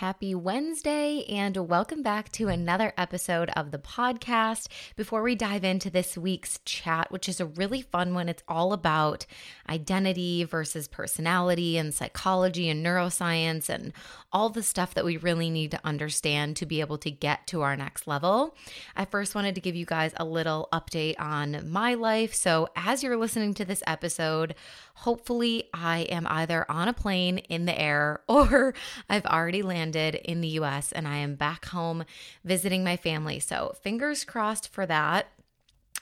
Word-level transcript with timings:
Happy 0.00 0.34
Wednesday, 0.34 1.26
and 1.28 1.54
welcome 1.68 2.02
back 2.02 2.32
to 2.32 2.48
another 2.48 2.94
episode 2.96 3.50
of 3.50 3.70
the 3.70 3.76
podcast. 3.78 4.66
Before 4.96 5.20
we 5.20 5.34
dive 5.34 5.62
into 5.62 5.90
this 5.90 6.16
week's 6.16 6.58
chat, 6.64 7.12
which 7.12 7.28
is 7.28 7.38
a 7.38 7.44
really 7.44 7.82
fun 7.82 8.14
one, 8.14 8.26
it's 8.26 8.42
all 8.48 8.72
about 8.72 9.26
identity 9.68 10.42
versus 10.44 10.88
personality 10.88 11.76
and 11.76 11.92
psychology 11.92 12.70
and 12.70 12.82
neuroscience 12.82 13.68
and 13.68 13.92
all 14.32 14.48
the 14.48 14.62
stuff 14.62 14.94
that 14.94 15.04
we 15.04 15.18
really 15.18 15.50
need 15.50 15.70
to 15.72 15.80
understand 15.84 16.56
to 16.56 16.64
be 16.64 16.80
able 16.80 16.96
to 16.96 17.10
get 17.10 17.46
to 17.48 17.60
our 17.60 17.76
next 17.76 18.06
level. 18.06 18.56
I 18.96 19.04
first 19.04 19.34
wanted 19.34 19.54
to 19.56 19.60
give 19.60 19.76
you 19.76 19.84
guys 19.84 20.14
a 20.16 20.24
little 20.24 20.70
update 20.72 21.16
on 21.18 21.70
my 21.70 21.92
life. 21.92 22.34
So, 22.34 22.68
as 22.74 23.02
you're 23.02 23.18
listening 23.18 23.52
to 23.52 23.66
this 23.66 23.82
episode, 23.86 24.54
hopefully 24.94 25.64
I 25.72 26.00
am 26.00 26.26
either 26.28 26.70
on 26.70 26.88
a 26.88 26.92
plane 26.92 27.38
in 27.38 27.66
the 27.66 27.78
air 27.78 28.20
or 28.28 28.74
I've 29.08 29.26
already 29.26 29.62
landed 29.62 30.14
in 30.14 30.40
the 30.40 30.48
US 30.48 30.92
and 30.92 31.06
I 31.06 31.16
am 31.16 31.34
back 31.34 31.66
home 31.66 32.04
visiting 32.44 32.84
my 32.84 32.96
family. 32.96 33.40
So, 33.40 33.74
fingers 33.82 34.24
crossed 34.24 34.68
for 34.72 34.86
that. 34.86 35.26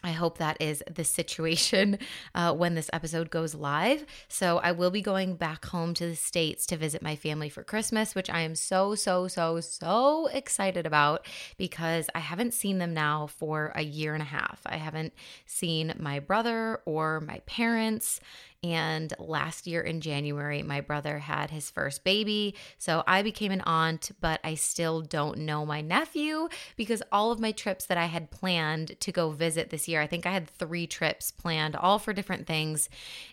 I 0.03 0.13
hope 0.13 0.39
that 0.39 0.59
is 0.61 0.83
the 0.89 1.03
situation 1.03 1.99
uh, 2.35 2.55
when 2.55 2.75
this 2.75 2.91
episode 2.93 3.31
goes 3.31 3.55
live. 3.55 4.07
So, 4.29 4.59
I 4.59 4.73
will 4.73 4.91
be 4.91 5.03
going 5.03 5.35
back 5.35 5.65
home 5.67 5.95
to 5.95 6.07
the 6.07 6.17
States 6.17 6.67
to 6.67 6.77
visit 6.77 7.03
my 7.03 7.17
family 7.17 7.49
for 7.49 7.65
Christmas, 7.65 8.15
which 8.15 8.31
I 8.31 8.41
am 8.43 8.55
so, 8.55 8.95
so, 8.95 9.27
so, 9.27 9.61
so 9.61 10.29
excited 10.29 10.87
about 10.87 11.27
because 11.57 12.09
I 12.15 12.21
haven't 12.21 12.55
seen 12.55 12.79
them 12.79 12.95
now 12.95 13.27
for 13.27 13.73
a 13.75 13.83
year 13.83 14.15
and 14.15 14.23
a 14.23 14.27
half. 14.27 14.61
I 14.67 14.77
haven't 14.77 15.15
seen 15.47 15.95
my 15.99 16.21
brother 16.21 16.81
or 16.85 17.21
my 17.21 17.41
parents. 17.47 18.21
And 18.63 19.15
last 19.21 19.69
year 19.69 19.81
in 19.83 20.01
January, 20.01 20.63
my 20.65 20.81
brother 20.81 21.21
had 21.21 21.51
his 21.51 21.71
first 21.71 22.03
baby. 22.03 22.57
So 22.77 23.05
I 23.07 23.23
became 23.23 23.53
an 23.53 23.61
aunt, 23.61 24.11
but 24.21 24.41
I 24.43 24.55
still 24.57 25.01
don't 25.01 25.39
know 25.39 25.65
my 25.65 25.81
nephew 25.81 26.49
because 26.77 27.03
all 27.13 27.31
of 27.31 27.39
my 27.39 27.53
trips 27.53 27.87
that 27.87 27.99
I 27.99 28.07
had 28.07 28.33
planned 28.33 28.99
to 29.01 29.13
go 29.13 29.31
visit 29.31 29.71
this 29.71 29.87
year, 29.87 30.01
I 30.01 30.09
think 30.09 30.27
I 30.27 30.33
had 30.33 30.51
three 30.51 30.89
trips 30.89 31.31
planned, 31.31 31.77
all 31.77 32.01
for 32.01 32.13
different 32.13 32.49
things. 32.49 32.89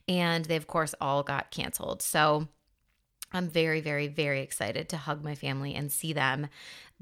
And 0.08 0.45
they, 0.45 0.58
of 0.58 0.67
course, 0.67 0.94
all 1.02 1.23
got 1.23 1.50
canceled. 1.50 2.03
So 2.03 2.47
I'm 3.35 3.50
very, 3.50 3.81
very, 3.81 4.07
very 4.07 4.41
excited 4.41 4.88
to 4.89 4.97
hug 4.97 5.23
my 5.23 5.35
family 5.35 5.73
and 5.75 5.91
see 5.91 6.13
them. 6.13 6.47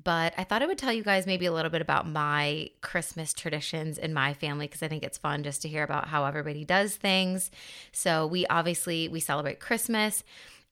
But 0.02 0.34
I 0.38 0.44
thought 0.44 0.64
I 0.64 0.66
would 0.66 0.78
tell 0.78 0.92
you 0.92 1.04
guys 1.04 1.28
maybe 1.28 1.46
a 1.46 1.52
little 1.52 1.70
bit 1.70 1.82
about 1.82 2.08
my 2.08 2.70
Christmas 2.82 3.34
traditions 3.34 3.98
in 3.98 4.14
my 4.14 4.34
family 4.34 4.68
because 4.68 4.82
I 4.82 4.88
think 4.88 5.04
it's 5.04 5.18
fun 5.18 5.44
just 5.44 5.62
to 5.62 5.70
hear 5.70 5.84
about 5.84 6.08
how 6.08 6.26
everybody 6.26 6.66
does 6.66 6.96
things. 6.96 7.52
So 7.92 8.26
we 8.26 8.46
obviously 8.48 9.08
we 9.08 9.20
celebrate 9.20 9.60
Christmas 9.60 10.24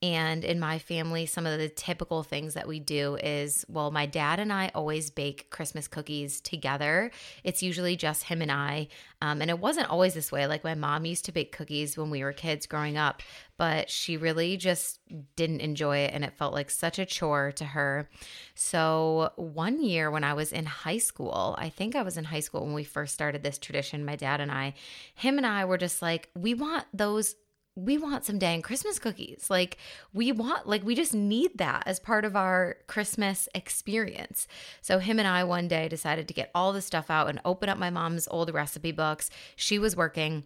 and 0.04 0.44
in 0.44 0.60
my 0.60 0.80
family, 0.80 1.28
some 1.28 1.46
of 1.46 1.60
the 1.60 1.70
typical 1.70 2.24
things 2.24 2.56
that 2.56 2.68
we 2.68 2.80
do 2.80 3.18
is 3.22 3.64
well, 3.70 3.92
my 3.92 4.08
dad 4.08 4.40
and 4.40 4.52
I 4.52 4.72
always 4.74 5.12
bake 5.12 5.52
Christmas 5.52 5.88
cookies 5.88 6.42
together. 6.42 7.12
It's 7.44 7.62
usually 7.62 7.96
just 7.96 8.24
him 8.24 8.42
and 8.42 8.52
I. 8.52 8.88
Um, 9.22 9.42
and 9.42 9.52
it 9.52 9.60
wasn't 9.60 9.92
always 9.92 10.16
this 10.16 10.32
way. 10.32 10.48
Like 10.48 10.64
my 10.64 10.74
mom 10.74 11.06
used 11.06 11.26
to 11.26 11.32
bake 11.32 11.52
cookies 11.52 11.98
when 11.98 12.10
we 12.10 12.24
were 12.24 12.34
kids 12.34 12.66
growing 12.66 12.98
up, 12.98 13.22
but 13.58 13.92
she 13.92 14.18
really 14.18 14.58
just 14.58 15.00
didn't 15.36 15.60
enjoy 15.60 15.98
it. 15.98 16.16
And 16.16 16.26
it 16.26 16.34
felt 16.34 16.54
like 16.54 16.72
such 16.72 16.98
a 16.98 17.06
chore 17.06 17.52
to 17.52 17.66
her. 17.66 18.10
So 18.56 19.34
one 19.36 19.84
year 19.84 20.10
when 20.10 20.24
I 20.24 20.34
was 20.34 20.52
in 20.52 20.66
high 20.66 20.98
school, 20.98 21.56
I 21.60 21.70
think 21.70 21.96
I 21.96 22.02
was 22.02 22.18
in 22.18 22.24
high 22.24 22.40
school 22.40 22.66
when 22.66 22.74
we 22.74 22.84
first 22.84 23.14
started 23.14 23.44
this 23.44 23.60
tradition, 23.60 24.04
my 24.04 24.16
dad 24.16 24.42
and 24.42 24.52
I, 24.52 24.74
him 25.14 25.38
and 25.38 25.46
I 25.46 25.66
were 25.66 25.78
just 25.78 26.02
like, 26.02 26.30
we 26.36 26.56
want 26.56 26.86
those 26.92 27.36
we 27.76 27.98
want 27.98 28.26
some 28.26 28.38
dang 28.38 28.62
Christmas 28.62 29.00
cookies. 29.00 29.48
Like, 29.50 29.78
we 30.14 30.32
want, 30.32 30.68
like, 30.68 30.84
we 30.84 30.94
just 30.94 31.14
need 31.14 31.58
that 31.58 31.84
as 31.86 32.00
part 32.00 32.26
of 32.26 32.36
our 32.36 32.78
Christmas 32.88 33.48
experience. 33.56 34.48
So, 34.82 35.00
him 35.00 35.20
and 35.20 35.28
I 35.28 35.44
one 35.46 35.68
day 35.68 35.88
decided 35.88 36.28
to 36.28 36.34
get 36.34 36.52
all 36.54 36.74
the 36.74 36.82
stuff 36.82 37.10
out 37.10 37.30
and 37.30 37.40
open 37.46 37.70
up 37.70 37.78
my 37.78 37.90
mom's 37.90 38.28
old 38.30 38.54
recipe 38.54 38.92
books. 38.92 39.30
She 39.56 39.80
was 39.80 39.96
working 39.96 40.44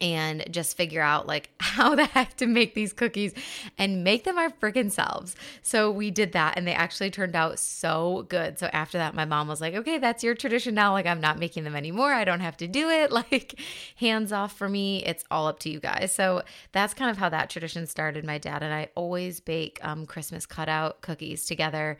and 0.00 0.44
just 0.50 0.76
figure 0.76 1.00
out 1.00 1.26
like 1.26 1.50
how 1.60 1.94
the 1.94 2.04
heck 2.04 2.36
to 2.38 2.46
make 2.46 2.74
these 2.74 2.92
cookies 2.92 3.34
and 3.78 4.04
make 4.04 4.24
them 4.24 4.38
our 4.38 4.50
freaking 4.50 4.90
selves. 4.90 5.36
So 5.62 5.90
we 5.90 6.10
did 6.10 6.32
that 6.32 6.56
and 6.56 6.66
they 6.66 6.74
actually 6.74 7.10
turned 7.10 7.36
out 7.36 7.58
so 7.58 8.26
good. 8.28 8.58
So 8.58 8.68
after 8.72 8.98
that 8.98 9.14
my 9.14 9.24
mom 9.24 9.48
was 9.48 9.60
like, 9.60 9.74
"Okay, 9.74 9.98
that's 9.98 10.24
your 10.24 10.34
tradition 10.34 10.74
now. 10.74 10.92
Like 10.92 11.06
I'm 11.06 11.20
not 11.20 11.38
making 11.38 11.64
them 11.64 11.76
anymore. 11.76 12.12
I 12.12 12.24
don't 12.24 12.40
have 12.40 12.56
to 12.58 12.68
do 12.68 12.88
it. 12.88 13.10
Like 13.22 13.60
hands 13.96 14.32
off 14.32 14.56
for 14.56 14.68
me. 14.68 15.04
It's 15.04 15.22
all 15.30 15.46
up 15.46 15.60
to 15.60 15.70
you 15.70 15.78
guys." 15.78 16.12
So 16.12 16.42
that's 16.72 16.92
kind 16.92 17.10
of 17.10 17.18
how 17.18 17.28
that 17.28 17.50
tradition 17.50 17.86
started. 17.86 18.24
My 18.24 18.38
dad 18.38 18.62
and 18.62 18.74
I 18.74 18.88
always 18.96 19.38
bake 19.38 19.78
um, 19.82 20.06
Christmas 20.06 20.44
cutout 20.44 21.02
cookies 21.02 21.44
together 21.44 21.98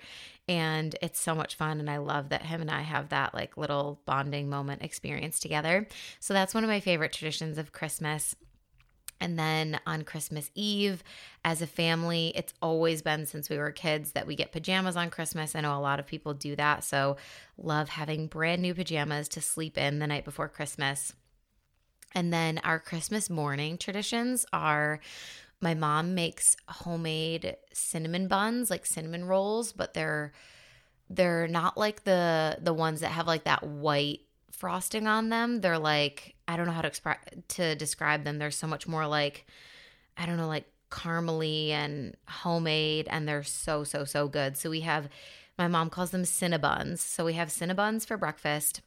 and 0.49 0.97
it's 1.01 1.21
so 1.21 1.35
much 1.35 1.55
fun 1.55 1.79
and 1.79 1.89
i 1.89 1.97
love 1.97 2.29
that 2.29 2.43
him 2.43 2.61
and 2.61 2.71
i 2.71 2.81
have 2.83 3.09
that 3.11 3.33
like 3.33 3.57
little 3.57 4.01
bonding 4.07 4.49
moment 4.49 4.83
experience 4.83 5.39
together 5.39 5.87
so 6.21 6.35
that's 6.35 6.55
one 6.55 6.65
of 6.65 6.71
my 6.71 6.81
favorite 6.81 7.13
traditions 7.13 7.59
of 7.59 7.73
christmas 7.73 8.35
and 9.23 9.39
then 9.39 9.79
on 9.87 10.03
Christmas 10.03 10.51
Eve, 10.57 11.05
as 11.45 11.63
a 11.63 11.67
family, 11.69 12.33
it's 12.35 12.53
always 12.61 13.03
been 13.03 13.25
since 13.25 13.49
we 13.49 13.57
were 13.57 13.71
kids 13.71 14.13
that 14.13 14.27
we 14.27 14.35
get 14.35 14.51
pajamas 14.51 14.97
on 14.97 15.11
Christmas. 15.11 15.55
I 15.55 15.61
know 15.61 15.79
a 15.79 15.79
lot 15.79 16.01
of 16.01 16.09
people 16.09 16.35
do 16.35 16.57
that. 16.57 16.83
So, 16.83 17.17
love 17.57 17.89
having 17.89 18.27
brand 18.27 18.63
new 18.63 18.75
pajamas 18.75 19.29
to 19.29 19.41
sleep 19.41 19.79
in 19.79 20.01
the 20.01 20.09
night 20.09 20.25
before 20.25 20.49
Christmas. 20.49 21.13
And 22.17 22.33
then 22.33 22.59
our 22.65 22.81
Christmas 22.81 23.31
morning 23.31 23.79
traditions 23.79 24.45
are 24.53 24.99
my 25.63 25.75
mom 25.75 26.15
makes 26.15 26.57
homemade 26.69 27.57
cinnamon 27.73 28.29
buns, 28.29 28.69
like 28.69 28.85
cinnamon 28.85 29.25
rolls, 29.25 29.73
but 29.73 29.95
they're 29.95 30.33
they're 31.09 31.47
not 31.47 31.77
like 31.77 32.05
the 32.05 32.59
the 32.61 32.75
ones 32.75 33.01
that 33.01 33.13
have 33.13 33.27
like 33.27 33.45
that 33.45 33.63
white 33.63 34.21
frosting 34.51 35.07
on 35.07 35.29
them. 35.29 35.61
They're 35.61 35.79
like 35.79 36.35
I 36.49 36.57
don't 36.57 36.67
know 36.67 36.73
how 36.73 36.83
to 36.83 36.89
express 36.89 37.19
to 37.49 37.75
describe 37.77 38.25
them. 38.25 38.39
They're 38.39 38.51
so 38.51 38.67
much 38.67 38.89
more 38.89 39.07
like 39.07 39.47
I 40.17 40.27
don't 40.27 40.37
know 40.37 40.49
like 40.49 40.67
caramely 40.91 41.71
and 41.71 42.17
homemade 42.29 43.09
and 43.09 43.27
they're 43.27 43.45
so 43.45 43.85
so 43.85 44.05
so 44.05 44.29
good. 44.29 44.57
So 44.57 44.69
we 44.69 44.81
have 44.81 45.09
my 45.59 45.69
mom 45.69 45.91
calls 45.91 46.11
them 46.11 46.25
cinnabuns. 46.25 46.99
So 46.99 47.25
we 47.25 47.35
have 47.35 47.49
cinnabuns 47.49 48.07
for 48.07 48.17
breakfast 48.17 48.81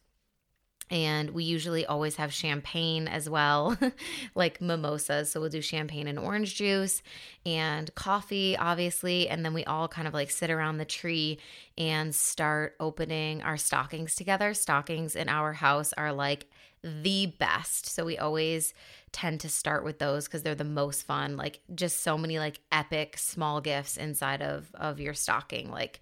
and 0.90 1.30
we 1.30 1.42
usually 1.42 1.84
always 1.84 2.16
have 2.16 2.32
champagne 2.32 3.08
as 3.08 3.28
well, 3.28 3.76
like 4.34 4.60
mimosas. 4.60 5.30
So 5.32 5.40
we'll 5.40 5.50
do 5.50 5.60
champagne 5.60 6.06
and 6.06 6.18
orange 6.18 6.54
juice 6.54 7.02
and 7.44 7.92
coffee, 7.96 8.56
obviously. 8.56 9.28
And 9.28 9.44
then 9.44 9.52
we 9.52 9.64
all 9.64 9.88
kind 9.88 10.06
of 10.06 10.14
like 10.14 10.30
sit 10.30 10.50
around 10.50 10.78
the 10.78 10.84
tree 10.84 11.38
and 11.76 12.14
start 12.14 12.76
opening 12.78 13.42
our 13.42 13.56
stockings 13.56 14.14
together. 14.14 14.54
Stockings 14.54 15.16
in 15.16 15.28
our 15.28 15.52
house 15.52 15.92
are 15.94 16.12
like 16.12 16.46
the 16.84 17.34
best. 17.38 17.86
So 17.86 18.04
we 18.04 18.16
always 18.16 18.72
tend 19.10 19.40
to 19.40 19.48
start 19.48 19.84
with 19.84 19.98
those 19.98 20.26
because 20.26 20.42
they're 20.42 20.54
the 20.54 20.62
most 20.62 21.02
fun. 21.02 21.36
Like 21.36 21.60
just 21.74 22.02
so 22.02 22.16
many 22.16 22.38
like 22.38 22.60
epic 22.70 23.18
small 23.18 23.60
gifts 23.60 23.96
inside 23.96 24.42
of 24.42 24.70
of 24.74 25.00
your 25.00 25.14
stocking. 25.14 25.70
Like 25.70 26.00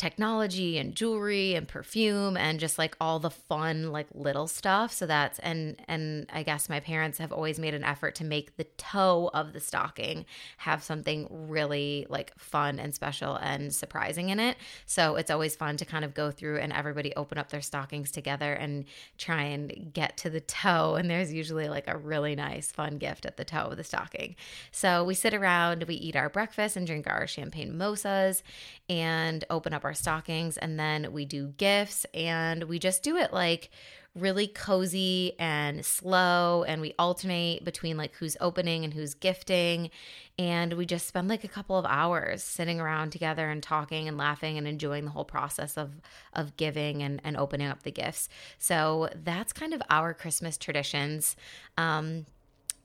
technology 0.00 0.78
and 0.78 0.94
jewelry 0.94 1.54
and 1.54 1.68
perfume 1.68 2.34
and 2.34 2.58
just 2.58 2.78
like 2.78 2.96
all 3.02 3.18
the 3.18 3.30
fun 3.30 3.92
like 3.92 4.06
little 4.14 4.48
stuff. 4.48 4.94
So 4.94 5.04
that's 5.04 5.38
and 5.40 5.76
and 5.88 6.26
i 6.32 6.42
guess 6.42 6.70
my 6.70 6.80
parents 6.80 7.18
have 7.18 7.32
always 7.32 7.58
made 7.58 7.74
an 7.74 7.84
effort 7.84 8.14
to 8.14 8.24
make 8.24 8.56
the 8.56 8.64
toe 8.78 9.30
of 9.34 9.52
the 9.52 9.60
stocking 9.60 10.24
have 10.56 10.82
something 10.82 11.28
really 11.30 12.06
like 12.08 12.32
fun 12.38 12.78
and 12.78 12.94
special 12.94 13.36
and 13.36 13.74
surprising 13.74 14.30
in 14.30 14.40
it. 14.40 14.56
So 14.86 15.16
it's 15.16 15.30
always 15.30 15.54
fun 15.54 15.76
to 15.76 15.84
kind 15.84 16.06
of 16.06 16.14
go 16.14 16.30
through 16.30 16.60
and 16.60 16.72
everybody 16.72 17.14
open 17.14 17.36
up 17.36 17.50
their 17.50 17.60
stockings 17.60 18.10
together 18.10 18.54
and 18.54 18.86
try 19.18 19.42
and 19.42 19.90
get 19.92 20.16
to 20.18 20.30
the 20.30 20.40
toe. 20.40 20.94
And 20.94 21.10
there's 21.10 21.30
usually 21.30 21.68
like 21.68 21.88
a 21.88 21.98
really 21.98 22.34
nice 22.34 22.72
fun 22.72 22.96
gift 22.96 23.26
at 23.26 23.36
the 23.36 23.44
toe 23.44 23.66
of 23.66 23.76
the 23.76 23.84
stocking. 23.84 24.34
So 24.72 25.04
we 25.04 25.12
sit 25.12 25.34
around 25.34 25.84
we 25.84 25.96
eat 25.96 26.16
our 26.16 26.30
breakfast 26.30 26.78
and 26.78 26.86
drink 26.86 27.06
our 27.06 27.26
champagne 27.26 27.72
mimosas 27.72 28.42
and 28.88 29.44
open 29.50 29.74
up 29.74 29.84
our 29.84 29.89
stockings 29.94 30.56
and 30.56 30.78
then 30.78 31.12
we 31.12 31.24
do 31.24 31.48
gifts 31.56 32.06
and 32.14 32.64
we 32.64 32.78
just 32.78 33.02
do 33.02 33.16
it 33.16 33.32
like 33.32 33.70
really 34.16 34.48
cozy 34.48 35.34
and 35.38 35.84
slow 35.84 36.64
and 36.64 36.80
we 36.80 36.92
alternate 36.98 37.64
between 37.64 37.96
like 37.96 38.12
who's 38.16 38.36
opening 38.40 38.84
and 38.84 38.92
who's 38.92 39.14
gifting 39.14 39.88
and 40.36 40.72
we 40.72 40.84
just 40.84 41.06
spend 41.06 41.28
like 41.28 41.44
a 41.44 41.48
couple 41.48 41.78
of 41.78 41.86
hours 41.86 42.42
sitting 42.42 42.80
around 42.80 43.10
together 43.10 43.48
and 43.48 43.62
talking 43.62 44.08
and 44.08 44.18
laughing 44.18 44.58
and 44.58 44.66
enjoying 44.66 45.04
the 45.04 45.12
whole 45.12 45.24
process 45.24 45.78
of 45.78 45.92
of 46.32 46.56
giving 46.56 47.02
and, 47.02 47.20
and 47.22 47.36
opening 47.36 47.68
up 47.68 47.84
the 47.84 47.92
gifts. 47.92 48.28
So 48.58 49.08
that's 49.14 49.52
kind 49.52 49.72
of 49.72 49.82
our 49.90 50.12
christmas 50.12 50.56
traditions. 50.56 51.36
Um 51.78 52.26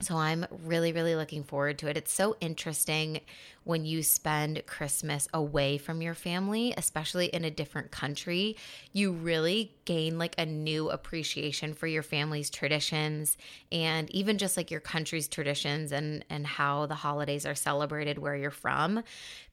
so 0.00 0.16
I'm 0.16 0.46
really, 0.50 0.92
really 0.92 1.16
looking 1.16 1.42
forward 1.42 1.78
to 1.78 1.88
it. 1.88 1.96
It's 1.96 2.12
so 2.12 2.36
interesting 2.40 3.20
when 3.64 3.84
you 3.84 4.02
spend 4.02 4.62
Christmas 4.66 5.26
away 5.32 5.78
from 5.78 6.02
your 6.02 6.14
family, 6.14 6.74
especially 6.76 7.26
in 7.26 7.44
a 7.44 7.50
different 7.50 7.90
country. 7.90 8.56
You 8.92 9.12
really 9.12 9.74
gain 9.86 10.18
like 10.18 10.34
a 10.38 10.44
new 10.44 10.90
appreciation 10.90 11.72
for 11.72 11.86
your 11.86 12.02
family's 12.02 12.50
traditions 12.50 13.38
and 13.72 14.10
even 14.10 14.36
just 14.38 14.56
like 14.56 14.70
your 14.70 14.80
country's 14.80 15.28
traditions 15.28 15.92
and 15.92 16.24
and 16.28 16.46
how 16.46 16.86
the 16.86 16.94
holidays 16.94 17.46
are 17.46 17.54
celebrated 17.54 18.18
where 18.18 18.36
you're 18.36 18.50
from 18.50 19.02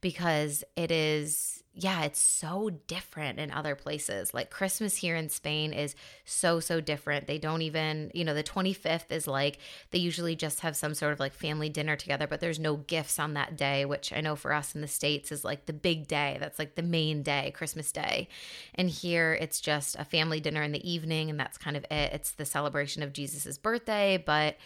because 0.01 0.63
it 0.75 0.91
is 0.91 1.62
yeah, 1.75 2.03
it's 2.03 2.19
so 2.19 2.69
different 2.85 3.39
in 3.39 3.49
other 3.49 3.73
places. 3.73 4.31
Like 4.31 4.51
Christmas 4.51 4.95
here 4.95 5.15
in 5.15 5.27
Spain 5.27 5.73
is 5.73 5.95
so, 6.23 6.59
so 6.59 6.79
different. 6.79 7.25
They 7.25 7.39
don't 7.39 7.63
even, 7.63 8.11
you 8.13 8.23
know, 8.23 8.35
the 8.35 8.43
25th 8.43 9.11
is 9.11 9.27
like 9.27 9.57
they 9.89 9.97
usually 9.97 10.35
just 10.35 10.59
have 10.59 10.75
some 10.75 10.93
sort 10.93 11.13
of 11.13 11.19
like 11.19 11.33
family 11.33 11.69
dinner 11.69 11.95
together, 11.95 12.27
but 12.27 12.41
there's 12.41 12.59
no 12.59 12.77
gifts 12.77 13.17
on 13.17 13.33
that 13.33 13.57
day, 13.57 13.85
which 13.85 14.13
I 14.13 14.21
know 14.21 14.35
for 14.35 14.53
us 14.53 14.75
in 14.75 14.81
the 14.81 14.87
States 14.87 15.31
is 15.31 15.43
like 15.43 15.65
the 15.65 15.73
big 15.73 16.07
day. 16.07 16.37
That's 16.39 16.59
like 16.59 16.75
the 16.75 16.83
main 16.83 17.23
day, 17.23 17.51
Christmas 17.55 17.91
Day. 17.91 18.27
And 18.75 18.87
here 18.87 19.33
it's 19.41 19.59
just 19.59 19.95
a 19.97 20.05
family 20.05 20.39
dinner 20.39 20.61
in 20.61 20.73
the 20.73 20.89
evening, 20.89 21.31
and 21.31 21.39
that's 21.39 21.57
kind 21.57 21.75
of 21.75 21.85
it. 21.85 22.13
It's 22.13 22.31
the 22.31 22.45
celebration 22.45 23.01
of 23.01 23.13
Jesus's 23.13 23.57
birthday, 23.57 24.21
but 24.23 24.57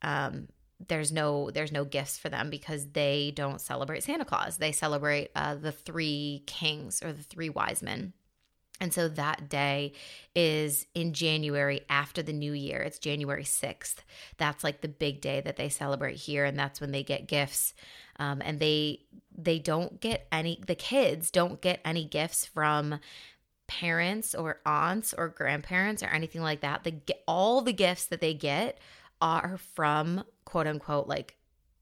um, 0.00 0.48
there's 0.88 1.12
no 1.12 1.50
there's 1.50 1.72
no 1.72 1.84
gifts 1.84 2.18
for 2.18 2.28
them 2.28 2.50
because 2.50 2.88
they 2.88 3.32
don't 3.34 3.60
celebrate 3.60 4.02
Santa 4.02 4.24
Claus. 4.24 4.56
They 4.56 4.72
celebrate 4.72 5.30
uh, 5.34 5.54
the 5.54 5.72
three 5.72 6.42
kings 6.46 7.02
or 7.02 7.12
the 7.12 7.22
three 7.22 7.48
wise 7.48 7.82
men. 7.82 8.12
And 8.80 8.92
so 8.92 9.08
that 9.08 9.48
day 9.48 9.92
is 10.34 10.86
in 10.94 11.12
January 11.12 11.82
after 11.88 12.22
the 12.22 12.32
new 12.32 12.52
year. 12.52 12.80
It's 12.80 12.98
January 12.98 13.44
6th. 13.44 13.98
That's 14.36 14.64
like 14.64 14.80
the 14.80 14.88
big 14.88 15.20
day 15.20 15.40
that 15.40 15.56
they 15.56 15.68
celebrate 15.68 16.16
here 16.16 16.44
and 16.44 16.58
that's 16.58 16.80
when 16.80 16.90
they 16.90 17.04
get 17.04 17.28
gifts. 17.28 17.72
Um, 18.18 18.42
and 18.44 18.58
they 18.58 19.00
they 19.36 19.58
don't 19.58 20.00
get 20.00 20.26
any 20.30 20.60
the 20.66 20.74
kids 20.74 21.30
don't 21.30 21.60
get 21.60 21.80
any 21.84 22.04
gifts 22.04 22.46
from 22.46 23.00
parents 23.66 24.34
or 24.34 24.60
aunts 24.66 25.14
or 25.14 25.28
grandparents 25.28 26.02
or 26.02 26.06
anything 26.06 26.42
like 26.42 26.60
that. 26.60 26.84
The 26.84 26.94
all 27.26 27.60
the 27.60 27.72
gifts 27.72 28.06
that 28.06 28.20
they 28.20 28.34
get 28.34 28.78
are 29.24 29.56
from 29.74 30.22
quote 30.44 30.66
unquote 30.66 31.08
like 31.08 31.36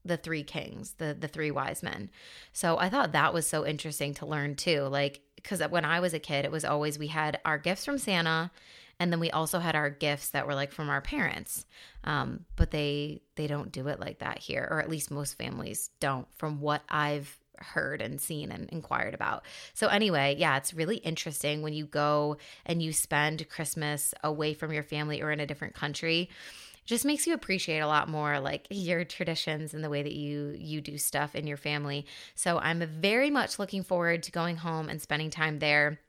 the 0.05 0.17
three 0.17 0.43
kings, 0.43 0.93
the 0.97 1.15
the 1.17 1.27
three 1.27 1.51
wise 1.51 1.83
men. 1.83 2.09
So 2.53 2.77
I 2.77 2.89
thought 2.89 3.11
that 3.11 3.33
was 3.33 3.45
so 3.45 3.65
interesting 3.65 4.13
to 4.15 4.25
learn 4.25 4.55
too. 4.55 4.83
Like 4.83 5.21
cuz 5.43 5.59
when 5.69 5.85
I 5.85 5.99
was 5.99 6.13
a 6.13 6.19
kid, 6.19 6.45
it 6.45 6.51
was 6.51 6.65
always 6.65 6.97
we 6.97 7.07
had 7.07 7.39
our 7.45 7.57
gifts 7.57 7.85
from 7.85 7.97
Santa 7.97 8.49
and 8.99 9.11
then 9.11 9.19
we 9.19 9.29
also 9.31 9.59
had 9.59 9.75
our 9.75 9.89
gifts 9.89 10.29
that 10.29 10.47
were 10.47 10.55
like 10.55 10.71
from 10.71 10.89
our 10.89 11.01
parents. 11.01 11.65
Um, 12.05 12.45
but 12.55 12.71
they 12.71 13.21
they 13.35 13.47
don't 13.47 13.71
do 13.71 13.89
it 13.89 13.99
like 13.99 14.19
that 14.19 14.39
here 14.39 14.65
or 14.71 14.81
at 14.81 14.89
least 14.89 15.11
most 15.11 15.37
families 15.37 15.89
don't 15.99 16.27
from 16.37 16.61
what 16.61 16.81
I've 16.87 17.39
heard 17.57 18.01
and 18.01 18.19
seen 18.21 18.51
and 18.51 18.69
inquired 18.69 19.13
about. 19.13 19.43
So, 19.73 19.87
anyway, 19.87 20.35
yeah, 20.37 20.57
it's 20.57 20.73
really 20.73 20.97
interesting 20.97 21.61
when 21.61 21.73
you 21.73 21.85
go 21.85 22.37
and 22.65 22.81
you 22.81 22.93
spend 22.93 23.47
Christmas 23.49 24.13
away 24.23 24.53
from 24.53 24.71
your 24.71 24.83
family 24.83 25.21
or 25.21 25.31
in 25.31 25.39
a 25.39 25.45
different 25.45 25.73
country 25.73 26.29
just 26.85 27.05
makes 27.05 27.25
you 27.25 27.33
appreciate 27.33 27.79
a 27.79 27.87
lot 27.87 28.09
more 28.09 28.39
like 28.39 28.67
your 28.69 29.03
traditions 29.05 29.73
and 29.73 29.83
the 29.83 29.89
way 29.89 30.03
that 30.03 30.13
you 30.13 30.55
you 30.57 30.81
do 30.81 30.97
stuff 30.97 31.35
in 31.35 31.47
your 31.47 31.57
family. 31.57 32.05
So 32.35 32.59
I'm 32.59 32.81
very 32.85 33.29
much 33.29 33.59
looking 33.59 33.83
forward 33.83 34.23
to 34.23 34.31
going 34.31 34.57
home 34.57 34.89
and 34.89 35.01
spending 35.01 35.29
time 35.29 35.59
there 35.59 35.99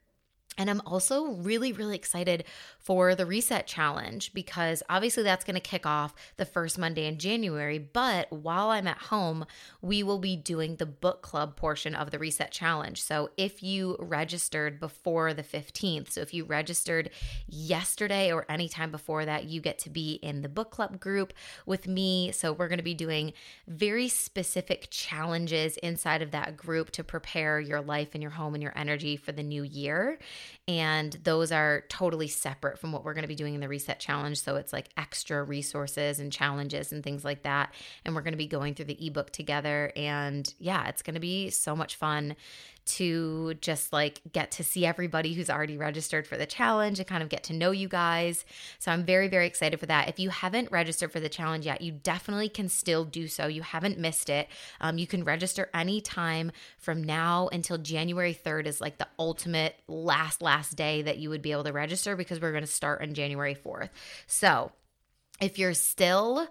and 0.57 0.71
I'm 0.71 0.83
also 0.87 1.27
really, 1.27 1.73
really 1.73 1.97
excited 1.97 2.45
for 2.85 3.15
the 3.15 3.25
Reset 3.25 3.67
Challenge 3.67 4.33
because 4.35 4.83
obviously 4.91 5.23
that's 5.23 5.45
going 5.45 5.55
to 5.55 5.61
kick 5.61 5.87
off 5.87 6.15
the 6.37 6.45
first 6.45 6.79
Monday 6.79 7.07
in 7.07 7.19
January. 7.19 7.79
But 7.79 8.31
while 8.31 8.69
I'm 8.69 8.87
at 8.87 8.99
home, 8.99 9.47
we 9.81 10.03
will 10.03 10.19
be 10.19 10.37
doing 10.37 10.77
the 10.77 10.85
book 10.85 11.23
club 11.23 11.57
portion 11.57 11.95
of 11.95 12.11
the 12.11 12.19
Reset 12.19 12.51
Challenge. 12.51 13.03
So 13.03 13.31
if 13.39 13.63
you 13.63 13.97
registered 13.99 14.79
before 14.79 15.33
the 15.33 15.43
15th, 15.43 16.13
so 16.13 16.21
if 16.21 16.35
you 16.35 16.45
registered 16.45 17.09
yesterday 17.49 18.31
or 18.31 18.45
anytime 18.51 18.91
before 18.91 19.25
that, 19.25 19.45
you 19.45 19.63
get 19.63 19.79
to 19.81 19.91
be 19.91 20.15
in 20.23 20.43
the 20.43 20.49
book 20.51 20.71
club 20.71 21.01
group 21.01 21.33
with 21.65 21.89
me. 21.89 22.33
So 22.33 22.53
we're 22.53 22.69
going 22.69 22.79
to 22.79 22.85
be 22.85 22.93
doing 22.93 23.33
very 23.67 24.09
specific 24.09 24.89
challenges 24.91 25.79
inside 25.79 26.21
of 26.21 26.33
that 26.33 26.59
group 26.59 26.91
to 26.93 27.03
prepare 27.03 27.59
your 27.61 27.81
life 27.81 28.11
and 28.13 28.23
your 28.23 28.33
home 28.33 28.53
and 28.53 28.63
your 28.63 28.77
energy 28.77 29.17
for 29.17 29.33
the 29.33 29.43
new 29.43 29.63
year. 29.63 30.19
And 30.69 31.13
those 31.25 31.51
are 31.51 31.85
totally 31.89 32.29
separate 32.29 32.74
from 32.79 32.93
what 32.93 33.05
we're 33.05 33.15
going 33.15 33.23
to 33.23 33.29
be 33.29 33.35
doing 33.35 33.55
in 33.55 33.61
the 33.61 33.69
Reset 33.69 33.99
Challenge. 33.99 34.41
So 34.41 34.57
it's 34.57 34.73
like 34.73 34.89
extra 34.97 35.43
resources 35.43 36.19
and 36.19 36.33
challenges 36.33 36.93
and 36.93 37.03
things 37.03 37.25
like 37.25 37.43
that. 37.43 37.73
And 38.05 38.15
we're 38.15 38.23
going 38.23 38.33
to 38.33 38.39
be 38.39 38.47
going 38.47 38.75
through 38.75 38.87
the 38.87 39.07
ebook 39.07 39.31
together. 39.31 39.93
And 39.97 40.53
yeah, 40.59 40.89
it's 40.89 41.03
going 41.03 41.15
to 41.15 41.21
be 41.21 41.51
so 41.51 41.75
much 41.75 41.97
fun 41.97 42.37
to 42.87 43.55
just 43.55 43.93
like 43.93 44.21
get 44.33 44.51
to 44.53 44.65
see 44.65 44.85
everybody 44.85 45.33
who's 45.33 45.51
already 45.51 45.77
registered 45.77 46.27
for 46.27 46.37
the 46.37 46.47
challenge 46.47 46.99
and 46.99 47.09
kind 47.09 47.23
of 47.23 47.29
get 47.29 47.45
to 47.45 47.53
know 47.53 47.71
you 47.71 47.89
guys. 47.89 48.45
So 48.79 48.93
I'm 48.93 49.05
very, 49.05 49.29
very 49.29 49.47
excited 49.47 49.81
for 49.81 49.87
that. 49.87 50.09
If 50.09 50.19
you 50.19 50.31
haven't 50.31 50.71
registered 50.71 51.11
for 51.11 51.21
the 51.21 51.29
challenge 51.29 51.67
yet, 51.67 51.81
you 51.81 51.93
definitely 51.93 52.49
can 52.49 52.69
still 52.69 53.05
do 53.05 53.29
so. 53.29 53.47
You 53.47 53.63
haven't 53.63 53.99
missed 53.99 54.29
it. 54.29 54.49
Um, 54.81 54.99
you 54.99 55.07
can 55.07 55.25
register 55.25 55.71
anytime 55.73 56.53
from 56.79 57.03
now 57.03 57.49
until 57.53 57.79
January 57.79 58.35
3rd 58.35 58.67
is 58.67 58.81
like 58.81 58.99
the 58.99 59.09
ultimate 59.19 59.77
last, 59.89 60.43
last 60.43 60.77
day 60.77 61.03
that 61.03 61.19
you 61.19 61.31
would 61.31 61.43
be 61.43 61.53
able 61.53 61.65
to 61.65 61.73
register 61.73 62.17
because 62.17 62.41
we're 62.41 62.53
going 62.53 62.65
to 62.65 62.71
start 62.71 63.03
on 63.03 63.15
January 63.15 63.55
4th. 63.55 63.91
So 64.27 64.73
if 65.41 65.59
you're 65.59 65.75
still 65.75 66.49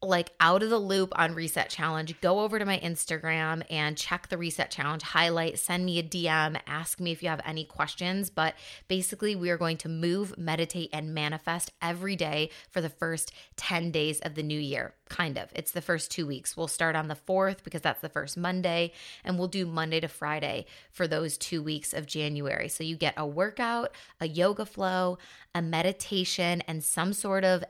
like 0.00 0.30
out 0.38 0.62
of 0.62 0.70
the 0.70 0.78
loop 0.78 1.12
on 1.18 1.34
Reset 1.34 1.68
Challenge, 1.68 2.20
go 2.20 2.40
over 2.40 2.58
to 2.58 2.64
my 2.64 2.78
Instagram 2.78 3.64
and 3.68 3.96
check 3.96 4.28
the 4.28 4.38
Reset 4.38 4.70
Challenge 4.70 5.02
highlight. 5.02 5.58
Send 5.58 5.84
me 5.84 5.98
a 5.98 6.02
DM, 6.04 6.60
ask 6.68 7.00
me 7.00 7.10
if 7.10 7.20
you 7.22 7.28
have 7.28 7.40
any 7.44 7.64
questions. 7.64 8.30
But 8.30 8.54
basically, 8.86 9.34
we 9.34 9.50
are 9.50 9.56
going 9.56 9.76
to 9.78 9.88
move, 9.88 10.38
meditate, 10.38 10.90
and 10.92 11.14
manifest 11.14 11.72
every 11.82 12.14
day 12.14 12.50
for 12.70 12.80
the 12.80 12.88
first 12.88 13.32
10 13.56 13.90
days 13.90 14.20
of 14.20 14.36
the 14.36 14.42
new 14.42 14.60
year. 14.60 14.94
Kind 15.08 15.36
of. 15.36 15.48
It's 15.52 15.72
the 15.72 15.82
first 15.82 16.12
two 16.12 16.26
weeks. 16.26 16.56
We'll 16.56 16.68
start 16.68 16.94
on 16.94 17.08
the 17.08 17.16
4th 17.16 17.64
because 17.64 17.82
that's 17.82 18.00
the 18.00 18.08
first 18.08 18.36
Monday, 18.36 18.92
and 19.24 19.36
we'll 19.36 19.48
do 19.48 19.66
Monday 19.66 19.98
to 19.98 20.08
Friday 20.08 20.66
for 20.92 21.08
those 21.08 21.36
two 21.36 21.60
weeks 21.60 21.92
of 21.92 22.06
January. 22.06 22.68
So 22.68 22.84
you 22.84 22.96
get 22.96 23.14
a 23.16 23.26
workout, 23.26 23.90
a 24.20 24.28
yoga 24.28 24.64
flow, 24.64 25.18
a 25.56 25.62
meditation, 25.62 26.62
and 26.68 26.84
some 26.84 27.12
sort 27.12 27.44
of 27.44 27.64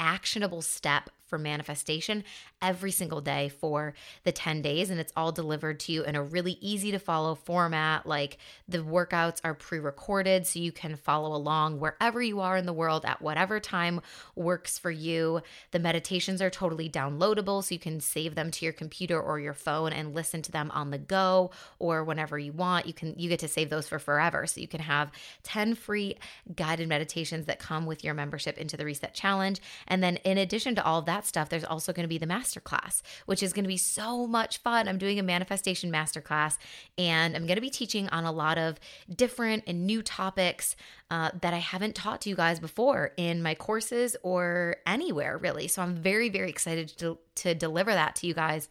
actionable 0.00 0.62
step 0.62 1.08
for 1.32 1.38
manifestation 1.38 2.22
every 2.62 2.92
single 2.92 3.20
day 3.20 3.48
for 3.48 3.92
the 4.22 4.32
10 4.32 4.62
days. 4.62 4.88
And 4.88 5.00
it's 5.00 5.12
all 5.16 5.32
delivered 5.32 5.80
to 5.80 5.92
you 5.92 6.04
in 6.04 6.14
a 6.14 6.22
really 6.22 6.58
easy 6.60 6.92
to 6.92 6.98
follow 6.98 7.34
format. 7.34 8.06
Like 8.06 8.38
the 8.68 8.78
workouts 8.78 9.40
are 9.44 9.54
pre 9.54 9.80
recorded, 9.80 10.46
so 10.46 10.60
you 10.60 10.72
can 10.72 10.96
follow 10.96 11.34
along 11.34 11.80
wherever 11.80 12.22
you 12.22 12.40
are 12.40 12.56
in 12.56 12.66
the 12.66 12.72
world 12.72 13.04
at 13.04 13.20
whatever 13.20 13.60
time 13.60 14.00
works 14.36 14.78
for 14.78 14.90
you. 14.90 15.42
The 15.72 15.78
meditations 15.78 16.40
are 16.40 16.50
totally 16.50 16.88
downloadable, 16.88 17.64
so 17.64 17.74
you 17.74 17.78
can 17.78 18.00
save 18.00 18.34
them 18.34 18.50
to 18.52 18.64
your 18.64 18.72
computer 18.72 19.20
or 19.20 19.40
your 19.40 19.54
phone 19.54 19.92
and 19.92 20.14
listen 20.14 20.42
to 20.42 20.52
them 20.52 20.70
on 20.72 20.90
the 20.90 20.98
go 20.98 21.50
or 21.78 22.04
whenever 22.04 22.38
you 22.38 22.52
want. 22.52 22.86
You 22.86 22.94
can 22.94 23.18
you 23.18 23.28
get 23.28 23.40
to 23.40 23.48
save 23.48 23.70
those 23.70 23.88
for 23.88 23.98
forever. 23.98 24.46
So 24.46 24.60
you 24.60 24.68
can 24.68 24.80
have 24.80 25.10
10 25.42 25.74
free 25.74 26.16
guided 26.54 26.88
meditations 26.88 27.46
that 27.46 27.58
come 27.58 27.84
with 27.86 28.04
your 28.04 28.14
membership 28.14 28.58
into 28.58 28.76
the 28.76 28.84
Reset 28.84 29.14
Challenge. 29.14 29.60
And 29.88 30.02
then 30.02 30.16
in 30.18 30.38
addition 30.38 30.74
to 30.76 30.84
all 30.84 31.02
that, 31.02 31.26
stuff, 31.26 31.48
there's 31.48 31.64
also 31.64 31.92
going 31.92 32.04
to 32.04 32.08
be 32.08 32.18
the 32.18 32.26
masterclass, 32.52 33.02
which 33.26 33.42
is 33.42 33.52
going 33.52 33.64
to 33.64 33.68
be 33.68 33.76
so 33.76 34.26
much 34.26 34.58
fun. 34.58 34.88
I'm 34.88 34.98
doing 34.98 35.18
a 35.18 35.22
manifestation 35.22 35.90
masterclass 35.90 36.58
and 36.98 37.36
I'm 37.36 37.46
going 37.46 37.56
to 37.56 37.62
be 37.62 37.70
teaching 37.70 38.08
on 38.10 38.24
a 38.24 38.32
lot 38.32 38.58
of 38.58 38.78
different 39.14 39.64
and 39.66 39.86
new 39.86 40.02
topics 40.02 40.76
uh, 41.10 41.30
that 41.40 41.54
I 41.54 41.58
haven't 41.58 41.94
taught 41.94 42.22
to 42.22 42.30
you 42.30 42.36
guys 42.36 42.60
before 42.60 43.12
in 43.16 43.42
my 43.42 43.54
courses 43.54 44.16
or 44.22 44.76
anywhere 44.86 45.38
really. 45.38 45.68
So 45.68 45.82
I'm 45.82 45.96
very, 45.96 46.28
very 46.28 46.50
excited 46.50 46.88
to, 46.98 47.18
to 47.36 47.54
deliver 47.54 47.92
that 47.92 48.16
to 48.16 48.26
you 48.26 48.34
guys 48.34 48.68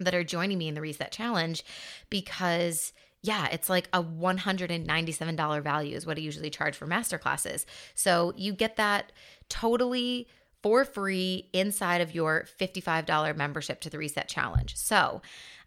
that 0.00 0.14
are 0.14 0.24
joining 0.24 0.58
me 0.58 0.68
in 0.68 0.74
the 0.74 0.80
Reset 0.80 1.12
Challenge 1.12 1.62
because 2.10 2.92
yeah, 3.22 3.48
it's 3.50 3.70
like 3.70 3.88
a 3.94 4.02
$197 4.02 5.62
value 5.62 5.96
is 5.96 6.04
what 6.04 6.18
I 6.18 6.20
usually 6.20 6.50
charge 6.50 6.76
for 6.76 6.86
masterclasses. 6.86 7.64
So 7.94 8.34
you 8.36 8.52
get 8.52 8.76
that 8.76 9.12
totally 9.48 10.28
for 10.64 10.86
free 10.86 11.46
inside 11.52 12.00
of 12.00 12.14
your 12.14 12.46
$55 12.58 13.36
membership 13.36 13.82
to 13.82 13.90
the 13.90 13.98
Reset 13.98 14.26
Challenge. 14.26 14.74
So, 14.74 15.20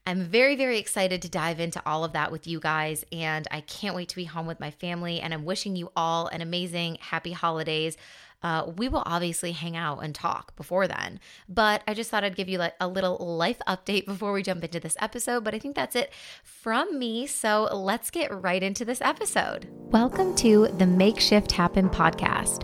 I'm 0.07 0.23
very, 0.23 0.55
very 0.55 0.79
excited 0.79 1.21
to 1.21 1.29
dive 1.29 1.59
into 1.59 1.81
all 1.85 2.03
of 2.03 2.13
that 2.13 2.31
with 2.31 2.47
you 2.47 2.59
guys, 2.59 3.05
and 3.11 3.45
I 3.51 3.61
can't 3.61 3.93
wait 3.93 4.09
to 4.09 4.15
be 4.15 4.23
home 4.23 4.47
with 4.47 4.59
my 4.59 4.71
family. 4.71 5.19
And 5.19 5.35
I'm 5.35 5.45
wishing 5.45 5.75
you 5.75 5.91
all 5.95 6.27
an 6.27 6.41
amazing, 6.41 6.97
happy 6.99 7.33
holidays. 7.33 7.95
Uh, 8.41 8.71
we 8.75 8.87
will 8.89 9.03
obviously 9.05 9.51
hang 9.51 9.75
out 9.75 9.99
and 9.99 10.15
talk 10.15 10.55
before 10.55 10.87
then, 10.87 11.19
but 11.47 11.83
I 11.87 11.93
just 11.93 12.09
thought 12.09 12.23
I'd 12.23 12.35
give 12.35 12.49
you 12.49 12.57
like 12.57 12.75
a 12.79 12.87
little 12.87 13.17
life 13.17 13.59
update 13.67 14.05
before 14.05 14.31
we 14.31 14.41
jump 14.41 14.63
into 14.63 14.79
this 14.79 14.95
episode. 14.99 15.43
But 15.43 15.53
I 15.53 15.59
think 15.59 15.75
that's 15.75 15.95
it 15.95 16.11
from 16.43 16.97
me. 16.97 17.27
So 17.27 17.67
let's 17.71 18.09
get 18.09 18.33
right 18.41 18.63
into 18.63 18.85
this 18.85 19.01
episode. 19.01 19.67
Welcome 19.71 20.35
to 20.37 20.69
the 20.77 20.87
Make 20.87 21.19
Shift 21.19 21.51
Happen 21.51 21.89
podcast. 21.89 22.63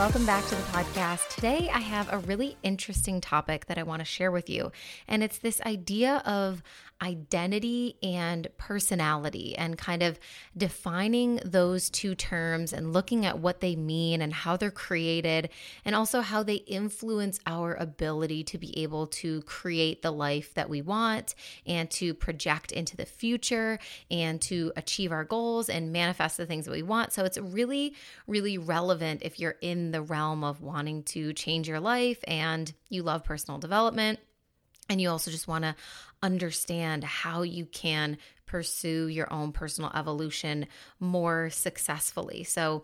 Welcome 0.00 0.24
back 0.24 0.42
to 0.46 0.54
the 0.54 0.62
podcast. 0.62 1.28
Today, 1.28 1.68
I 1.70 1.80
have 1.80 2.10
a 2.10 2.16
really 2.16 2.56
interesting 2.62 3.20
topic 3.20 3.66
that 3.66 3.76
I 3.76 3.82
want 3.82 4.00
to 4.00 4.06
share 4.06 4.30
with 4.30 4.48
you, 4.48 4.72
and 5.06 5.22
it's 5.22 5.36
this 5.36 5.60
idea 5.60 6.22
of 6.24 6.62
identity 7.02 7.96
and 8.02 8.48
personality 8.56 9.56
and 9.56 9.78
kind 9.78 10.02
of 10.02 10.18
defining 10.56 11.40
those 11.44 11.88
two 11.90 12.14
terms 12.14 12.72
and 12.72 12.92
looking 12.92 13.24
at 13.24 13.38
what 13.38 13.60
they 13.60 13.74
mean 13.76 14.20
and 14.20 14.32
how 14.32 14.56
they're 14.56 14.70
created 14.70 15.48
and 15.84 15.94
also 15.94 16.20
how 16.20 16.42
they 16.42 16.54
influence 16.54 17.40
our 17.46 17.74
ability 17.74 18.44
to 18.44 18.58
be 18.58 18.78
able 18.82 19.06
to 19.06 19.42
create 19.42 20.02
the 20.02 20.10
life 20.10 20.54
that 20.54 20.68
we 20.68 20.82
want 20.82 21.34
and 21.66 21.90
to 21.90 22.12
project 22.14 22.72
into 22.72 22.96
the 22.96 23.06
future 23.06 23.78
and 24.10 24.40
to 24.40 24.72
achieve 24.76 25.12
our 25.12 25.24
goals 25.24 25.68
and 25.68 25.92
manifest 25.92 26.36
the 26.36 26.46
things 26.46 26.66
that 26.66 26.72
we 26.72 26.82
want. 26.82 27.12
So 27.12 27.24
it's 27.24 27.38
really, 27.38 27.94
really 28.26 28.58
relevant 28.58 29.22
if 29.22 29.40
you're 29.40 29.56
in 29.60 29.90
the 29.90 30.02
realm 30.02 30.44
of 30.44 30.60
wanting 30.60 31.02
to 31.04 31.32
change 31.32 31.68
your 31.68 31.80
life 31.80 32.18
and 32.26 32.72
you 32.88 33.02
love 33.02 33.24
personal 33.24 33.58
development 33.58 34.18
and 34.90 35.00
you 35.00 35.08
also 35.08 35.30
just 35.30 35.48
want 35.48 35.64
to 35.64 35.74
understand 36.22 37.04
how 37.04 37.42
you 37.42 37.64
can 37.64 38.18
pursue 38.44 39.06
your 39.06 39.32
own 39.32 39.52
personal 39.52 39.90
evolution 39.94 40.66
more 40.98 41.48
successfully. 41.48 42.44
So, 42.44 42.82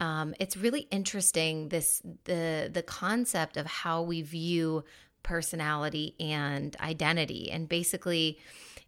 um, 0.00 0.34
it's 0.40 0.56
really 0.56 0.88
interesting 0.90 1.68
this 1.68 2.02
the 2.24 2.68
the 2.72 2.82
concept 2.82 3.56
of 3.56 3.66
how 3.66 4.02
we 4.02 4.22
view 4.22 4.84
personality 5.22 6.14
and 6.18 6.76
identity 6.80 7.50
and 7.50 7.68
basically 7.68 8.38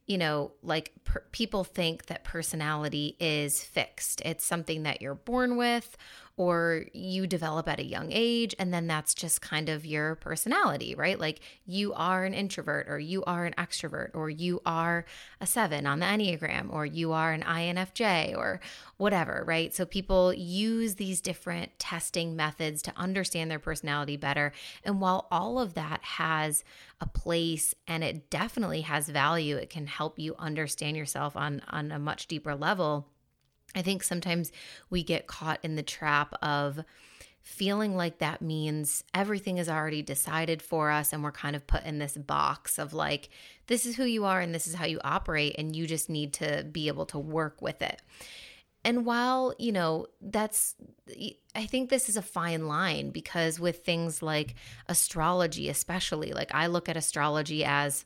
you 0.07 0.19
know 0.19 0.53
like 0.63 0.93
per- 1.05 1.25
people 1.33 1.63
think 1.63 2.07
that 2.07 2.25
personality 2.25 3.17
is 3.21 3.63
fixed 3.63 4.21
it's 4.25 4.45
something 4.45 4.83
that 4.83 5.01
you're 5.01 5.15
born 5.15 5.57
with 5.57 5.97
or 6.39 6.85
you 6.93 7.27
develop 7.27 7.67
at 7.67 7.81
a 7.81 7.85
young 7.85 8.09
age 8.11 8.55
and 8.59 8.73
then 8.73 8.87
that's 8.87 9.15
just 9.15 9.41
kind 9.41 9.71
of 9.71 9.87
your 9.87 10.17
personality, 10.17 10.95
right? 10.95 11.19
Like 11.19 11.41
you 11.65 11.95
are 11.95 12.25
an 12.25 12.35
introvert 12.35 12.89
or 12.89 12.99
you 12.99 13.25
are 13.25 13.47
an 13.47 13.55
extrovert 13.57 14.11
or 14.13 14.29
you 14.29 14.61
are 14.67 15.07
a 15.41 15.47
7 15.47 15.87
on 15.87 16.01
the 16.01 16.07
Enneagram 16.07 16.71
or 16.71 16.85
you 16.85 17.13
are 17.13 17.33
an 17.33 17.43
INFJ 17.43 18.37
or 18.37 18.61
whatever, 18.99 19.45
right? 19.47 19.75
So 19.75 19.87
people 19.87 20.35
use 20.35 20.97
these 20.97 21.23
different 21.23 21.79
testing 21.79 22.37
methods 22.37 22.83
to 22.83 22.93
understand 22.97 23.51
their 23.51 23.59
personality 23.59 24.19
better. 24.19 24.53
And 24.85 25.01
while 25.01 25.29
all 25.31 25.59
of 25.59 25.73
that 25.75 26.03
has 26.03 26.65
a 27.01 27.07
place 27.07 27.75
and 27.87 28.05
it 28.05 28.29
definitely 28.29 28.83
has 28.83 29.09
value, 29.09 29.57
it 29.57 29.71
can 29.71 29.87
help 29.87 30.19
you 30.19 30.35
understand 30.39 30.99
yourself 30.99 31.35
on 31.35 31.63
on 31.69 31.93
a 31.93 31.99
much 31.99 32.27
deeper 32.27 32.55
level 32.55 33.07
I 33.77 33.83
think 33.83 34.03
sometimes 34.03 34.51
we 34.91 35.03
get 35.03 35.27
caught 35.27 35.61
in 35.63 35.77
the 35.77 35.83
trap 35.83 36.35
of 36.43 36.81
feeling 37.43 37.95
like 37.95 38.19
that 38.19 38.43
means 38.43 39.05
everything 39.15 39.59
is 39.59 39.69
already 39.69 40.03
decided 40.03 40.61
for 40.61 40.91
us 40.91 41.13
and 41.13 41.23
we're 41.23 41.31
kind 41.31 41.55
of 41.55 41.65
put 41.69 41.85
in 41.85 42.01
this 42.01 42.17
box 42.17 42.77
of 42.77 42.93
like 42.93 43.29
this 43.69 43.87
is 43.87 43.95
who 43.95 44.05
you 44.05 44.25
are 44.25 44.41
and 44.41 44.53
this 44.53 44.67
is 44.67 44.75
how 44.75 44.85
you 44.85 44.99
operate 45.05 45.55
and 45.57 45.77
you 45.77 45.87
just 45.87 46.11
need 46.11 46.33
to 46.33 46.67
be 46.73 46.89
able 46.89 47.07
to 47.07 47.19
work 47.19 47.63
with 47.63 47.83
it. 47.83 48.03
And 48.85 49.07
while, 49.07 49.55
you 49.59 49.71
know, 49.71 50.07
that's 50.21 50.75
I 51.55 51.67
think 51.67 51.89
this 51.89 52.09
is 52.09 52.17
a 52.17 52.23
fine 52.23 52.67
line 52.67 53.11
because 53.11 53.61
with 53.61 53.85
things 53.85 54.23
like 54.23 54.57
astrology 54.89 55.69
especially, 55.69 56.33
like 56.33 56.53
I 56.53 56.67
look 56.67 56.89
at 56.89 56.97
astrology 56.97 57.65
as 57.65 58.05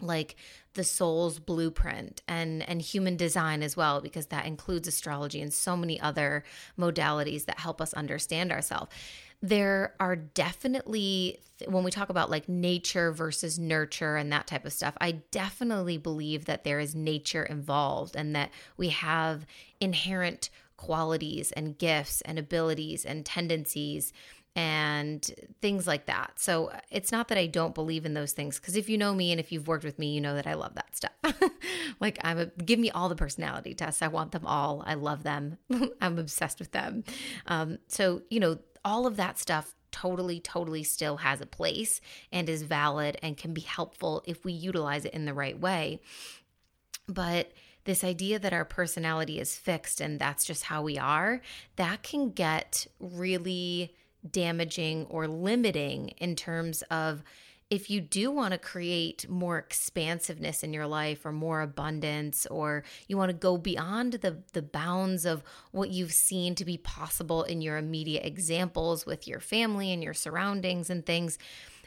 like 0.00 0.36
the 0.76 0.84
soul's 0.84 1.38
blueprint 1.38 2.22
and 2.28 2.62
and 2.68 2.80
human 2.80 3.16
design 3.16 3.62
as 3.62 3.76
well 3.76 4.00
because 4.00 4.26
that 4.26 4.46
includes 4.46 4.86
astrology 4.86 5.40
and 5.40 5.52
so 5.52 5.76
many 5.76 6.00
other 6.00 6.44
modalities 6.78 7.46
that 7.46 7.58
help 7.58 7.80
us 7.80 7.92
understand 7.94 8.52
ourselves. 8.52 8.94
There 9.42 9.94
are 9.98 10.16
definitely 10.16 11.40
when 11.66 11.84
we 11.84 11.90
talk 11.90 12.10
about 12.10 12.30
like 12.30 12.48
nature 12.48 13.10
versus 13.12 13.58
nurture 13.58 14.16
and 14.16 14.30
that 14.30 14.46
type 14.46 14.66
of 14.66 14.72
stuff 14.74 14.94
i 15.00 15.12
definitely 15.30 15.96
believe 15.96 16.44
that 16.44 16.64
there 16.64 16.78
is 16.78 16.94
nature 16.94 17.44
involved 17.44 18.14
and 18.14 18.36
that 18.36 18.50
we 18.76 18.90
have 18.90 19.46
inherent 19.80 20.50
qualities 20.76 21.52
and 21.52 21.78
gifts 21.78 22.20
and 22.22 22.38
abilities 22.38 23.06
and 23.06 23.24
tendencies 23.24 24.12
and 24.56 25.30
things 25.60 25.86
like 25.86 26.06
that. 26.06 26.32
So 26.36 26.72
it's 26.90 27.12
not 27.12 27.28
that 27.28 27.36
I 27.36 27.46
don't 27.46 27.74
believe 27.74 28.06
in 28.06 28.14
those 28.14 28.32
things 28.32 28.58
because 28.58 28.74
if 28.74 28.88
you 28.88 28.96
know 28.96 29.14
me 29.14 29.30
and 29.30 29.38
if 29.38 29.52
you've 29.52 29.68
worked 29.68 29.84
with 29.84 29.98
me, 29.98 30.14
you 30.14 30.20
know 30.20 30.34
that 30.34 30.46
I 30.46 30.54
love 30.54 30.74
that 30.74 30.96
stuff. 30.96 31.12
like 32.00 32.18
I'm 32.24 32.38
a 32.38 32.46
give 32.46 32.78
me 32.78 32.90
all 32.90 33.10
the 33.10 33.14
personality 33.14 33.74
tests. 33.74 34.00
I 34.00 34.08
want 34.08 34.32
them 34.32 34.46
all. 34.46 34.82
I 34.86 34.94
love 34.94 35.22
them. 35.24 35.58
I'm 36.00 36.18
obsessed 36.18 36.58
with 36.58 36.72
them. 36.72 37.04
Um, 37.46 37.78
so 37.86 38.22
you 38.30 38.40
know 38.40 38.58
all 38.82 39.06
of 39.06 39.16
that 39.18 39.38
stuff 39.38 39.74
totally 39.92 40.40
totally 40.40 40.82
still 40.82 41.18
has 41.18 41.42
a 41.42 41.46
place 41.46 42.00
and 42.32 42.48
is 42.48 42.62
valid 42.62 43.18
and 43.22 43.36
can 43.36 43.52
be 43.52 43.60
helpful 43.60 44.22
if 44.26 44.42
we 44.42 44.54
utilize 44.54 45.04
it 45.04 45.12
in 45.12 45.26
the 45.26 45.34
right 45.34 45.60
way. 45.60 46.00
But 47.06 47.52
this 47.84 48.02
idea 48.02 48.38
that 48.38 48.54
our 48.54 48.64
personality 48.64 49.38
is 49.38 49.54
fixed 49.54 50.00
and 50.00 50.18
that's 50.18 50.44
just 50.44 50.64
how 50.64 50.82
we 50.82 50.98
are, 50.98 51.40
that 51.76 52.02
can 52.02 52.30
get 52.30 52.86
really 52.98 53.94
damaging 54.32 55.06
or 55.06 55.26
limiting 55.26 56.08
in 56.18 56.36
terms 56.36 56.82
of 56.90 57.22
if 57.68 57.90
you 57.90 58.00
do 58.00 58.30
want 58.30 58.52
to 58.52 58.58
create 58.58 59.28
more 59.28 59.58
expansiveness 59.58 60.62
in 60.62 60.72
your 60.72 60.86
life 60.86 61.26
or 61.26 61.32
more 61.32 61.62
abundance 61.62 62.46
or 62.46 62.84
you 63.08 63.16
want 63.16 63.28
to 63.28 63.36
go 63.36 63.56
beyond 63.56 64.12
the 64.14 64.42
the 64.52 64.62
bounds 64.62 65.24
of 65.24 65.42
what 65.72 65.90
you've 65.90 66.12
seen 66.12 66.54
to 66.54 66.64
be 66.64 66.78
possible 66.78 67.42
in 67.42 67.60
your 67.60 67.76
immediate 67.76 68.24
examples 68.24 69.04
with 69.04 69.26
your 69.26 69.40
family 69.40 69.92
and 69.92 70.02
your 70.02 70.14
surroundings 70.14 70.90
and 70.90 71.04
things 71.04 71.38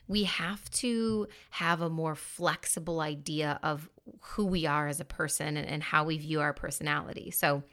we 0.09 0.23
have 0.23 0.69
to 0.71 1.27
have 1.51 1.81
a 1.81 1.89
more 1.89 2.15
flexible 2.15 2.99
idea 2.99 3.59
of 3.61 3.89
who 4.21 4.45
we 4.47 4.65
are 4.65 4.87
as 4.87 4.99
a 4.99 5.05
person 5.05 5.55
and, 5.55 5.67
and 5.67 5.83
how 5.83 6.03
we 6.03 6.17
view 6.17 6.41
our 6.41 6.51
personality. 6.51 7.29
So 7.29 7.63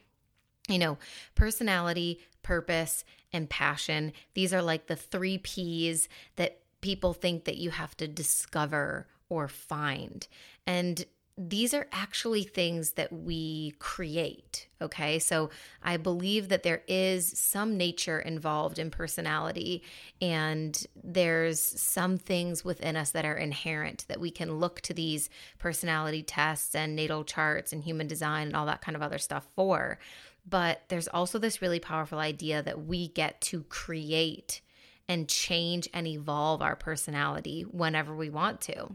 you 0.68 0.78
know 0.78 0.98
personality 1.34 2.20
purpose 2.42 3.04
and 3.32 3.50
passion. 3.50 4.12
These 4.34 4.54
are 4.54 4.62
like 4.62 4.86
the 4.86 4.96
three 4.96 5.38
P's 5.38 6.08
that 6.36 6.60
people 6.80 7.12
think 7.12 7.44
that 7.44 7.56
you 7.56 7.70
have 7.70 7.96
to 7.96 8.06
discover 8.06 9.08
or 9.28 9.48
find. 9.48 10.26
And 10.66 11.04
these 11.38 11.74
are 11.74 11.86
actually 11.92 12.44
things 12.44 12.92
that 12.92 13.12
we 13.12 13.74
create. 13.78 14.68
Okay. 14.80 15.18
So 15.18 15.50
I 15.82 15.98
believe 15.98 16.48
that 16.48 16.62
there 16.62 16.82
is 16.88 17.38
some 17.38 17.76
nature 17.76 18.18
involved 18.18 18.78
in 18.78 18.90
personality, 18.90 19.82
and 20.22 20.82
there's 21.02 21.60
some 21.60 22.16
things 22.16 22.64
within 22.64 22.96
us 22.96 23.10
that 23.10 23.26
are 23.26 23.36
inherent 23.36 24.06
that 24.08 24.20
we 24.20 24.30
can 24.30 24.58
look 24.60 24.80
to 24.82 24.94
these 24.94 25.28
personality 25.58 26.22
tests 26.22 26.74
and 26.74 26.96
natal 26.96 27.22
charts 27.22 27.70
and 27.72 27.84
human 27.84 28.06
design 28.06 28.46
and 28.46 28.56
all 28.56 28.66
that 28.66 28.80
kind 28.80 28.96
of 28.96 29.02
other 29.02 29.18
stuff 29.18 29.46
for. 29.54 29.98
But 30.48 30.82
there's 30.88 31.08
also 31.08 31.38
this 31.38 31.60
really 31.60 31.80
powerful 31.80 32.18
idea 32.18 32.62
that 32.62 32.86
we 32.86 33.08
get 33.08 33.40
to 33.42 33.62
create 33.64 34.60
and 35.08 35.28
change 35.28 35.88
and 35.92 36.06
evolve 36.06 36.62
our 36.62 36.76
personality 36.76 37.62
whenever 37.62 38.14
we 38.14 38.30
want 38.30 38.60
to. 38.62 38.90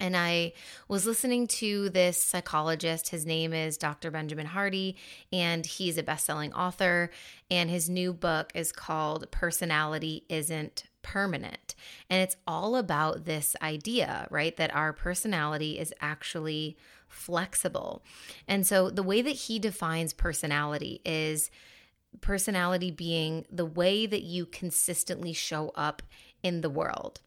And 0.00 0.16
I 0.16 0.54
was 0.88 1.06
listening 1.06 1.46
to 1.48 1.88
this 1.90 2.22
psychologist. 2.22 3.10
His 3.10 3.26
name 3.26 3.52
is 3.52 3.76
Dr. 3.76 4.10
Benjamin 4.10 4.46
Hardy, 4.46 4.96
and 5.32 5.64
he's 5.64 5.98
a 5.98 6.02
best 6.02 6.26
selling 6.26 6.52
author. 6.54 7.10
And 7.50 7.70
his 7.70 7.88
new 7.88 8.12
book 8.12 8.50
is 8.54 8.72
called 8.72 9.30
Personality 9.30 10.24
Isn't 10.28 10.84
Permanent. 11.02 11.74
And 12.08 12.20
it's 12.22 12.36
all 12.46 12.74
about 12.74 13.26
this 13.26 13.54
idea, 13.62 14.26
right? 14.30 14.56
That 14.56 14.74
our 14.74 14.92
personality 14.92 15.78
is 15.78 15.94
actually 16.00 16.76
flexible. 17.12 18.02
And 18.48 18.66
so 18.66 18.90
the 18.90 19.02
way 19.02 19.22
that 19.22 19.30
he 19.30 19.58
defines 19.58 20.12
personality 20.12 21.00
is 21.04 21.50
personality 22.20 22.90
being 22.90 23.46
the 23.50 23.64
way 23.64 24.06
that 24.06 24.22
you 24.22 24.46
consistently 24.46 25.32
show 25.32 25.72
up 25.74 26.02
in 26.42 26.60
the 26.60 26.70
world. 26.70 27.20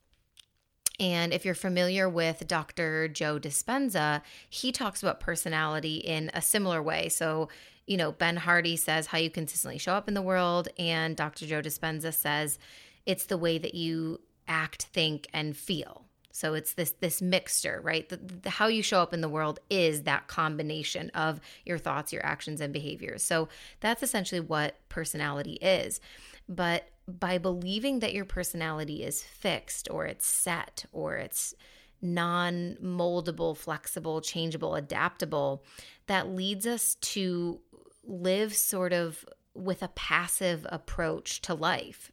And 1.00 1.34
if 1.34 1.44
you're 1.44 1.56
familiar 1.56 2.08
with 2.08 2.48
Dr. 2.48 3.08
Joe 3.08 3.40
Dispenza, 3.40 4.22
he 4.50 4.72
talks 4.72 5.04
about 5.04 5.20
personality 5.20 5.98
in 5.98 6.32
a 6.34 6.42
similar 6.42 6.82
way. 6.82 7.10
So, 7.10 7.50
you 7.86 7.98
know, 7.98 8.12
Ben 8.12 8.38
Hardy 8.38 8.78
says 8.78 9.08
how 9.08 9.18
you 9.18 9.30
consistently 9.30 9.78
show 9.78 9.94
up 9.94 10.08
in 10.08 10.14
the 10.14 10.22
world, 10.22 10.70
and 10.80 11.16
Dr. 11.16 11.46
Joe 11.46 11.62
Dispenza 11.62 12.14
says 12.14 12.58
it's 13.06 13.26
the 13.26 13.38
way 13.38 13.58
that 13.58 13.76
you 13.76 14.22
act, 14.48 14.84
think, 14.84 15.28
and 15.34 15.56
feel. 15.56 16.05
So 16.36 16.54
it's 16.54 16.74
this 16.74 16.92
this 17.00 17.22
mixture, 17.22 17.80
right? 17.82 18.10
The, 18.10 18.18
the, 18.18 18.50
how 18.50 18.68
you 18.68 18.84
show 18.84 19.00
up 19.00 19.14
in 19.14 19.22
the 19.22 19.30
world 19.30 19.62
is 19.70 20.04
that 20.04 20.28
combination 20.28 21.10
of 21.12 21.40
your 21.64 21.78
thoughts, 21.78 22.12
your 22.12 22.26
actions, 22.26 22.60
and 22.60 22.74
behaviors. 22.74 23.24
So 23.24 23.48
that's 23.80 24.04
essentially 24.04 24.42
what 24.42 24.76
personality 24.90 25.54
is. 25.62 26.02
But 26.50 26.90
by 27.08 27.38
believing 27.38 28.00
that 28.00 28.14
your 28.14 28.26
personality 28.26 29.02
is 29.02 29.24
fixed 29.24 29.88
or 29.90 30.06
it's 30.08 30.28
set 30.28 30.84
or 30.92 31.16
it's 31.16 31.54
non 32.02 32.76
moldable, 32.84 33.56
flexible, 33.56 34.20
changeable, 34.20 34.76
adaptable, 34.76 35.64
that 36.08 36.28
leads 36.28 36.68
us 36.68 36.96
to 36.96 37.62
live 38.04 38.54
sort 38.54 38.92
of 38.92 39.26
with 39.54 39.82
a 39.82 39.88
passive 39.88 40.68
approach 40.70 41.42
to 41.44 41.54
life. 41.54 42.12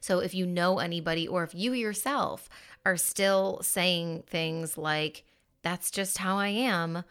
So 0.00 0.20
if 0.20 0.34
you 0.34 0.46
know 0.46 0.78
anybody 0.78 1.26
or 1.26 1.42
if 1.42 1.54
you 1.54 1.72
yourself 1.72 2.48
are 2.84 2.96
still 2.96 3.60
saying 3.62 4.24
things 4.26 4.76
like, 4.76 5.24
that's 5.62 5.90
just 5.90 6.18
how 6.18 6.36
I 6.36 6.48
am, 6.48 7.04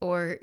or, 0.00 0.38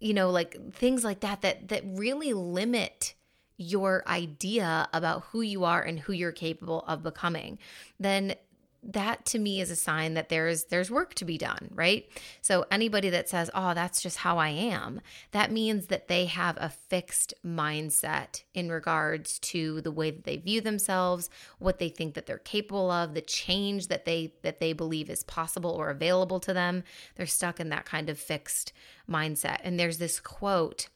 you 0.00 0.14
know, 0.14 0.30
like 0.30 0.72
things 0.72 1.04
like 1.04 1.20
that, 1.20 1.42
that, 1.42 1.68
that 1.68 1.82
really 1.84 2.32
limit 2.32 3.14
your 3.56 4.02
idea 4.06 4.88
about 4.92 5.24
who 5.24 5.40
you 5.40 5.64
are 5.64 5.82
and 5.82 6.00
who 6.00 6.12
you're 6.12 6.32
capable 6.32 6.80
of 6.86 7.02
becoming, 7.02 7.58
then 7.98 8.34
that 8.82 9.24
to 9.26 9.38
me 9.38 9.60
is 9.60 9.70
a 9.70 9.76
sign 9.76 10.14
that 10.14 10.28
there's 10.28 10.64
there's 10.64 10.90
work 10.90 11.14
to 11.14 11.24
be 11.24 11.38
done 11.38 11.68
right? 11.74 12.06
So 12.40 12.64
anybody 12.70 13.10
that 13.10 13.28
says 13.28 13.50
oh 13.54 13.74
that's 13.74 14.02
just 14.02 14.18
how 14.18 14.38
i 14.38 14.48
am 14.48 15.00
that 15.30 15.52
means 15.52 15.86
that 15.86 16.08
they 16.08 16.26
have 16.26 16.56
a 16.60 16.68
fixed 16.68 17.34
mindset 17.44 18.42
in 18.54 18.70
regards 18.70 19.38
to 19.38 19.80
the 19.82 19.90
way 19.90 20.10
that 20.10 20.24
they 20.24 20.36
view 20.36 20.60
themselves 20.60 21.30
what 21.58 21.78
they 21.78 21.88
think 21.88 22.14
that 22.14 22.26
they're 22.26 22.38
capable 22.38 22.90
of 22.90 23.14
the 23.14 23.20
change 23.20 23.88
that 23.88 24.04
they 24.04 24.32
that 24.42 24.60
they 24.60 24.72
believe 24.72 25.10
is 25.10 25.22
possible 25.24 25.70
or 25.70 25.90
available 25.90 26.40
to 26.40 26.52
them. 26.52 26.84
They're 27.16 27.26
stuck 27.26 27.60
in 27.60 27.68
that 27.70 27.84
kind 27.84 28.10
of 28.10 28.18
fixed 28.18 28.72
mindset. 29.08 29.58
And 29.62 29.78
there's 29.78 29.98
this 29.98 30.20
quote 30.20 30.88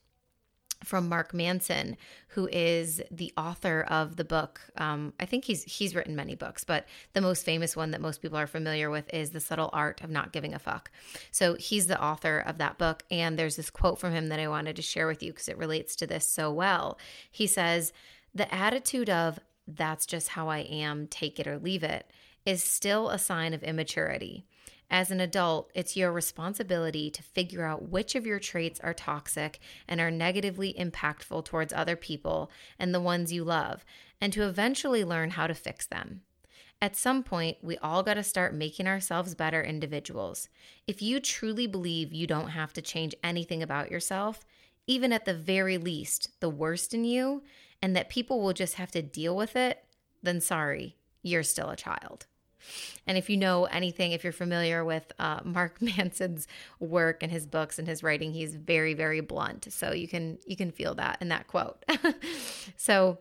from 0.84 1.08
Mark 1.08 1.32
Manson, 1.34 1.96
who 2.28 2.48
is 2.52 3.00
the 3.10 3.32
author 3.36 3.86
of 3.88 4.16
the 4.16 4.24
book. 4.24 4.60
Um, 4.76 5.12
I 5.18 5.26
think 5.26 5.44
he's 5.44 5.64
he's 5.64 5.94
written 5.94 6.14
many 6.14 6.34
books, 6.34 6.64
but 6.64 6.86
the 7.12 7.20
most 7.20 7.44
famous 7.44 7.76
one 7.76 7.90
that 7.90 8.00
most 8.00 8.22
people 8.22 8.38
are 8.38 8.46
familiar 8.46 8.90
with 8.90 9.12
is 9.12 9.30
"The 9.30 9.40
Subtle 9.40 9.70
Art 9.72 10.02
of 10.02 10.10
Not 10.10 10.32
Giving 10.32 10.54
a 10.54 10.58
Fuck." 10.58 10.90
So 11.30 11.54
he's 11.54 11.86
the 11.86 12.02
author 12.02 12.38
of 12.38 12.58
that 12.58 12.78
book, 12.78 13.04
and 13.10 13.38
there's 13.38 13.56
this 13.56 13.70
quote 13.70 13.98
from 13.98 14.12
him 14.12 14.28
that 14.28 14.40
I 14.40 14.48
wanted 14.48 14.76
to 14.76 14.82
share 14.82 15.06
with 15.06 15.22
you 15.22 15.32
because 15.32 15.48
it 15.48 15.58
relates 15.58 15.96
to 15.96 16.06
this 16.06 16.26
so 16.26 16.52
well. 16.52 16.98
He 17.30 17.46
says, 17.46 17.92
"The 18.34 18.52
attitude 18.54 19.10
of 19.10 19.40
that's 19.66 20.06
just 20.06 20.28
how 20.28 20.48
I 20.48 20.58
am, 20.58 21.06
take 21.08 21.40
it 21.40 21.46
or 21.46 21.58
leave 21.58 21.82
it, 21.82 22.10
is 22.44 22.62
still 22.62 23.10
a 23.10 23.18
sign 23.18 23.54
of 23.54 23.62
immaturity." 23.62 24.46
As 24.90 25.10
an 25.10 25.20
adult, 25.20 25.70
it's 25.74 25.96
your 25.96 26.12
responsibility 26.12 27.10
to 27.10 27.22
figure 27.22 27.64
out 27.64 27.88
which 27.88 28.14
of 28.14 28.24
your 28.24 28.38
traits 28.38 28.78
are 28.80 28.94
toxic 28.94 29.58
and 29.88 30.00
are 30.00 30.10
negatively 30.10 30.74
impactful 30.78 31.44
towards 31.44 31.72
other 31.72 31.96
people 31.96 32.50
and 32.78 32.94
the 32.94 33.00
ones 33.00 33.32
you 33.32 33.42
love, 33.42 33.84
and 34.20 34.32
to 34.32 34.46
eventually 34.46 35.04
learn 35.04 35.30
how 35.30 35.46
to 35.46 35.54
fix 35.54 35.86
them. 35.86 36.22
At 36.80 36.94
some 36.94 37.22
point, 37.22 37.56
we 37.62 37.78
all 37.78 38.02
got 38.02 38.14
to 38.14 38.22
start 38.22 38.54
making 38.54 38.86
ourselves 38.86 39.34
better 39.34 39.62
individuals. 39.62 40.48
If 40.86 41.00
you 41.02 41.20
truly 41.20 41.66
believe 41.66 42.12
you 42.12 42.26
don't 42.26 42.50
have 42.50 42.72
to 42.74 42.82
change 42.82 43.14
anything 43.24 43.62
about 43.62 43.90
yourself, 43.90 44.44
even 44.86 45.12
at 45.12 45.24
the 45.24 45.34
very 45.34 45.78
least, 45.78 46.38
the 46.40 46.50
worst 46.50 46.94
in 46.94 47.04
you, 47.04 47.42
and 47.82 47.96
that 47.96 48.08
people 48.08 48.40
will 48.40 48.52
just 48.52 48.74
have 48.74 48.90
to 48.92 49.02
deal 49.02 49.34
with 49.34 49.56
it, 49.56 49.84
then 50.22 50.40
sorry, 50.40 50.96
you're 51.22 51.42
still 51.42 51.70
a 51.70 51.76
child. 51.76 52.26
And 53.06 53.16
if 53.16 53.30
you 53.30 53.36
know 53.36 53.64
anything, 53.64 54.12
if 54.12 54.24
you're 54.24 54.32
familiar 54.32 54.84
with 54.84 55.12
uh, 55.18 55.40
Mark 55.44 55.80
Manson's 55.80 56.46
work 56.80 57.22
and 57.22 57.30
his 57.30 57.46
books 57.46 57.78
and 57.78 57.86
his 57.86 58.02
writing, 58.02 58.32
he's 58.32 58.54
very, 58.54 58.94
very 58.94 59.20
blunt. 59.20 59.72
So 59.72 59.92
you 59.92 60.08
can 60.08 60.38
you 60.46 60.56
can 60.56 60.70
feel 60.70 60.94
that 60.96 61.18
in 61.20 61.28
that 61.28 61.46
quote. 61.46 61.84
so 62.76 63.18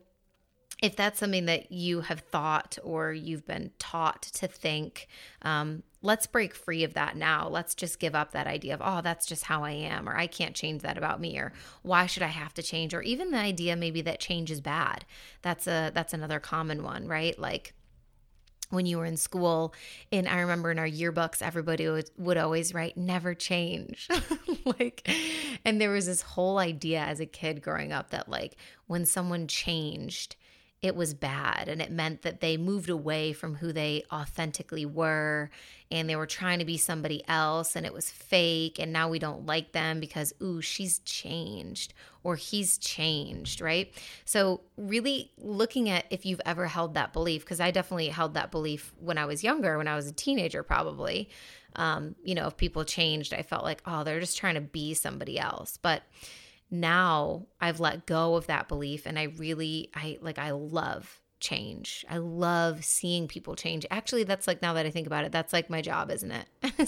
if 0.81 0.95
that's 0.95 1.19
something 1.19 1.45
that 1.45 1.71
you 1.71 2.01
have 2.01 2.19
thought 2.19 2.77
or 2.83 3.13
you've 3.13 3.47
been 3.47 3.71
taught 3.79 4.23
to 4.23 4.47
think, 4.47 5.07
um, 5.41 5.83
let's 6.01 6.27
break 6.27 6.53
free 6.53 6.83
of 6.83 6.93
that 6.93 7.15
now. 7.15 7.47
Let's 7.47 7.73
just 7.75 7.99
give 7.99 8.13
up 8.13 8.31
that 8.31 8.45
idea 8.45 8.73
of, 8.73 8.81
oh, 8.83 9.01
that's 9.01 9.25
just 9.25 9.45
how 9.45 9.63
I 9.63 9.71
am, 9.71 10.07
or 10.07 10.15
I 10.15 10.27
can't 10.27 10.53
change 10.53 10.81
that 10.81 10.97
about 10.97 11.21
me, 11.21 11.37
or 11.37 11.53
why 11.81 12.05
should 12.05 12.23
I 12.23 12.27
have 12.27 12.53
to 12.55 12.63
change, 12.63 12.93
or 12.93 13.01
even 13.01 13.31
the 13.31 13.37
idea 13.37 13.75
maybe 13.75 14.01
that 14.01 14.19
change 14.19 14.51
is 14.51 14.61
bad. 14.61 15.05
That's 15.41 15.65
a 15.65 15.91
that's 15.93 16.13
another 16.13 16.39
common 16.39 16.83
one, 16.83 17.07
right? 17.07 17.37
Like 17.39 17.73
when 18.69 18.85
you 18.85 18.97
were 18.97 19.05
in 19.05 19.17
school. 19.17 19.73
And 20.11 20.27
i 20.27 20.39
remember 20.39 20.71
in 20.71 20.79
our 20.79 20.87
yearbooks 20.87 21.41
everybody 21.41 21.87
would, 21.87 22.09
would 22.17 22.37
always 22.37 22.73
write 22.73 22.97
never 22.97 23.33
change. 23.33 24.07
Like 24.79 25.07
and 25.63 25.79
there 25.79 25.91
was 25.91 26.07
this 26.07 26.23
whole 26.23 26.57
idea 26.57 26.99
as 26.99 27.19
a 27.19 27.27
kid 27.27 27.61
growing 27.61 27.93
up 27.93 28.09
that 28.09 28.27
like 28.27 28.55
when 28.87 29.05
someone 29.05 29.47
changed 29.47 30.35
it 30.85 30.95
was 30.95 31.15
bad 31.15 31.67
and 31.67 31.81
it 31.81 31.91
meant 31.91 32.21
that 32.21 32.41
they 32.41 32.57
moved 32.57 32.89
away 32.89 33.33
from 33.33 33.55
who 33.55 33.73
they 33.73 34.03
authentically 34.13 34.85
were 34.85 35.49
and 35.89 36.07
they 36.07 36.15
were 36.15 36.27
trying 36.27 36.59
to 36.59 36.65
be 36.65 36.77
somebody 36.77 37.23
else 37.27 37.75
and 37.75 37.85
it 37.85 37.93
was 37.93 38.11
fake 38.11 38.77
and 38.79 38.93
now 38.93 39.09
we 39.09 39.17
don't 39.17 39.47
like 39.47 39.71
them 39.71 39.99
because 39.99 40.31
ooh 40.43 40.61
she's 40.61 40.99
changed 40.99 41.93
or 42.23 42.35
he's 42.35 42.77
changed 42.77 43.61
right? 43.61 43.91
So 44.25 44.61
really 44.77 45.31
looking 45.37 45.89
at 45.89 46.05
if 46.11 46.25
you've 46.25 46.41
ever 46.45 46.67
held 46.67 46.93
that 46.93 47.13
belief 47.13 47.43
because 47.43 47.59
i 47.59 47.71
definitely 47.71 48.09
held 48.09 48.33
that 48.33 48.51
belief 48.51 48.93
when 48.99 49.17
i 49.17 49.25
was 49.25 49.43
younger 49.43 49.77
when 49.77 49.87
i 49.87 49.95
was 49.95 50.07
a 50.07 50.11
teenager 50.11 50.63
probably 50.63 51.29
um, 51.75 52.15
you 52.23 52.35
know 52.35 52.47
if 52.47 52.57
people 52.57 52.83
changed 52.83 53.33
i 53.33 53.41
felt 53.41 53.63
like 53.63 53.81
oh 53.85 54.03
they're 54.03 54.19
just 54.19 54.37
trying 54.37 54.55
to 54.55 54.61
be 54.61 54.93
somebody 54.93 55.39
else 55.39 55.77
but 55.81 56.03
now 56.79 57.45
I've 57.59 57.79
let 57.79 58.05
go 58.05 58.35
of 58.35 58.47
that 58.47 58.67
belief 58.67 59.05
and 59.05 59.17
I 59.17 59.23
really 59.23 59.89
I 59.93 60.17
like 60.21 60.39
I 60.39 60.51
love 60.51 61.21
change. 61.39 62.05
I 62.09 62.17
love 62.17 62.83
seeing 62.83 63.27
people 63.27 63.55
change. 63.55 63.85
Actually, 63.91 64.23
that's 64.23 64.47
like 64.47 64.61
now 64.61 64.73
that 64.73 64.85
I 64.85 64.89
think 64.89 65.07
about 65.07 65.25
it, 65.25 65.31
that's 65.31 65.53
like 65.53 65.69
my 65.69 65.81
job, 65.81 66.09
isn't 66.09 66.31
it? 66.31 66.47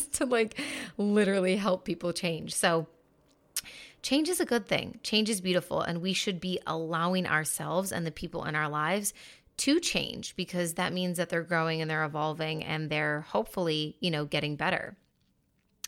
to 0.14 0.26
like 0.26 0.60
literally 0.98 1.58
help 1.58 1.86
people 1.86 2.14
change. 2.14 2.56
So 2.56 2.88
change 4.02 4.30
is 4.30 4.40
a 4.40 4.46
good 4.46 4.68
thing. 4.68 5.00
Change 5.04 5.30
is 5.30 5.42
beautiful 5.42 5.82
and 5.82 6.02
we 6.02 6.14
should 6.14 6.40
be 6.40 6.60
allowing 6.66 7.28
ourselves 7.28 7.92
and 7.92 8.06
the 8.06 8.12
people 8.12 8.46
in 8.46 8.56
our 8.56 8.70
lives 8.70 9.14
to 9.58 9.80
change 9.80 10.36
because 10.36 10.76
that 10.76 10.94
means 10.94 11.18
that 11.18 11.30
they're 11.30 11.44
growing 11.44 11.82
and 11.82 11.90
they're 11.90 12.04
evolving 12.04 12.64
and 12.64 12.90
they're 12.90 13.22
hopefully, 13.22 13.96
you 14.00 14.12
know, 14.12 14.26
getting 14.26 14.56
better. 14.56 14.96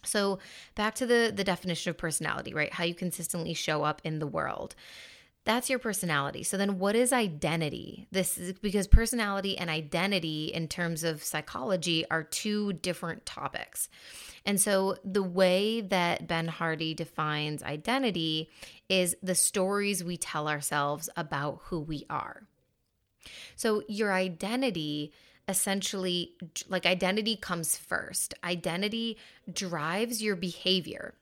So, 0.03 0.39
back 0.75 0.95
to 0.95 1.05
the 1.05 1.31
the 1.35 1.43
definition 1.43 1.89
of 1.89 1.97
personality, 1.97 2.53
right? 2.53 2.73
How 2.73 2.83
you 2.83 2.95
consistently 2.95 3.53
show 3.53 3.83
up 3.83 4.01
in 4.03 4.19
the 4.19 4.27
world. 4.27 4.75
That's 5.45 5.69
your 5.69 5.79
personality. 5.79 6.43
So 6.43 6.57
then 6.57 6.77
what 6.77 6.95
is 6.95 7.11
identity? 7.11 8.07
This 8.11 8.37
is 8.37 8.53
because 8.53 8.87
personality 8.87 9.57
and 9.57 9.69
identity 9.69 10.51
in 10.53 10.67
terms 10.67 11.03
of 11.03 11.23
psychology 11.23 12.05
are 12.11 12.23
two 12.23 12.73
different 12.73 13.25
topics. 13.25 13.89
And 14.45 14.59
so 14.59 14.97
the 15.03 15.23
way 15.23 15.81
that 15.81 16.27
Ben 16.27 16.47
Hardy 16.47 16.93
defines 16.93 17.63
identity 17.63 18.49
is 18.89 19.15
the 19.23 19.33
stories 19.33 20.03
we 20.03 20.17
tell 20.17 20.47
ourselves 20.47 21.09
about 21.15 21.61
who 21.63 21.79
we 21.79 22.05
are. 22.09 22.43
So 23.55 23.81
your 23.87 24.13
identity 24.13 25.13
essentially 25.49 26.35
like 26.69 26.85
identity 26.85 27.35
comes 27.35 27.75
first. 27.75 28.35
Identity 28.43 29.17
drives 29.51 30.21
your 30.21 30.35
behavior. 30.35 31.15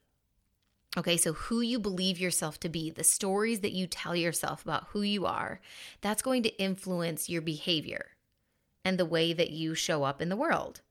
Okay, 0.98 1.16
so 1.16 1.34
who 1.34 1.62
you 1.62 1.80
believe 1.80 2.20
yourself 2.20 2.60
to 2.60 2.70
be, 2.70 2.90
the 2.90 3.04
stories 3.04 3.62
that 3.62 3.72
you 3.72 3.88
tell 3.88 4.16
yourself 4.16 4.64
about 4.64 4.88
who 4.90 5.02
you 5.02 5.26
are, 5.26 5.62
that's 6.02 6.22
going 6.22 6.44
to 6.44 6.62
influence 6.62 7.30
your 7.30 7.42
behavior 7.42 8.08
and 8.84 8.98
the 8.98 9.06
way 9.06 9.32
that 9.32 9.52
you 9.52 9.74
show 9.74 10.04
up 10.04 10.22
in 10.22 10.30
the 10.30 10.36
world, 10.36 10.82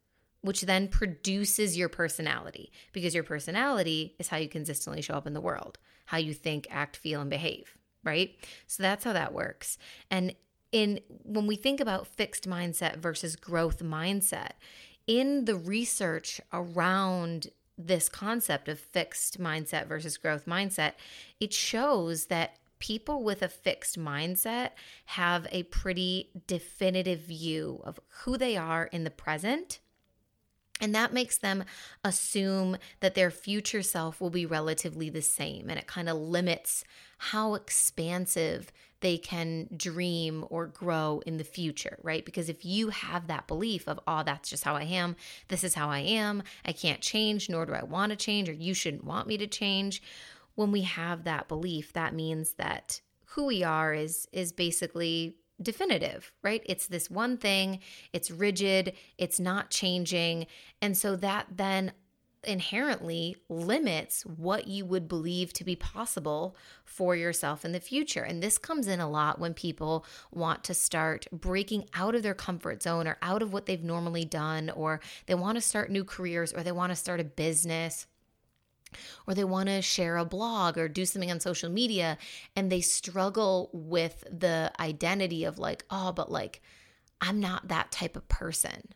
which 0.41 0.63
then 0.63 0.89
produces 0.89 1.77
your 1.77 1.89
personality 1.89 2.73
because 2.93 3.15
your 3.15 3.25
personality 3.25 4.15
is 4.19 4.29
how 4.29 4.37
you 4.37 4.49
consistently 4.49 5.03
show 5.03 5.15
up 5.15 5.27
in 5.27 5.35
the 5.35 5.41
world, 5.41 5.79
how 6.07 6.19
you 6.19 6.33
think, 6.33 6.67
act, 6.71 6.97
feel, 6.97 7.21
and 7.21 7.31
behave, 7.31 7.77
right? 8.05 8.35
So 8.67 8.83
that's 8.83 9.05
how 9.05 9.13
that 9.13 9.35
works. 9.35 9.77
And 10.11 10.35
in 10.73 11.01
when 11.23 11.47
we 11.47 11.57
think 11.57 11.81
about 11.81 12.07
fixed 12.07 12.49
mindset 12.49 12.97
versus 12.97 13.37
growth 13.37 13.83
mindset, 13.83 14.53
in 15.07 15.45
the 15.45 15.57
research 15.57 16.41
around 16.53 17.49
this 17.79 18.09
concept 18.09 18.69
of 18.69 18.81
fixed 18.81 19.41
mindset 19.41 19.87
versus 19.87 20.17
growth 20.17 20.47
mindset, 20.47 20.93
it 21.41 21.53
shows 21.53 22.27
that 22.27 22.57
people 22.79 23.23
with 23.23 23.43
a 23.43 23.49
fixed 23.49 23.99
mindset 23.99 24.71
have 25.07 25.47
a 25.51 25.63
pretty 25.65 26.31
definitive 26.47 27.21
view 27.21 27.81
of 27.85 28.01
who 28.25 28.37
they 28.37 28.57
are 28.57 28.85
in 28.87 29.05
the 29.05 29.11
present. 29.11 29.79
And 30.81 30.95
that 30.95 31.13
makes 31.13 31.39
them 31.39 31.65
assume 32.05 32.77
that 33.01 33.15
their 33.15 33.31
future 33.31 33.83
self 33.83 34.21
will 34.21 34.31
be 34.31 34.45
relatively 34.45 35.09
the 35.09 35.23
same. 35.23 35.71
And 35.71 35.79
it 35.79 35.87
kind 35.87 36.09
of 36.09 36.17
limits 36.19 36.85
how 37.19 37.55
expansive 37.55 38.71
they 39.01 39.19
can 39.19 39.69
dream 39.77 40.45
or 40.51 40.67
grow 40.67 41.23
in 41.27 41.37
the 41.37 41.45
future, 41.45 41.99
right? 42.03 42.25
Because 42.25 42.49
if 42.49 42.65
you 42.65 42.91
have 42.91 43.27
that 43.27 43.47
belief 43.47 43.89
of, 43.89 44.01
oh, 44.07 44.23
that's 44.25 44.51
just 44.51 44.65
how 44.65 44.75
I 44.75 44.83
am, 44.83 45.17
this 45.49 45.65
is 45.65 45.75
how 45.75 45.89
I 45.89 46.01
am, 46.01 46.43
I 46.65 46.73
can't 46.73 47.01
change, 47.01 47.49
nor 47.49 47.67
do 47.67 47.73
I 47.73 47.85
want 47.85 48.11
to 48.11 48.17
change, 48.17 48.49
or 48.49 48.53
you 48.55 48.75
shouldn't 48.75 49.05
want 49.05 49.29
me 49.29 49.39
to 49.39 49.47
change. 49.47 50.03
When 50.55 50.73
we 50.73 50.83
have 50.83 51.25
that 51.25 51.49
belief, 51.49 51.93
that 51.93 52.15
means 52.15 52.55
that 52.55 53.01
who 53.27 53.47
we 53.47 53.63
are 53.63 53.93
is 53.93 54.27
is 54.33 54.53
basically 54.53 55.37
definitive, 55.61 56.33
right? 56.43 56.63
It's 56.67 56.87
this 56.87 57.11
one 57.11 57.37
thing, 57.37 57.81
it's 58.13 58.31
rigid, 58.31 58.93
it's 59.19 59.41
not 59.41 59.71
changing. 59.71 60.47
And 60.83 60.97
so 60.97 61.17
that 61.17 61.47
then 61.51 61.93
inherently 62.45 63.37
limits 63.49 64.23
what 64.23 64.69
you 64.69 64.85
would 64.85 65.09
believe 65.09 65.53
to 65.53 65.65
be 65.65 65.75
possible 65.77 66.57
for 66.85 67.17
yourself 67.17 67.65
in 67.65 67.73
the 67.73 67.81
future. 67.81 68.23
And 68.23 68.43
this 68.43 68.57
comes 68.57 68.87
in 68.87 69.01
a 69.01 69.11
lot 69.11 69.39
when 69.39 69.53
people 69.53 70.07
want 70.31 70.63
to 70.65 70.75
start 70.75 71.27
breaking 71.33 71.89
out 71.95 72.15
of 72.15 72.23
their 72.23 72.35
comfort 72.35 72.83
zone 72.83 73.09
or 73.09 73.19
out 73.21 73.43
of 73.43 73.53
what 73.53 73.67
they've 73.67 73.83
normally 73.83 74.25
done, 74.25 74.71
or 74.71 75.01
they 75.27 75.35
want 75.35 75.57
to 75.57 75.61
start 75.61 75.91
new 75.91 76.05
careers, 76.05 76.53
or 76.53 76.63
they 76.63 76.73
want 76.73 76.93
to 76.93 76.97
start 76.97 77.21
a 77.21 77.25
business 77.25 78.07
or 79.27 79.35
they 79.35 79.45
want 79.45 79.69
to 79.69 79.83
share 79.83 80.17
a 80.17 80.25
blog 80.25 80.79
or 80.79 80.89
do 80.89 81.05
something 81.05 81.31
on 81.31 81.41
social 81.41 81.71
media 81.71 82.19
and 82.55 82.71
they 82.71 82.81
struggle 82.81 83.71
with 83.73 84.25
the 84.31 84.73
identity 84.81 85.45
of 85.45 85.59
like, 85.59 85.85
oh, 85.91 86.13
but 86.13 86.31
like, 86.31 86.63
I'm 87.21 87.41
not 87.41 87.69
that 87.69 87.91
type 87.91 88.17
of 88.17 88.29
person 88.29 88.93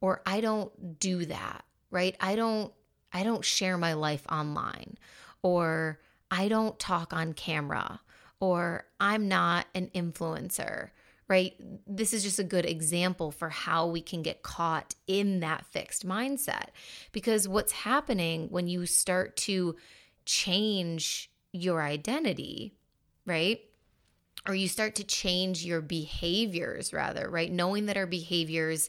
or 0.00 0.20
I 0.26 0.40
don't 0.40 0.98
do 0.98 1.24
that, 1.26 1.64
right? 1.90 2.16
I 2.20 2.36
don't 2.36 2.72
I 3.12 3.22
don't 3.22 3.44
share 3.44 3.78
my 3.78 3.92
life 3.92 4.26
online 4.30 4.98
or 5.42 6.00
I 6.30 6.48
don't 6.48 6.78
talk 6.78 7.12
on 7.12 7.32
camera 7.32 8.00
or 8.40 8.86
I'm 9.00 9.28
not 9.28 9.66
an 9.74 9.90
influencer 9.94 10.90
right? 11.34 11.54
This 11.84 12.12
is 12.12 12.22
just 12.22 12.38
a 12.38 12.44
good 12.44 12.64
example 12.64 13.32
for 13.32 13.48
how 13.48 13.88
we 13.88 14.00
can 14.00 14.22
get 14.22 14.44
caught 14.44 14.94
in 15.08 15.40
that 15.40 15.66
fixed 15.66 16.06
mindset. 16.06 16.66
Because 17.10 17.48
what's 17.48 17.72
happening 17.72 18.46
when 18.50 18.68
you 18.68 18.86
start 18.86 19.36
to 19.38 19.74
change 20.24 21.32
your 21.50 21.82
identity, 21.82 22.76
right? 23.26 23.60
Or 24.46 24.54
you 24.54 24.68
start 24.68 24.94
to 24.94 25.04
change 25.04 25.64
your 25.64 25.80
behaviors, 25.80 26.92
rather, 26.92 27.28
right? 27.28 27.50
Knowing 27.50 27.86
that 27.86 27.96
our 27.96 28.06
behaviors 28.06 28.88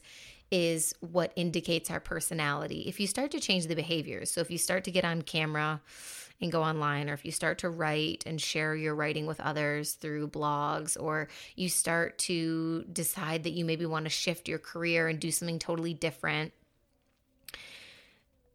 is 0.52 0.94
what 1.00 1.32
indicates 1.34 1.90
our 1.90 1.98
personality. 1.98 2.84
If 2.86 3.00
you 3.00 3.08
start 3.08 3.32
to 3.32 3.40
change 3.40 3.66
the 3.66 3.74
behaviors, 3.74 4.30
so 4.30 4.40
if 4.40 4.52
you 4.52 4.58
start 4.58 4.84
to 4.84 4.92
get 4.92 5.04
on 5.04 5.22
camera, 5.22 5.80
and 6.40 6.52
go 6.52 6.62
online, 6.62 7.08
or 7.08 7.14
if 7.14 7.24
you 7.24 7.32
start 7.32 7.58
to 7.58 7.70
write 7.70 8.24
and 8.26 8.40
share 8.40 8.74
your 8.74 8.94
writing 8.94 9.26
with 9.26 9.40
others 9.40 9.92
through 9.94 10.28
blogs, 10.28 10.96
or 11.00 11.28
you 11.54 11.68
start 11.68 12.18
to 12.18 12.84
decide 12.92 13.44
that 13.44 13.52
you 13.52 13.64
maybe 13.64 13.86
want 13.86 14.04
to 14.04 14.10
shift 14.10 14.48
your 14.48 14.58
career 14.58 15.08
and 15.08 15.18
do 15.18 15.30
something 15.30 15.58
totally 15.58 15.94
different, 15.94 16.52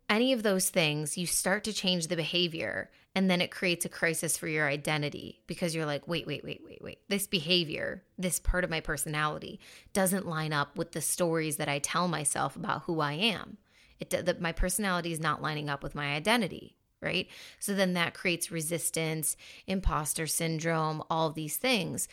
any 0.10 0.34
of 0.34 0.44
those 0.44 0.70
things, 0.70 1.18
you 1.18 1.26
start 1.26 1.64
to 1.64 1.74
change 1.74 2.08
the 2.08 2.16
behavior. 2.16 2.92
And 3.16 3.30
then 3.30 3.42
it 3.42 3.52
creates 3.52 3.84
a 3.84 3.90
crisis 3.90 4.38
for 4.38 4.48
your 4.48 4.68
identity 4.68 5.42
because 5.48 5.76
you're 5.76 5.86
like, 5.86 6.08
wait, 6.08 6.28
wait, 6.28 6.44
wait, 6.46 6.62
wait, 6.66 6.82
wait. 6.82 7.00
This 7.10 7.28
behavior, 7.28 8.04
this 8.18 8.40
part 8.40 8.64
of 8.64 8.70
my 8.70 8.80
personality 8.80 9.60
doesn't 9.92 10.28
line 10.28 10.54
up 10.54 10.78
with 10.78 10.94
the 10.94 11.02
stories 11.02 11.58
that 11.58 11.68
I 11.68 11.80
tell 11.80 12.08
myself 12.08 12.56
about 12.56 12.84
who 12.84 13.02
I 13.02 13.14
am. 13.14 13.58
It, 14.00 14.10
that 14.10 14.42
my 14.42 14.52
personality 14.52 15.12
is 15.12 15.20
not 15.20 15.42
lining 15.42 15.70
up 15.70 15.84
with 15.84 15.94
my 15.94 16.16
identity 16.16 16.76
right? 17.02 17.28
So 17.60 17.74
then 17.74 17.94
that 17.94 18.14
creates 18.14 18.52
resistance, 18.52 19.36
imposter 19.68 20.28
syndrome, 20.28 21.04
all 21.10 21.32
these 21.32 21.58
things. 21.58 22.08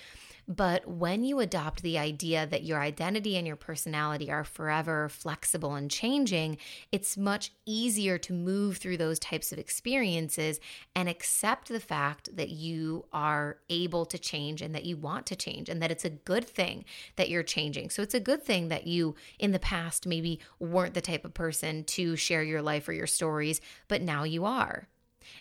But 0.49 0.89
when 0.89 1.25
you 1.25 1.41
adopt 1.41 1.83
the 1.83 1.99
idea 1.99 2.47
that 2.47 2.65
your 2.65 2.81
identity 2.81 3.37
and 3.37 3.47
your 3.47 3.55
personality 3.55 4.31
are 4.31 4.45
forever 4.45 5.11
flexible 5.11 5.75
and 5.75 5.91
changing, 5.91 6.57
it's 6.91 7.19
much 7.19 7.53
easier 7.67 8.17
to 8.17 8.33
move 8.33 8.79
through 8.79 8.97
those 8.97 9.19
types 9.19 9.53
of 9.53 9.59
experiences 9.59 10.59
and 10.97 11.07
accept 11.07 11.69
the 11.69 11.81
fact 11.81 12.35
that 12.35 12.49
you 12.49 13.05
are 13.13 13.59
able 13.69 14.07
to 14.07 14.19
change 14.19 14.63
and 14.63 14.75
that 14.75 14.87
you 14.87 14.97
want 14.97 15.27
to 15.27 15.37
change 15.37 15.69
and 15.69 15.83
that 15.83 15.91
it's 15.91 16.07
a 16.07 16.11
good 16.11 16.47
thing 16.47 16.87
that 17.17 17.29
you're 17.29 17.43
changing. 17.43 17.91
So 17.91 18.01
it's 18.01 18.15
a 18.15 18.21
good 18.21 18.43
thing 18.43 18.69
that 18.69 18.87
you 18.87 19.17
in 19.39 19.53
the 19.53 19.59
past 19.59 20.07
maybe 20.07 20.41
weren't 20.59 20.95
the 20.95 21.03
type 21.03 21.27
of 21.27 21.35
person 21.35 21.85
to 21.85 22.17
share 22.17 22.43
your 22.43 22.63
life 22.63 22.89
or 22.89 22.95
your 22.95 23.07
stories, 23.07 23.61
but 23.87 24.01
now 24.01 24.25
you 24.25 24.47
are. 24.47 24.78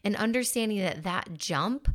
And 0.03 0.15
understanding 0.15 0.79
that 0.79 1.03
that 1.03 1.33
jump 1.33 1.89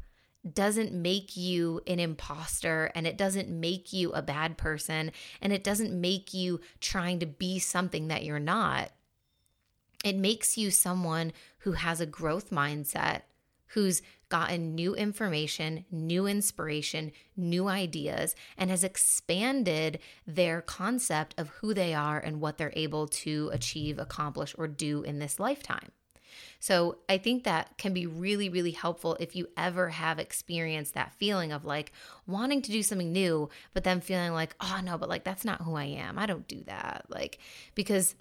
doesn't 0.51 0.93
make 0.93 1.37
you 1.37 1.81
an 1.87 2.01
imposter 2.01 2.91
and 2.95 3.07
it 3.07 3.17
doesn't 3.17 3.49
make 3.49 3.93
you 3.93 4.13
a 4.13 4.23
bad 4.23 4.59
person 4.59 5.13
and 5.41 5.53
it 5.53 5.63
doesn't 5.63 5.99
make 5.99 6.35
you 6.35 6.61
trying 6.81 7.21
to 7.21 7.27
be 7.27 7.59
something 7.59 8.09
that 8.09 8.25
you're 8.25 8.41
not. 8.41 8.91
It 10.05 10.17
makes 10.17 10.59
you 10.59 10.71
someone 10.73 11.33
who 11.59 11.73
has 11.73 12.01
a 12.01 12.07
growth 12.07 12.51
mindset, 12.51 13.23
who's 13.67 14.03
gotten 14.29 14.75
new 14.75 14.95
information, 14.95 15.85
new 15.91 16.27
inspiration, 16.27 17.13
new 17.37 17.69
ideas, 17.69 18.35
and 18.57 18.71
has 18.71 18.83
expanded 18.83 19.99
their 20.27 20.61
concept 20.61 21.35
of 21.39 21.49
who 21.51 21.73
they 21.73 21.95
are 21.95 22.19
and 22.19 22.41
what 22.41 22.59
they're 22.59 22.73
able 22.75 23.07
to 23.07 23.51
achieve, 23.53 23.99
accomplish, 23.99 24.55
or 24.59 24.67
do 24.67 25.03
in 25.03 25.19
this 25.19 25.39
lifetime. 25.39 25.93
So 26.61 26.99
I 27.09 27.19
think 27.19 27.45
that 27.45 27.77
can 27.79 27.93
be 27.93 28.07
really, 28.07 28.49
really 28.49 28.71
helpful 28.71 29.17
if 29.21 29.35
you 29.35 29.49
ever 29.57 29.91
have 29.91 30.19
experienced 30.19 30.95
that 30.95 31.13
feeling 31.15 31.53
of 31.53 31.65
like 31.65 31.93
wanting 32.27 32.63
to 32.63 32.73
do 32.73 32.83
something 32.83 33.13
new, 33.13 33.49
but 33.75 33.85
then 33.85 34.01
feeling 34.01 34.33
like, 34.33 34.55
oh 34.61 34.81
no, 34.83 34.99
but 34.99 35.09
like 35.09 35.25
that's 35.25 35.45
not 35.45 35.63
who 35.63 35.75
I 35.75 35.85
am. 35.85 36.19
I 36.19 36.27
don't 36.27 36.49
do 36.49 36.63
that. 36.65 37.07
Like, 37.09 37.39
because 37.75 38.15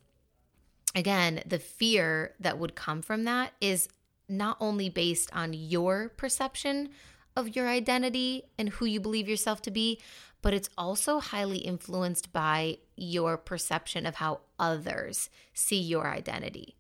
again, 0.96 1.42
the 1.46 1.60
fear 1.60 2.34
that 2.40 2.58
would 2.58 2.76
come 2.76 3.02
from 3.02 3.24
that 3.26 3.54
is 3.62 3.88
not 4.28 4.58
only 4.60 4.90
based 4.90 5.30
on 5.34 5.54
your 5.54 6.10
perception 6.10 6.90
of 7.36 7.56
your 7.56 7.68
identity 7.68 8.44
and 8.58 8.70
who 8.70 8.86
you 8.86 9.00
believe 9.00 9.28
yourself 9.28 9.62
to 9.64 9.72
be, 9.72 10.00
but 10.42 10.54
it's 10.54 10.70
also 10.78 11.20
highly 11.20 11.60
influenced 11.60 12.34
by 12.34 12.78
your 12.96 13.38
perception 13.38 14.06
of 14.06 14.16
how 14.16 14.42
others 14.58 15.30
see 15.54 15.80
your 15.80 16.08
identity 16.08 16.76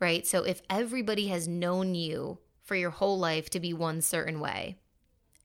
right? 0.00 0.26
So 0.26 0.42
if 0.42 0.62
everybody 0.68 1.28
has 1.28 1.48
known 1.48 1.94
you 1.94 2.38
for 2.62 2.74
your 2.74 2.90
whole 2.90 3.18
life 3.18 3.50
to 3.50 3.60
be 3.60 3.72
one 3.72 4.02
certain 4.02 4.40
way, 4.40 4.76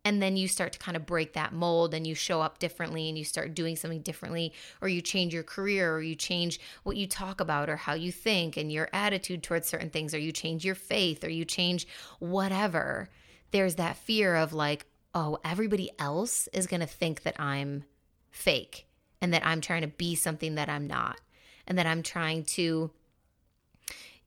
and 0.03 0.19
then 0.19 0.35
you 0.35 0.47
start 0.47 0.73
to 0.73 0.79
kind 0.79 0.97
of 0.97 1.05
break 1.05 1.33
that 1.33 1.53
mold 1.53 1.93
and 1.93 2.07
you 2.07 2.15
show 2.15 2.41
up 2.41 2.57
differently 2.57 3.07
and 3.07 3.17
you 3.17 3.23
start 3.23 3.53
doing 3.53 3.75
something 3.75 4.01
differently, 4.01 4.51
or 4.81 4.87
you 4.87 4.99
change 4.99 5.31
your 5.31 5.43
career, 5.43 5.93
or 5.93 6.01
you 6.01 6.15
change 6.15 6.59
what 6.81 6.97
you 6.97 7.05
talk 7.05 7.39
about, 7.39 7.69
or 7.69 7.75
how 7.75 7.93
you 7.93 8.11
think 8.11 8.57
and 8.57 8.71
your 8.71 8.89
attitude 8.93 9.43
towards 9.43 9.67
certain 9.67 9.91
things, 9.91 10.15
or 10.15 10.17
you 10.17 10.31
change 10.31 10.65
your 10.65 10.75
faith, 10.75 11.23
or 11.23 11.29
you 11.29 11.45
change 11.45 11.87
whatever, 12.19 13.09
there's 13.51 13.75
that 13.75 13.95
fear 13.95 14.35
of 14.35 14.53
like, 14.53 14.87
oh, 15.13 15.37
everybody 15.45 15.91
else 15.99 16.47
is 16.51 16.65
going 16.65 16.79
to 16.79 16.87
think 16.87 17.21
that 17.21 17.39
I'm 17.39 17.83
fake 18.31 18.87
and 19.21 19.33
that 19.33 19.45
I'm 19.45 19.61
trying 19.61 19.81
to 19.81 19.87
be 19.87 20.15
something 20.15 20.55
that 20.55 20.67
I'm 20.69 20.87
not, 20.87 21.21
and 21.67 21.77
that 21.77 21.85
I'm 21.85 22.01
trying 22.01 22.45
to 22.45 22.89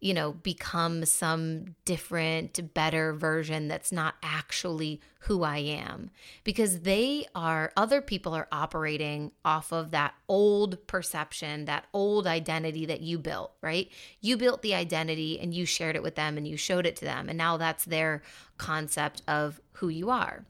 you 0.05 0.13
know, 0.13 0.33
become 0.33 1.07
some 1.07 1.77
different, 1.87 2.75
better 2.75 3.15
version 3.15 3.69
that's 3.69 3.91
not 3.91 4.17
actually 4.23 5.01
who 5.21 5.43
I 5.43 5.57
am. 5.57 6.11
Because 6.45 6.81
they 6.81 7.25
are, 7.35 7.73
other 7.75 8.03
people 8.03 8.35
are 8.35 8.47
operating 8.53 9.33
off 9.47 9.73
of 9.73 9.93
that 9.93 10.13
old 10.29 10.87
perception, 10.87 11.65
that 11.65 11.87
old 11.95 12.27
identity 12.27 12.85
that 12.85 13.01
you 13.01 13.19
built, 13.19 13.53
right? 13.63 13.89
You 14.21 14.37
built 14.37 14.61
the 14.61 14.75
identity 14.75 15.41
and 15.41 15.55
you 15.55 15.65
shared 15.65 15.97
it 15.97 16.03
with 16.03 16.17
them 16.17 16.37
and 16.37 16.47
you 16.47 16.59
showed 16.59 16.85
it 16.85 16.97
to 16.97 17.07
them. 17.07 17.31
And 17.31 17.39
now 17.39 17.57
that's 17.57 17.87
their 17.87 18.21
concept 18.59 19.23
of 19.27 19.59
who 19.73 19.89
you 19.89 20.11
are. 20.11 20.45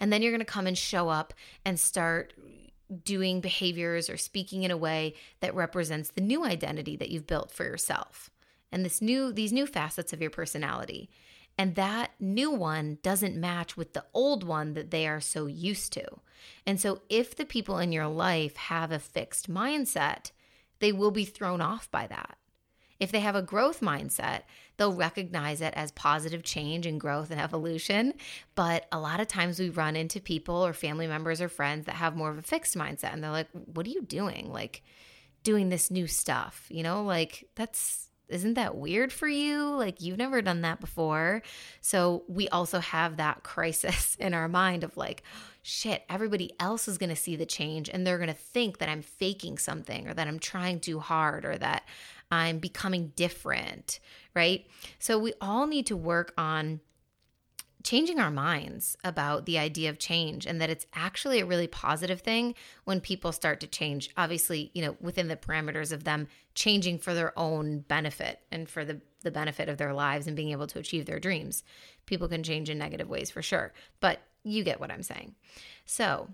And 0.00 0.12
then 0.12 0.20
you're 0.20 0.32
going 0.32 0.40
to 0.40 0.44
come 0.44 0.66
and 0.66 0.76
show 0.76 1.08
up 1.08 1.32
and 1.64 1.80
start 1.80 2.34
doing 3.04 3.40
behaviors 3.40 4.08
or 4.08 4.16
speaking 4.16 4.62
in 4.62 4.70
a 4.70 4.76
way 4.76 5.14
that 5.40 5.54
represents 5.54 6.10
the 6.10 6.20
new 6.20 6.44
identity 6.44 6.96
that 6.96 7.10
you've 7.10 7.26
built 7.26 7.50
for 7.50 7.64
yourself 7.64 8.30
and 8.72 8.84
this 8.84 9.02
new 9.02 9.32
these 9.32 9.52
new 9.52 9.66
facets 9.66 10.12
of 10.12 10.20
your 10.20 10.30
personality 10.30 11.10
and 11.58 11.74
that 11.74 12.12
new 12.20 12.52
one 12.52 12.98
doesn't 13.02 13.36
match 13.36 13.76
with 13.76 13.92
the 13.92 14.04
old 14.14 14.44
one 14.44 14.74
that 14.74 14.92
they 14.92 15.08
are 15.08 15.20
so 15.20 15.46
used 15.46 15.92
to. 15.94 16.04
And 16.64 16.80
so 16.80 17.02
if 17.08 17.34
the 17.34 17.44
people 17.44 17.78
in 17.78 17.90
your 17.90 18.06
life 18.06 18.56
have 18.56 18.92
a 18.92 19.00
fixed 19.00 19.50
mindset, 19.52 20.30
they 20.78 20.92
will 20.92 21.10
be 21.10 21.24
thrown 21.24 21.60
off 21.60 21.90
by 21.90 22.06
that. 22.06 22.38
If 23.00 23.10
they 23.10 23.20
have 23.20 23.34
a 23.34 23.42
growth 23.42 23.80
mindset, 23.80 24.42
they'll 24.78 24.94
recognize 24.94 25.60
it 25.60 25.74
as 25.76 25.90
positive 25.92 26.42
change 26.42 26.86
and 26.86 26.98
growth 26.98 27.30
and 27.30 27.40
evolution. 27.40 28.14
But 28.54 28.86
a 28.90 28.98
lot 28.98 29.20
of 29.20 29.28
times 29.28 29.58
we 29.58 29.68
run 29.68 29.94
into 29.94 30.20
people 30.20 30.64
or 30.64 30.72
family 30.72 31.06
members 31.06 31.42
or 31.42 31.48
friends 31.48 31.84
that 31.86 31.96
have 31.96 32.16
more 32.16 32.30
of 32.30 32.38
a 32.38 32.42
fixed 32.42 32.76
mindset 32.76 33.12
and 33.12 33.22
they're 33.22 33.30
like, 33.30 33.48
What 33.52 33.86
are 33.86 33.90
you 33.90 34.02
doing? 34.02 34.50
Like, 34.50 34.82
doing 35.42 35.68
this 35.68 35.90
new 35.90 36.06
stuff, 36.06 36.66
you 36.68 36.82
know, 36.82 37.02
like 37.02 37.48
that's 37.54 38.08
isn't 38.28 38.54
that 38.54 38.76
weird 38.76 39.10
for 39.10 39.26
you? 39.26 39.70
Like, 39.70 40.02
you've 40.02 40.18
never 40.18 40.42
done 40.42 40.60
that 40.60 40.80
before. 40.80 41.42
So, 41.80 42.24
we 42.28 42.48
also 42.48 42.78
have 42.78 43.16
that 43.16 43.42
crisis 43.42 44.16
in 44.16 44.34
our 44.34 44.48
mind 44.48 44.84
of 44.84 44.96
like, 44.96 45.22
shit, 45.62 46.04
everybody 46.08 46.52
else 46.60 46.88
is 46.88 46.98
going 46.98 47.10
to 47.10 47.16
see 47.16 47.36
the 47.36 47.46
change 47.46 47.88
and 47.88 48.06
they're 48.06 48.18
going 48.18 48.28
to 48.28 48.34
think 48.34 48.78
that 48.78 48.88
I'm 48.88 49.02
faking 49.02 49.58
something 49.58 50.08
or 50.08 50.14
that 50.14 50.28
I'm 50.28 50.38
trying 50.38 50.80
too 50.80 50.98
hard 50.98 51.44
or 51.44 51.56
that 51.58 51.84
I'm 52.30 52.58
becoming 52.58 53.12
different, 53.16 54.00
right? 54.34 54.66
So 54.98 55.18
we 55.18 55.32
all 55.40 55.66
need 55.66 55.86
to 55.86 55.96
work 55.96 56.32
on 56.36 56.80
changing 57.84 58.18
our 58.18 58.30
minds 58.30 58.96
about 59.04 59.46
the 59.46 59.58
idea 59.58 59.88
of 59.88 59.98
change 59.98 60.46
and 60.46 60.60
that 60.60 60.68
it's 60.68 60.86
actually 60.94 61.40
a 61.40 61.46
really 61.46 61.66
positive 61.66 62.20
thing 62.20 62.54
when 62.84 63.00
people 63.00 63.32
start 63.32 63.60
to 63.60 63.66
change 63.66 64.10
obviously 64.16 64.70
you 64.74 64.82
know 64.82 64.96
within 65.00 65.28
the 65.28 65.36
parameters 65.36 65.92
of 65.92 66.04
them 66.04 66.26
changing 66.54 66.98
for 66.98 67.14
their 67.14 67.36
own 67.38 67.78
benefit 67.80 68.40
and 68.50 68.68
for 68.68 68.84
the 68.84 69.00
the 69.22 69.30
benefit 69.30 69.68
of 69.68 69.78
their 69.78 69.94
lives 69.94 70.26
and 70.26 70.36
being 70.36 70.50
able 70.50 70.66
to 70.66 70.78
achieve 70.78 71.06
their 71.06 71.20
dreams 71.20 71.62
people 72.04 72.28
can 72.28 72.42
change 72.42 72.68
in 72.68 72.78
negative 72.78 73.08
ways 73.08 73.30
for 73.30 73.42
sure 73.42 73.72
but 74.00 74.20
you 74.42 74.64
get 74.64 74.80
what 74.80 74.90
i'm 74.90 75.02
saying 75.02 75.34
so 75.86 76.28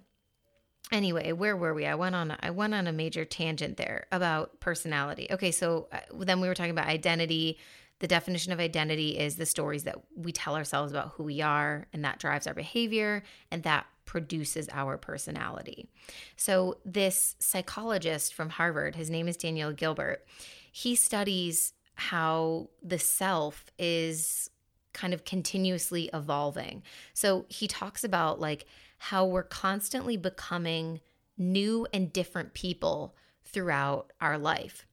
anyway 0.92 1.32
where 1.32 1.56
were 1.56 1.74
we 1.74 1.86
i 1.86 1.94
went 1.94 2.14
on 2.14 2.36
i 2.40 2.50
went 2.50 2.74
on 2.74 2.86
a 2.86 2.92
major 2.92 3.24
tangent 3.24 3.76
there 3.76 4.06
about 4.12 4.60
personality 4.60 5.26
okay 5.30 5.50
so 5.50 5.88
uh, 5.92 5.98
then 6.20 6.40
we 6.40 6.48
were 6.48 6.54
talking 6.54 6.70
about 6.70 6.86
identity 6.86 7.58
the 8.00 8.08
definition 8.08 8.52
of 8.52 8.60
identity 8.60 9.18
is 9.18 9.36
the 9.36 9.46
stories 9.46 9.84
that 9.84 9.96
we 10.14 10.32
tell 10.32 10.56
ourselves 10.56 10.92
about 10.92 11.12
who 11.14 11.22
we 11.22 11.40
are, 11.40 11.86
and 11.92 12.04
that 12.04 12.18
drives 12.18 12.46
our 12.46 12.54
behavior 12.54 13.22
and 13.50 13.62
that 13.62 13.86
produces 14.04 14.68
our 14.72 14.98
personality. 14.98 15.88
So, 16.36 16.78
this 16.84 17.36
psychologist 17.38 18.34
from 18.34 18.50
Harvard, 18.50 18.96
his 18.96 19.10
name 19.10 19.28
is 19.28 19.36
Daniel 19.36 19.72
Gilbert, 19.72 20.26
he 20.72 20.96
studies 20.96 21.72
how 21.94 22.68
the 22.82 22.98
self 22.98 23.70
is 23.78 24.50
kind 24.92 25.14
of 25.14 25.24
continuously 25.24 26.10
evolving. 26.12 26.82
So, 27.12 27.46
he 27.48 27.68
talks 27.68 28.02
about 28.02 28.40
like 28.40 28.66
how 29.08 29.26
we're 29.26 29.42
constantly 29.42 30.16
becoming 30.16 30.98
new 31.36 31.86
and 31.92 32.10
different 32.10 32.54
people 32.54 33.14
throughout 33.44 34.10
our 34.18 34.38
life. 34.38 34.86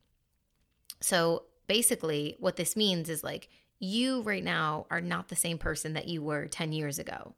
So, 0.99 1.43
basically, 1.67 2.35
what 2.37 2.57
this 2.57 2.75
means 2.75 3.07
is 3.07 3.23
like 3.23 3.47
you 3.79 4.21
right 4.23 4.43
now 4.43 4.85
are 4.91 4.99
not 4.99 5.29
the 5.29 5.35
same 5.37 5.57
person 5.57 5.93
that 5.93 6.09
you 6.09 6.21
were 6.21 6.47
10 6.47 6.73
years 6.73 6.99
ago. 6.99 7.35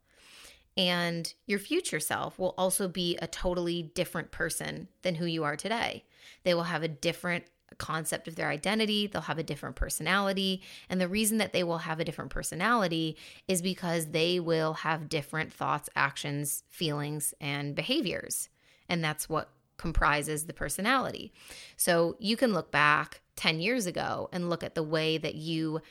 And 0.75 1.31
your 1.45 1.59
future 1.59 1.99
self 1.99 2.39
will 2.39 2.55
also 2.57 2.87
be 2.87 3.17
a 3.21 3.27
totally 3.27 3.83
different 3.83 4.31
person 4.31 4.87
than 5.03 5.13
who 5.13 5.25
you 5.25 5.43
are 5.43 5.55
today. 5.55 6.05
They 6.43 6.55
will 6.55 6.63
have 6.63 6.81
a 6.81 6.87
different 6.87 7.45
concept 7.75 8.27
of 8.27 8.35
their 8.35 8.49
identity, 8.49 9.07
they'll 9.07 9.23
have 9.23 9.37
a 9.37 9.43
different 9.43 9.75
personality. 9.75 10.61
And 10.89 10.99
the 10.99 11.07
reason 11.07 11.37
that 11.37 11.53
they 11.53 11.63
will 11.63 11.79
have 11.79 11.99
a 11.99 12.05
different 12.05 12.31
personality 12.31 13.17
is 13.47 13.61
because 13.61 14.07
they 14.07 14.39
will 14.39 14.73
have 14.73 15.09
different 15.09 15.53
thoughts, 15.53 15.89
actions, 15.95 16.63
feelings, 16.69 17.33
and 17.39 17.75
behaviors. 17.75 18.49
And 18.89 19.03
that's 19.03 19.27
what 19.29 19.49
comprises 19.77 20.45
the 20.45 20.53
personality. 20.53 21.33
So 21.77 22.15
you 22.19 22.37
can 22.37 22.53
look 22.53 22.71
back 22.71 23.21
10 23.35 23.59
years 23.59 23.85
ago 23.85 24.29
and 24.31 24.49
look 24.49 24.63
at 24.63 24.75
the 24.75 24.83
way 24.83 25.17
that 25.17 25.35
you 25.35 25.81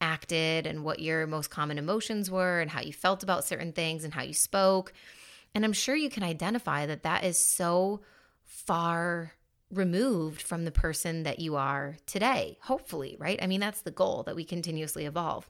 acted 0.00 0.66
and 0.66 0.84
what 0.84 0.98
your 0.98 1.26
most 1.26 1.48
common 1.48 1.78
emotions 1.78 2.30
were 2.30 2.60
and 2.60 2.70
how 2.70 2.80
you 2.80 2.92
felt 2.92 3.22
about 3.22 3.44
certain 3.44 3.72
things 3.72 4.04
and 4.04 4.12
how 4.12 4.22
you 4.22 4.34
spoke. 4.34 4.92
And 5.54 5.64
I'm 5.64 5.72
sure 5.72 5.94
you 5.94 6.10
can 6.10 6.22
identify 6.22 6.86
that 6.86 7.04
that 7.04 7.24
is 7.24 7.38
so 7.38 8.00
far 8.44 9.32
removed 9.72 10.42
from 10.42 10.64
the 10.64 10.70
person 10.70 11.22
that 11.22 11.38
you 11.38 11.56
are 11.56 11.96
today, 12.06 12.58
hopefully, 12.62 13.16
right? 13.18 13.38
I 13.42 13.46
mean, 13.46 13.60
that's 13.60 13.80
the 13.80 13.90
goal 13.90 14.22
that 14.24 14.36
we 14.36 14.44
continuously 14.44 15.06
evolve. 15.06 15.48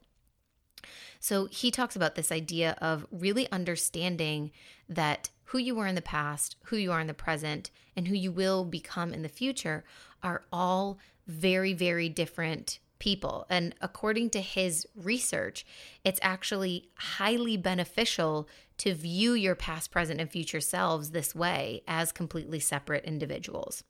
So 1.20 1.46
he 1.46 1.70
talks 1.70 1.96
about 1.96 2.14
this 2.14 2.32
idea 2.32 2.76
of 2.80 3.06
really 3.10 3.50
understanding 3.52 4.50
that 4.88 5.30
who 5.46 5.58
you 5.58 5.74
were 5.74 5.86
in 5.86 5.94
the 5.94 6.02
past, 6.02 6.56
who 6.64 6.76
you 6.76 6.92
are 6.92 7.00
in 7.00 7.06
the 7.06 7.14
present, 7.14 7.70
and 7.96 8.08
who 8.08 8.14
you 8.14 8.32
will 8.32 8.64
become 8.64 9.12
in 9.12 9.22
the 9.22 9.28
future 9.28 9.84
are 10.22 10.42
all 10.52 10.98
very, 11.26 11.72
very 11.72 12.08
different 12.08 12.78
people. 12.98 13.46
And 13.50 13.74
according 13.80 14.30
to 14.30 14.40
his 14.40 14.86
research, 14.96 15.66
it's 16.04 16.20
actually 16.22 16.90
highly 16.94 17.56
beneficial 17.56 18.48
to 18.78 18.94
view 18.94 19.34
your 19.34 19.54
past, 19.54 19.90
present, 19.90 20.20
and 20.20 20.30
future 20.30 20.60
selves 20.60 21.10
this 21.10 21.34
way 21.34 21.82
as 21.86 22.12
completely 22.12 22.60
separate 22.60 23.04
individuals. 23.04 23.84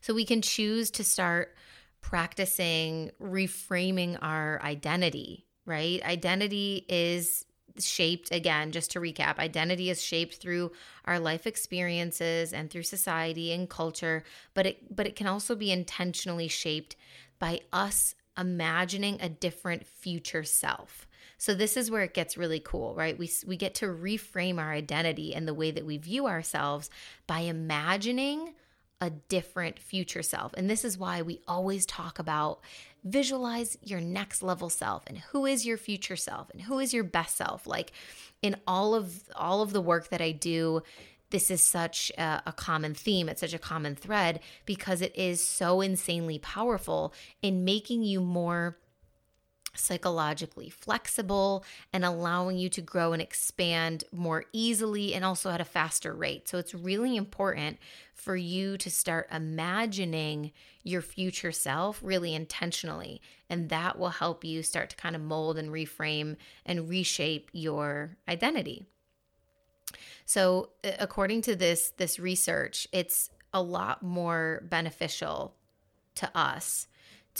So 0.00 0.14
we 0.14 0.24
can 0.24 0.42
choose 0.42 0.90
to 0.92 1.04
start 1.04 1.54
practicing 2.00 3.10
reframing 3.22 4.18
our 4.22 4.60
identity, 4.62 5.46
right? 5.66 6.02
Identity 6.02 6.86
is 6.88 7.44
shaped 7.78 8.32
again 8.32 8.72
just 8.72 8.90
to 8.90 9.00
recap 9.00 9.38
identity 9.38 9.90
is 9.90 10.02
shaped 10.02 10.36
through 10.36 10.72
our 11.04 11.18
life 11.18 11.46
experiences 11.46 12.52
and 12.52 12.70
through 12.70 12.82
society 12.82 13.52
and 13.52 13.70
culture 13.70 14.24
but 14.54 14.66
it 14.66 14.94
but 14.94 15.06
it 15.06 15.16
can 15.16 15.26
also 15.26 15.54
be 15.54 15.70
intentionally 15.70 16.48
shaped 16.48 16.96
by 17.38 17.60
us 17.72 18.14
imagining 18.36 19.18
a 19.20 19.28
different 19.28 19.86
future 19.86 20.44
self 20.44 21.06
so 21.38 21.54
this 21.54 21.76
is 21.76 21.90
where 21.90 22.02
it 22.02 22.12
gets 22.12 22.36
really 22.36 22.60
cool 22.60 22.94
right 22.94 23.18
we 23.18 23.30
we 23.46 23.56
get 23.56 23.74
to 23.74 23.86
reframe 23.86 24.58
our 24.58 24.72
identity 24.72 25.34
and 25.34 25.46
the 25.46 25.54
way 25.54 25.70
that 25.70 25.86
we 25.86 25.96
view 25.96 26.26
ourselves 26.26 26.90
by 27.26 27.40
imagining 27.40 28.52
a 29.00 29.10
different 29.10 29.78
future 29.78 30.22
self. 30.22 30.52
And 30.54 30.68
this 30.68 30.84
is 30.84 30.98
why 30.98 31.22
we 31.22 31.40
always 31.48 31.86
talk 31.86 32.18
about 32.18 32.60
visualize 33.02 33.78
your 33.82 34.00
next 34.00 34.42
level 34.42 34.68
self 34.68 35.04
and 35.06 35.18
who 35.18 35.46
is 35.46 35.64
your 35.64 35.78
future 35.78 36.16
self 36.16 36.50
and 36.50 36.62
who 36.62 36.78
is 36.78 36.92
your 36.92 37.04
best 37.04 37.36
self. 37.36 37.66
Like 37.66 37.92
in 38.42 38.56
all 38.66 38.94
of 38.94 39.22
all 39.34 39.62
of 39.62 39.72
the 39.72 39.80
work 39.80 40.08
that 40.08 40.20
I 40.20 40.32
do, 40.32 40.82
this 41.30 41.50
is 41.50 41.62
such 41.62 42.12
a, 42.18 42.42
a, 42.46 42.52
common 42.52 42.92
theme. 42.92 43.28
It's 43.28 43.40
such 43.40 43.54
a 43.54 43.58
common 43.58 43.94
thread 43.94 44.40
because 44.66 45.00
it 45.00 45.16
is 45.16 45.42
so 45.42 45.80
insanely 45.80 46.38
powerful 46.38 47.14
in 47.40 47.64
making 47.64 48.02
you 48.02 48.20
more 48.20 48.76
psychologically 49.74 50.68
flexible 50.68 51.64
and 51.92 52.04
allowing 52.04 52.58
you 52.58 52.68
to 52.68 52.80
grow 52.80 53.12
and 53.12 53.22
expand 53.22 54.04
more 54.12 54.44
easily 54.52 55.14
and 55.14 55.24
also 55.24 55.50
at 55.50 55.60
a 55.60 55.64
faster 55.64 56.14
rate. 56.14 56.48
So 56.48 56.58
it's 56.58 56.74
really 56.74 57.16
important 57.16 57.78
for 58.14 58.36
you 58.36 58.76
to 58.78 58.90
start 58.90 59.28
imagining 59.32 60.52
your 60.82 61.02
future 61.02 61.52
self 61.52 62.00
really 62.02 62.34
intentionally. 62.34 63.20
And 63.48 63.68
that 63.70 63.98
will 63.98 64.10
help 64.10 64.44
you 64.44 64.62
start 64.62 64.90
to 64.90 64.96
kind 64.96 65.16
of 65.16 65.22
mold 65.22 65.56
and 65.56 65.70
reframe 65.70 66.36
and 66.66 66.88
reshape 66.88 67.50
your 67.52 68.16
identity. 68.28 68.86
So 70.26 70.70
uh, 70.84 70.92
according 70.98 71.42
to 71.42 71.56
this 71.56 71.92
this 71.96 72.18
research, 72.18 72.86
it's 72.92 73.30
a 73.52 73.62
lot 73.62 74.02
more 74.02 74.62
beneficial 74.68 75.54
to 76.16 76.30
us 76.36 76.86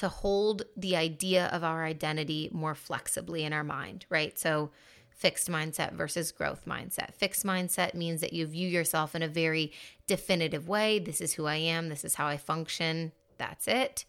to 0.00 0.08
hold 0.08 0.62
the 0.78 0.96
idea 0.96 1.48
of 1.48 1.62
our 1.62 1.84
identity 1.84 2.48
more 2.52 2.74
flexibly 2.74 3.44
in 3.44 3.52
our 3.52 3.62
mind, 3.62 4.06
right? 4.08 4.38
So, 4.38 4.70
fixed 5.10 5.50
mindset 5.50 5.92
versus 5.92 6.32
growth 6.32 6.62
mindset. 6.66 7.12
Fixed 7.12 7.44
mindset 7.44 7.92
means 7.92 8.22
that 8.22 8.32
you 8.32 8.46
view 8.46 8.66
yourself 8.66 9.14
in 9.14 9.22
a 9.22 9.28
very 9.28 9.70
definitive 10.06 10.66
way. 10.66 10.98
This 10.98 11.20
is 11.20 11.34
who 11.34 11.44
I 11.44 11.56
am, 11.56 11.90
this 11.90 12.02
is 12.02 12.14
how 12.14 12.26
I 12.26 12.38
function, 12.38 13.12
that's 13.36 13.68
it. 13.68 14.06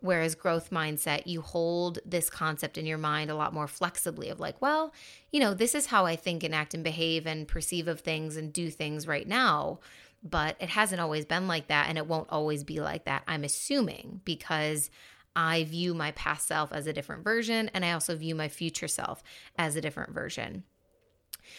Whereas 0.00 0.34
growth 0.34 0.70
mindset, 0.70 1.28
you 1.28 1.42
hold 1.42 2.00
this 2.04 2.28
concept 2.28 2.76
in 2.76 2.84
your 2.84 2.98
mind 2.98 3.30
a 3.30 3.36
lot 3.36 3.54
more 3.54 3.68
flexibly 3.68 4.30
of 4.30 4.40
like, 4.40 4.60
well, 4.60 4.92
you 5.30 5.38
know, 5.38 5.54
this 5.54 5.76
is 5.76 5.86
how 5.86 6.06
I 6.06 6.16
think 6.16 6.42
and 6.42 6.56
act 6.56 6.74
and 6.74 6.82
behave 6.82 7.24
and 7.24 7.46
perceive 7.46 7.86
of 7.86 8.00
things 8.00 8.36
and 8.36 8.52
do 8.52 8.68
things 8.68 9.06
right 9.06 9.28
now. 9.28 9.78
But 10.24 10.56
it 10.58 10.70
hasn't 10.70 11.00
always 11.00 11.24
been 11.24 11.46
like 11.46 11.68
that 11.68 11.88
and 11.88 11.96
it 11.96 12.08
won't 12.08 12.30
always 12.30 12.64
be 12.64 12.80
like 12.80 13.04
that, 13.04 13.22
I'm 13.28 13.44
assuming, 13.44 14.22
because 14.24 14.90
I 15.36 15.64
view 15.64 15.94
my 15.94 16.12
past 16.12 16.46
self 16.46 16.72
as 16.72 16.86
a 16.86 16.92
different 16.92 17.24
version, 17.24 17.70
and 17.72 17.84
I 17.84 17.92
also 17.92 18.16
view 18.16 18.34
my 18.34 18.48
future 18.48 18.88
self 18.88 19.22
as 19.56 19.76
a 19.76 19.80
different 19.80 20.12
version. 20.12 20.64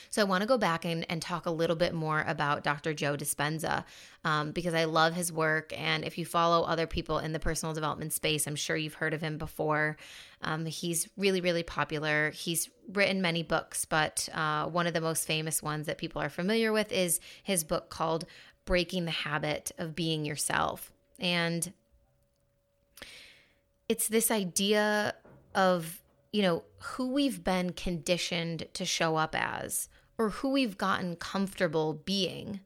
So 0.10 0.22
I 0.22 0.26
want 0.26 0.42
to 0.42 0.48
go 0.48 0.58
back 0.58 0.86
and, 0.86 1.06
and 1.10 1.22
talk 1.22 1.46
a 1.46 1.52
little 1.52 1.76
bit 1.76 1.94
more 1.94 2.24
about 2.28 2.64
Dr. 2.64 2.94
Joe 2.94 3.16
Dispenza 3.16 3.84
um, 4.24 4.52
because 4.52 4.74
I 4.74 4.86
love 4.86 5.14
his 5.14 5.32
work. 5.32 5.74
And 5.78 6.04
if 6.04 6.18
you 6.18 6.26
follow 6.26 6.64
other 6.64 6.88
people 6.88 7.20
in 7.20 7.34
the 7.34 7.40
personal 7.40 7.74
development 7.74 8.14
space, 8.14 8.48
I'm 8.48 8.56
sure 8.56 8.76
you've 8.76 8.96
heard 8.96 9.14
of 9.14 9.22
him 9.22 9.38
before. 9.38 9.98
Um, 10.42 10.66
he's 10.66 11.08
really, 11.18 11.42
really 11.42 11.64
popular. 11.64 12.32
He's 12.32 12.70
written 12.92 13.22
many 13.22 13.44
books, 13.44 13.86
but 13.86 14.28
uh, 14.34 14.68
one 14.68 14.88
of 14.88 14.94
the 14.94 15.02
most 15.02 15.26
famous 15.26 15.62
ones 15.62 15.88
that 15.88 15.98
people 15.98 16.22
are 16.22 16.30
familiar 16.30 16.72
with 16.72 16.92
is 16.92 17.20
his 17.44 17.64
book 17.64 17.90
called 17.90 18.26
Breaking 18.66 19.06
the 19.06 19.12
Habit 19.12 19.72
of 19.78 19.96
Being 19.96 20.26
Yourself. 20.26 20.92
And 21.20 21.72
it's 23.92 24.08
this 24.08 24.32
idea 24.32 25.14
of, 25.54 26.02
you 26.32 26.42
know, 26.42 26.64
who 26.80 27.12
we've 27.12 27.44
been 27.44 27.74
conditioned 27.74 28.66
to 28.74 28.86
show 28.86 29.18
up 29.18 29.36
as 29.38 29.90
or 30.18 30.30
who 30.30 30.52
we've 30.52 30.78
gotten 30.78 31.18
comfortable 31.18 31.94
being 31.94 32.62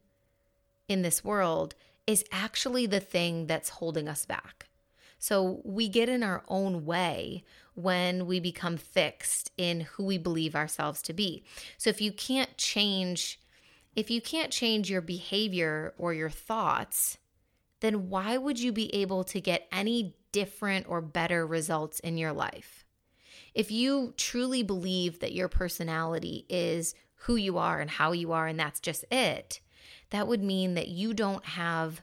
in 0.88 1.02
this 1.02 1.24
world 1.24 1.74
is 2.06 2.24
actually 2.32 2.86
the 2.86 3.00
thing 3.00 3.48
that's 3.48 3.70
holding 3.70 4.08
us 4.08 4.24
back. 4.28 4.68
So 5.18 5.62
we 5.66 5.90
get 5.90 6.10
in 6.10 6.22
our 6.22 6.44
own 6.48 6.86
way 6.86 7.44
when 7.74 8.28
we 8.28 8.40
become 8.40 8.78
fixed 8.78 9.52
in 9.58 9.80
who 9.80 10.04
we 10.04 10.20
believe 10.20 10.56
ourselves 10.56 11.02
to 11.02 11.14
be. 11.14 11.44
So 11.80 11.90
if 11.90 12.00
you 12.02 12.12
can't 12.12 12.56
change 12.56 13.40
if 13.96 14.12
you 14.12 14.22
can't 14.22 14.52
change 14.52 14.92
your 14.92 15.02
behavior 15.02 15.96
or 15.98 16.14
your 16.14 16.30
thoughts, 16.30 17.18
then 17.80 18.10
why 18.10 18.38
would 18.38 18.60
you 18.60 18.72
be 18.72 18.94
able 18.94 19.24
to 19.24 19.40
get 19.40 19.68
any 19.72 20.14
different 20.36 20.86
or 20.90 21.00
better 21.00 21.48
results 21.48 22.02
in 22.02 22.18
your 22.18 22.34
life. 22.34 22.84
If 23.54 23.72
you 23.72 24.14
truly 24.18 24.64
believe 24.64 25.20
that 25.20 25.32
your 25.32 25.48
personality 25.48 26.46
is 26.50 26.94
who 27.20 27.38
you 27.38 27.58
are 27.58 27.80
and 27.80 27.90
how 27.90 28.12
you 28.12 28.34
are, 28.34 28.46
and 28.46 28.60
that's 28.60 28.82
just 28.82 29.06
it, 29.10 29.62
that 30.10 30.28
would 30.28 30.44
mean 30.44 30.74
that 30.74 30.90
you 30.90 31.14
don't 31.14 31.46
have 31.46 32.02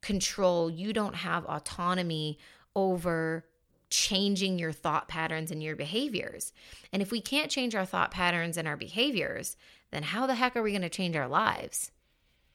control, 0.00 0.68
you 0.68 0.92
don't 0.92 1.14
have 1.14 1.46
autonomy 1.46 2.36
over 2.74 3.46
changing 3.90 4.58
your 4.58 4.72
thought 4.72 5.06
patterns 5.06 5.52
and 5.52 5.62
your 5.62 5.76
behaviors. 5.76 6.52
And 6.92 7.00
if 7.00 7.12
we 7.12 7.20
can't 7.20 7.48
change 7.48 7.76
our 7.76 7.86
thought 7.86 8.10
patterns 8.10 8.56
and 8.56 8.66
our 8.66 8.76
behaviors, 8.76 9.56
then 9.92 10.02
how 10.02 10.26
the 10.26 10.34
heck 10.34 10.56
are 10.56 10.64
we 10.64 10.72
going 10.72 10.82
to 10.82 10.88
change 10.88 11.14
our 11.14 11.28
lives? 11.28 11.92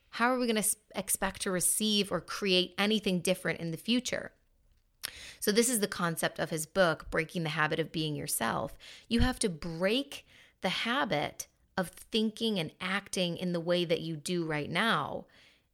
How 0.09 0.33
are 0.33 0.37
we 0.37 0.47
going 0.47 0.61
to 0.61 0.75
expect 0.95 1.43
to 1.43 1.49
receive 1.51 2.11
or 2.11 2.19
create 2.19 2.75
anything 2.77 3.21
different 3.21 3.61
in 3.61 3.71
the 3.71 3.77
future? 3.77 4.33
So, 5.39 5.51
this 5.51 5.69
is 5.69 5.79
the 5.79 5.87
concept 5.87 6.39
of 6.39 6.49
his 6.49 6.65
book, 6.65 7.09
Breaking 7.09 7.43
the 7.43 7.49
Habit 7.49 7.79
of 7.79 7.91
Being 7.91 8.15
Yourself. 8.15 8.77
You 9.07 9.19
have 9.21 9.39
to 9.39 9.49
break 9.49 10.25
the 10.61 10.69
habit 10.69 11.47
of 11.77 11.89
thinking 11.89 12.59
and 12.59 12.71
acting 12.79 13.37
in 13.37 13.53
the 13.53 13.59
way 13.59 13.85
that 13.85 14.01
you 14.01 14.15
do 14.15 14.45
right 14.45 14.69
now 14.69 15.25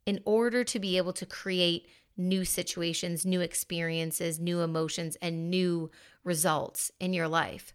in 0.06 0.20
order 0.26 0.64
to 0.64 0.80
be 0.80 0.98
able 0.98 1.14
to 1.14 1.26
create 1.26 1.88
new 2.18 2.44
situations, 2.44 3.26
new 3.26 3.42
experiences, 3.42 4.40
new 4.40 4.62
emotions, 4.62 5.18
and 5.22 5.50
new 5.50 5.90
results 6.24 6.92
in 7.00 7.14
your 7.14 7.28
life, 7.28 7.74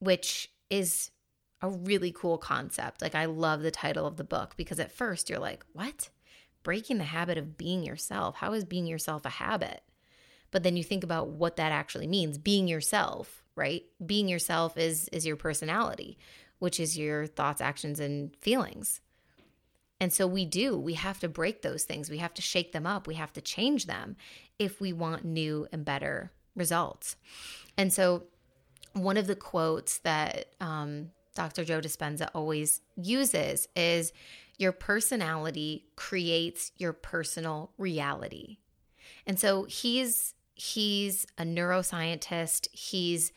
which 0.00 0.50
is 0.70 1.10
a 1.62 1.68
really 1.68 2.12
cool 2.12 2.38
concept. 2.38 3.02
Like, 3.02 3.14
I 3.14 3.24
love 3.26 3.62
the 3.62 3.70
title 3.70 4.06
of 4.06 4.16
the 4.16 4.24
book 4.24 4.54
because 4.56 4.80
at 4.80 4.92
first 4.92 5.28
you're 5.28 5.38
like, 5.38 5.64
what? 5.72 6.10
Breaking 6.62 6.98
the 6.98 7.04
habit 7.04 7.38
of 7.38 7.56
being 7.56 7.82
yourself. 7.82 8.36
How 8.36 8.52
is 8.52 8.64
being 8.64 8.86
yourself 8.86 9.24
a 9.24 9.30
habit? 9.30 9.82
But 10.50 10.62
then 10.62 10.76
you 10.76 10.84
think 10.84 11.04
about 11.04 11.28
what 11.28 11.56
that 11.56 11.72
actually 11.72 12.06
means 12.06 12.38
being 12.38 12.68
yourself, 12.68 13.42
right? 13.54 13.84
Being 14.04 14.28
yourself 14.28 14.76
is, 14.76 15.08
is 15.08 15.26
your 15.26 15.36
personality, 15.36 16.18
which 16.58 16.80
is 16.80 16.96
your 16.98 17.26
thoughts, 17.26 17.60
actions, 17.60 18.00
and 18.00 18.34
feelings. 18.36 19.00
And 20.00 20.12
so 20.12 20.26
we 20.26 20.44
do, 20.44 20.78
we 20.78 20.94
have 20.94 21.18
to 21.20 21.28
break 21.28 21.62
those 21.62 21.84
things. 21.84 22.08
We 22.08 22.18
have 22.18 22.34
to 22.34 22.42
shake 22.42 22.72
them 22.72 22.86
up. 22.86 23.06
We 23.06 23.14
have 23.14 23.32
to 23.32 23.40
change 23.40 23.86
them 23.86 24.16
if 24.58 24.80
we 24.80 24.92
want 24.92 25.24
new 25.24 25.66
and 25.72 25.84
better 25.84 26.30
results. 26.54 27.16
And 27.76 27.92
so, 27.92 28.24
one 28.94 29.16
of 29.16 29.26
the 29.26 29.36
quotes 29.36 29.98
that 29.98 30.46
um, 30.60 31.10
Dr. 31.34 31.64
Joe 31.64 31.80
Dispenza 31.80 32.28
always 32.34 32.80
uses 32.96 33.68
is 33.76 34.12
your 34.56 34.72
personality 34.72 35.86
creates 35.94 36.72
your 36.78 36.92
personal 36.92 37.70
reality. 37.78 38.56
And 39.24 39.38
so 39.38 39.64
he's 39.64 40.34
he's 40.58 41.24
a 41.38 41.44
neuroscientist. 41.44 42.68
He's 42.72 43.32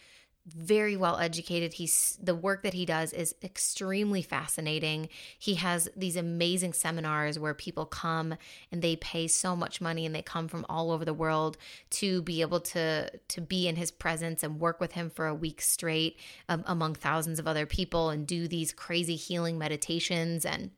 very 0.47 0.97
well 0.97 1.19
educated. 1.19 1.73
He's 1.73 2.17
the 2.21 2.33
work 2.33 2.63
that 2.63 2.73
he 2.73 2.83
does 2.83 3.13
is 3.13 3.35
extremely 3.43 4.23
fascinating. 4.23 5.07
He 5.37 5.53
has 5.55 5.87
these 5.95 6.15
amazing 6.15 6.73
seminars 6.73 7.37
where 7.37 7.53
people 7.53 7.85
come 7.85 8.33
and 8.71 8.81
they 8.81 8.95
pay 8.95 9.27
so 9.27 9.55
much 9.55 9.79
money 9.79 10.03
and 10.03 10.15
they 10.15 10.23
come 10.23 10.47
from 10.47 10.65
all 10.67 10.89
over 10.89 11.05
the 11.05 11.13
world 11.13 11.57
to 11.91 12.23
be 12.23 12.41
able 12.41 12.59
to 12.59 13.11
to 13.19 13.41
be 13.41 13.67
in 13.67 13.75
his 13.75 13.91
presence 13.91 14.41
and 14.41 14.59
work 14.59 14.79
with 14.79 14.93
him 14.93 15.11
for 15.11 15.27
a 15.27 15.35
week 15.35 15.61
straight 15.61 16.17
um, 16.49 16.63
among 16.65 16.95
thousands 16.95 17.37
of 17.37 17.47
other 17.47 17.67
people 17.67 18.09
and 18.09 18.25
do 18.25 18.47
these 18.47 18.73
crazy 18.73 19.15
healing 19.15 19.59
meditations 19.59 20.43
and 20.43 20.71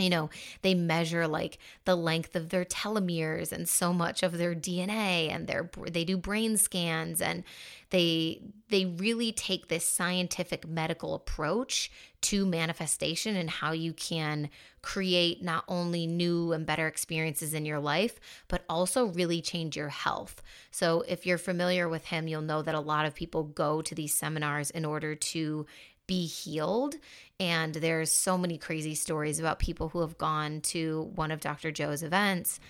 you 0.00 0.10
know 0.10 0.30
they 0.62 0.74
measure 0.74 1.26
like 1.26 1.58
the 1.84 1.96
length 1.96 2.34
of 2.34 2.48
their 2.48 2.64
telomeres 2.64 3.52
and 3.52 3.68
so 3.68 3.92
much 3.92 4.22
of 4.22 4.38
their 4.38 4.54
DNA 4.54 5.30
and 5.30 5.46
their 5.46 5.70
they 5.90 6.04
do 6.04 6.16
brain 6.16 6.56
scans 6.56 7.20
and 7.20 7.44
they 7.90 8.40
they 8.68 8.86
really 8.86 9.32
take 9.32 9.68
this 9.68 9.84
scientific 9.84 10.66
medical 10.66 11.14
approach 11.14 11.90
to 12.22 12.46
manifestation 12.46 13.36
and 13.36 13.50
how 13.50 13.72
you 13.72 13.92
can 13.92 14.48
create 14.82 15.42
not 15.42 15.64
only 15.68 16.06
new 16.06 16.52
and 16.52 16.66
better 16.66 16.86
experiences 16.86 17.52
in 17.52 17.66
your 17.66 17.80
life 17.80 18.18
but 18.48 18.64
also 18.68 19.06
really 19.06 19.40
change 19.42 19.76
your 19.76 19.88
health. 19.88 20.42
So 20.70 21.04
if 21.08 21.26
you're 21.26 21.38
familiar 21.38 21.88
with 21.88 22.06
him 22.06 22.28
you'll 22.28 22.42
know 22.42 22.62
that 22.62 22.74
a 22.74 22.80
lot 22.80 23.06
of 23.06 23.14
people 23.14 23.44
go 23.44 23.82
to 23.82 23.94
these 23.94 24.16
seminars 24.16 24.70
in 24.70 24.84
order 24.84 25.14
to 25.14 25.66
be 26.06 26.26
healed. 26.26 26.96
And 27.40 27.74
there's 27.74 28.12
so 28.12 28.38
many 28.38 28.58
crazy 28.58 28.94
stories 28.94 29.40
about 29.40 29.58
people 29.58 29.88
who 29.88 30.02
have 30.02 30.18
gone 30.18 30.60
to 30.60 31.10
one 31.14 31.32
of 31.32 31.40
Dr. 31.40 31.72
Joe's 31.72 32.02
events 32.02 32.60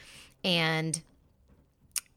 and 0.44 1.00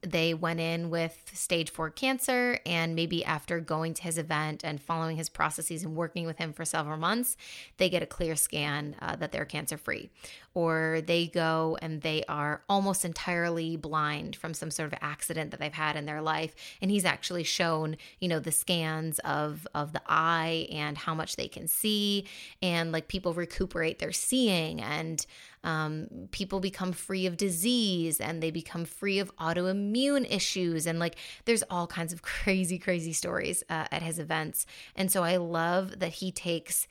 they 0.06 0.34
went 0.34 0.60
in 0.60 0.90
with 0.90 1.30
stage 1.32 1.70
four 1.70 1.90
cancer, 1.90 2.58
and 2.66 2.94
maybe 2.94 3.24
after 3.24 3.58
going 3.60 3.94
to 3.94 4.02
his 4.02 4.18
event 4.18 4.62
and 4.62 4.80
following 4.80 5.16
his 5.16 5.28
processes 5.28 5.82
and 5.82 5.96
working 5.96 6.26
with 6.26 6.38
him 6.38 6.52
for 6.52 6.64
several 6.64 6.98
months, 6.98 7.36
they 7.78 7.88
get 7.88 8.02
a 8.02 8.06
clear 8.06 8.36
scan 8.36 8.96
uh, 9.00 9.16
that 9.16 9.32
they're 9.32 9.44
cancer 9.44 9.76
free. 9.76 10.10
Or 10.54 11.02
they 11.04 11.26
go 11.26 11.76
and 11.82 12.00
they 12.02 12.22
are 12.28 12.62
almost 12.68 13.04
entirely 13.04 13.76
blind 13.76 14.36
from 14.36 14.54
some 14.54 14.70
sort 14.70 14.92
of 14.92 14.98
accident 15.02 15.50
that 15.50 15.60
they've 15.60 15.72
had 15.72 15.96
in 15.96 16.06
their 16.06 16.22
life. 16.22 16.54
And 16.80 16.90
he's 16.90 17.04
actually 17.04 17.44
shown, 17.44 17.96
you 18.20 18.28
know, 18.28 18.38
the 18.38 18.52
scans 18.52 19.18
of, 19.20 19.66
of 19.74 19.92
the 19.92 20.02
eye 20.06 20.68
and 20.70 20.96
how 20.96 21.14
much 21.14 21.36
they 21.36 21.48
can 21.48 21.66
see, 21.66 22.26
and 22.62 22.92
like 22.92 23.08
people 23.08 23.34
recuperate 23.34 23.98
their 23.98 24.12
seeing 24.12 24.80
and 24.80 25.26
um, 25.64 26.08
people 26.30 26.60
become 26.60 26.92
free 26.92 27.26
of 27.26 27.36
disease 27.36 28.20
and 28.20 28.42
they 28.42 28.50
become 28.50 28.84
free 28.84 29.18
of 29.18 29.34
autoimmune 29.36 30.30
issues. 30.30 30.86
And 30.86 30.98
like, 30.98 31.16
there's 31.46 31.64
all 31.70 31.86
kinds 31.86 32.12
of 32.12 32.22
crazy, 32.44 32.78
crazy 32.78 33.12
stories 33.12 33.64
uh, 33.68 33.86
at 33.90 34.02
his 34.02 34.18
events. 34.18 34.66
And 34.94 35.10
so 35.10 35.24
I 35.24 35.36
love 35.36 35.98
that 35.98 36.12
he 36.14 36.30
takes 36.30 36.86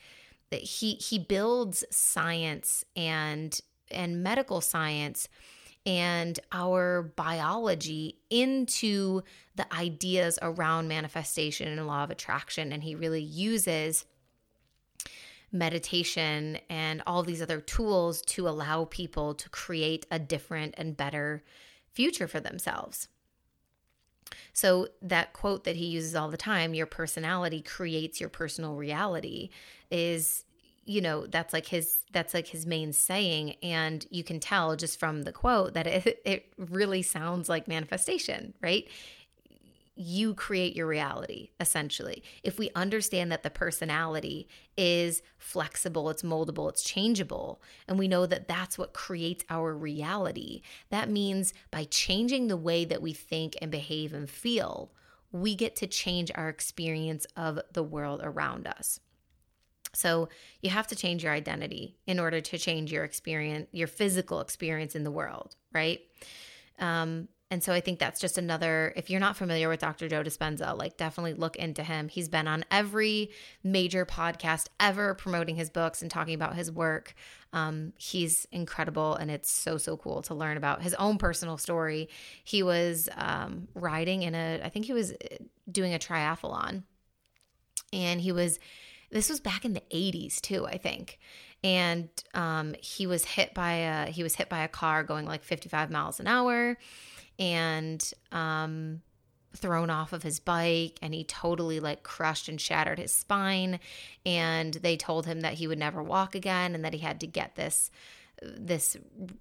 that 0.52 0.62
he 0.62 0.94
he 0.96 1.20
builds 1.20 1.84
science 1.90 2.84
and 2.96 3.60
and 3.92 4.24
medical 4.24 4.62
science 4.62 5.28
and 5.86 6.40
our 6.52 7.12
biology 7.16 8.20
into 8.30 9.22
the 9.56 9.74
ideas 9.74 10.40
around 10.42 10.88
manifestation 10.88 11.68
and 11.68 11.86
law 11.86 12.04
of 12.04 12.12
attraction 12.12 12.72
and 12.72 12.84
he 12.84 12.96
really 12.96 13.22
uses 13.22 14.06
meditation 15.54 16.58
and 16.70 17.04
all 17.06 17.22
these 17.22 17.42
other 17.42 17.62
tools 17.62 18.22
to 18.24 18.48
allow 18.48 18.86
people 18.86 19.36
to 19.36 19.48
create 19.50 20.06
a 20.10 20.18
different 20.18 20.74
and 20.78 20.98
better 20.98 21.44
future 21.92 22.28
for 22.28 22.40
themselves. 22.40 23.08
So, 24.54 24.88
that 25.02 25.34
quote 25.34 25.64
that 25.64 25.76
he 25.76 25.86
uses 25.86 26.16
all 26.16 26.30
the 26.30 26.38
time, 26.38 26.74
your 26.74 26.86
personality 26.86 27.62
creates 27.62 28.20
your 28.20 28.30
personal 28.30 28.76
reality, 28.76 29.50
is 29.92 30.46
you 30.86 31.00
know 31.00 31.26
that's 31.28 31.54
like 31.54 31.68
his 31.68 32.04
that's 32.12 32.34
like 32.34 32.48
his 32.48 32.66
main 32.66 32.94
saying. 32.94 33.56
And 33.64 34.06
you 34.10 34.24
can 34.24 34.40
tell 34.40 34.76
just 34.76 35.00
from 35.00 35.24
the 35.24 35.32
quote 35.32 35.74
that 35.74 35.88
it, 35.88 36.22
it 36.26 36.54
really 36.58 37.02
sounds 37.02 37.50
like 37.50 37.68
manifestation 37.68 38.54
right 38.62 38.88
you 39.96 40.34
create 40.34 40.76
your 40.76 40.88
reality 40.88 41.50
essentially. 41.60 42.24
If 42.44 42.58
we 42.58 42.72
understand 42.76 43.32
that 43.32 43.44
the 43.44 43.50
personality 43.50 44.48
is 44.76 45.22
flexible 45.38 46.10
it's 46.10 46.24
moldable 46.24 46.68
it's 46.68 46.82
changeable 46.82 47.62
and 47.88 48.00
we 48.00 48.08
know 48.08 48.26
that 48.26 48.48
that's 48.48 48.76
what 48.76 48.94
creates 48.94 49.44
our 49.52 49.76
reality 49.76 50.64
that 50.90 51.12
means 51.12 51.54
by 51.70 51.84
changing 51.84 52.48
the 52.48 52.58
way 52.58 52.84
that 52.86 53.04
we 53.04 53.14
think 53.14 53.56
and 53.62 53.70
behave 53.70 54.14
and 54.14 54.30
feel 54.30 54.92
we 55.34 55.56
get 55.56 55.76
to 55.76 55.88
change 55.88 56.32
our 56.36 56.48
experience 56.48 57.26
of 57.36 57.60
the 57.74 57.84
world 57.84 58.22
around 58.24 58.68
us. 58.68 59.00
So 59.94 60.30
you 60.62 60.70
have 60.70 60.88
to 60.88 60.96
change 60.96 61.24
your 61.24 61.34
identity 61.34 61.98
in 62.08 62.20
order 62.20 62.40
to 62.40 62.58
change 62.58 62.92
your 62.92 63.04
experience 63.04 63.68
your 63.72 63.88
physical 63.88 64.40
experience 64.40 64.96
in 64.96 65.04
the 65.04 65.12
world 65.12 65.56
right? 65.74 66.00
Um, 66.80 67.28
and 67.54 67.64
so 67.64 67.72
I 67.72 67.82
think 67.82 68.00
that's 68.00 68.20
just 68.20 68.40
another, 68.40 68.94
if 68.96 69.12
you're 69.12 69.20
not 69.20 69.38
familiar 69.38 69.70
with 69.70 69.80
Dr. 69.80 70.10
Joe 70.10 70.24
Dispenza, 70.24 70.76
like 70.76 70.98
definitely 70.98 71.36
look 71.36 71.56
into 71.56 71.84
him. 71.84 72.08
He's 72.08 72.28
been 72.28 72.48
on 72.48 72.66
every 72.72 73.30
major 73.64 74.08
podcast 74.08 74.70
ever 74.80 75.14
promoting 75.14 75.56
his 75.56 75.70
books 75.70 76.02
and 76.02 76.10
talking 76.10 76.34
about 76.34 76.56
his 76.56 76.72
work. 76.72 77.14
Um, 77.54 77.94
he's 78.00 78.48
incredible 78.52 79.14
and 79.14 79.30
it's 79.30 79.52
so, 79.52 79.78
so 79.78 79.98
cool 79.98 80.24
to 80.24 80.34
learn 80.34 80.58
about 80.58 80.82
his 80.82 80.96
own 80.96 81.20
personal 81.20 81.60
story. 81.60 82.10
He 82.44 82.64
was 82.64 83.08
um, 83.16 83.68
riding 83.76 84.24
in 84.24 84.34
a, 84.34 84.60
I 84.64 84.70
think 84.70 84.86
he 84.86 84.94
was 84.94 85.12
uh, 85.12 85.36
doing 85.72 85.94
a 85.94 86.00
triathlon 86.00 86.82
and 87.94 88.20
he 88.20 88.32
was, 88.32 88.58
this 89.12 89.30
was 89.30 89.40
back 89.40 89.64
in 89.64 89.74
the 89.74 89.84
80s 89.92 90.42
too, 90.42 90.66
I 90.66 90.80
think 90.80 91.20
and 91.64 92.10
um, 92.34 92.76
he 92.82 93.08
was 93.08 93.24
hit 93.24 93.54
by 93.54 93.74
a 93.74 94.12
he 94.12 94.22
was 94.22 94.36
hit 94.36 94.50
by 94.50 94.64
a 94.64 94.68
car 94.68 95.04
going 95.04 95.26
like 95.26 95.44
55 95.44 95.90
miles 95.90 96.20
an 96.20 96.28
hour 96.28 96.78
and 97.40 98.14
um, 98.32 99.02
thrown 99.56 99.90
off 99.90 100.14
of 100.14 100.24
his 100.24 100.40
bike 100.40 100.98
and 101.02 101.14
he 101.14 101.24
totally 101.24 101.80
like 101.80 102.04
crushed 102.04 102.50
and 102.50 102.60
shattered 102.60 103.00
his 103.00 103.14
spine 103.14 103.80
and 104.26 104.76
they 104.76 104.98
told 104.98 105.26
him 105.26 105.42
that 105.42 105.54
he 105.54 105.68
would 105.68 105.80
never 105.80 106.02
walk 106.02 106.36
again 106.36 106.74
and 106.74 106.84
that 106.84 106.94
he 106.94 107.00
had 107.00 107.20
to 107.20 107.28
get 107.28 107.56
this 107.56 107.92
this 108.42 108.98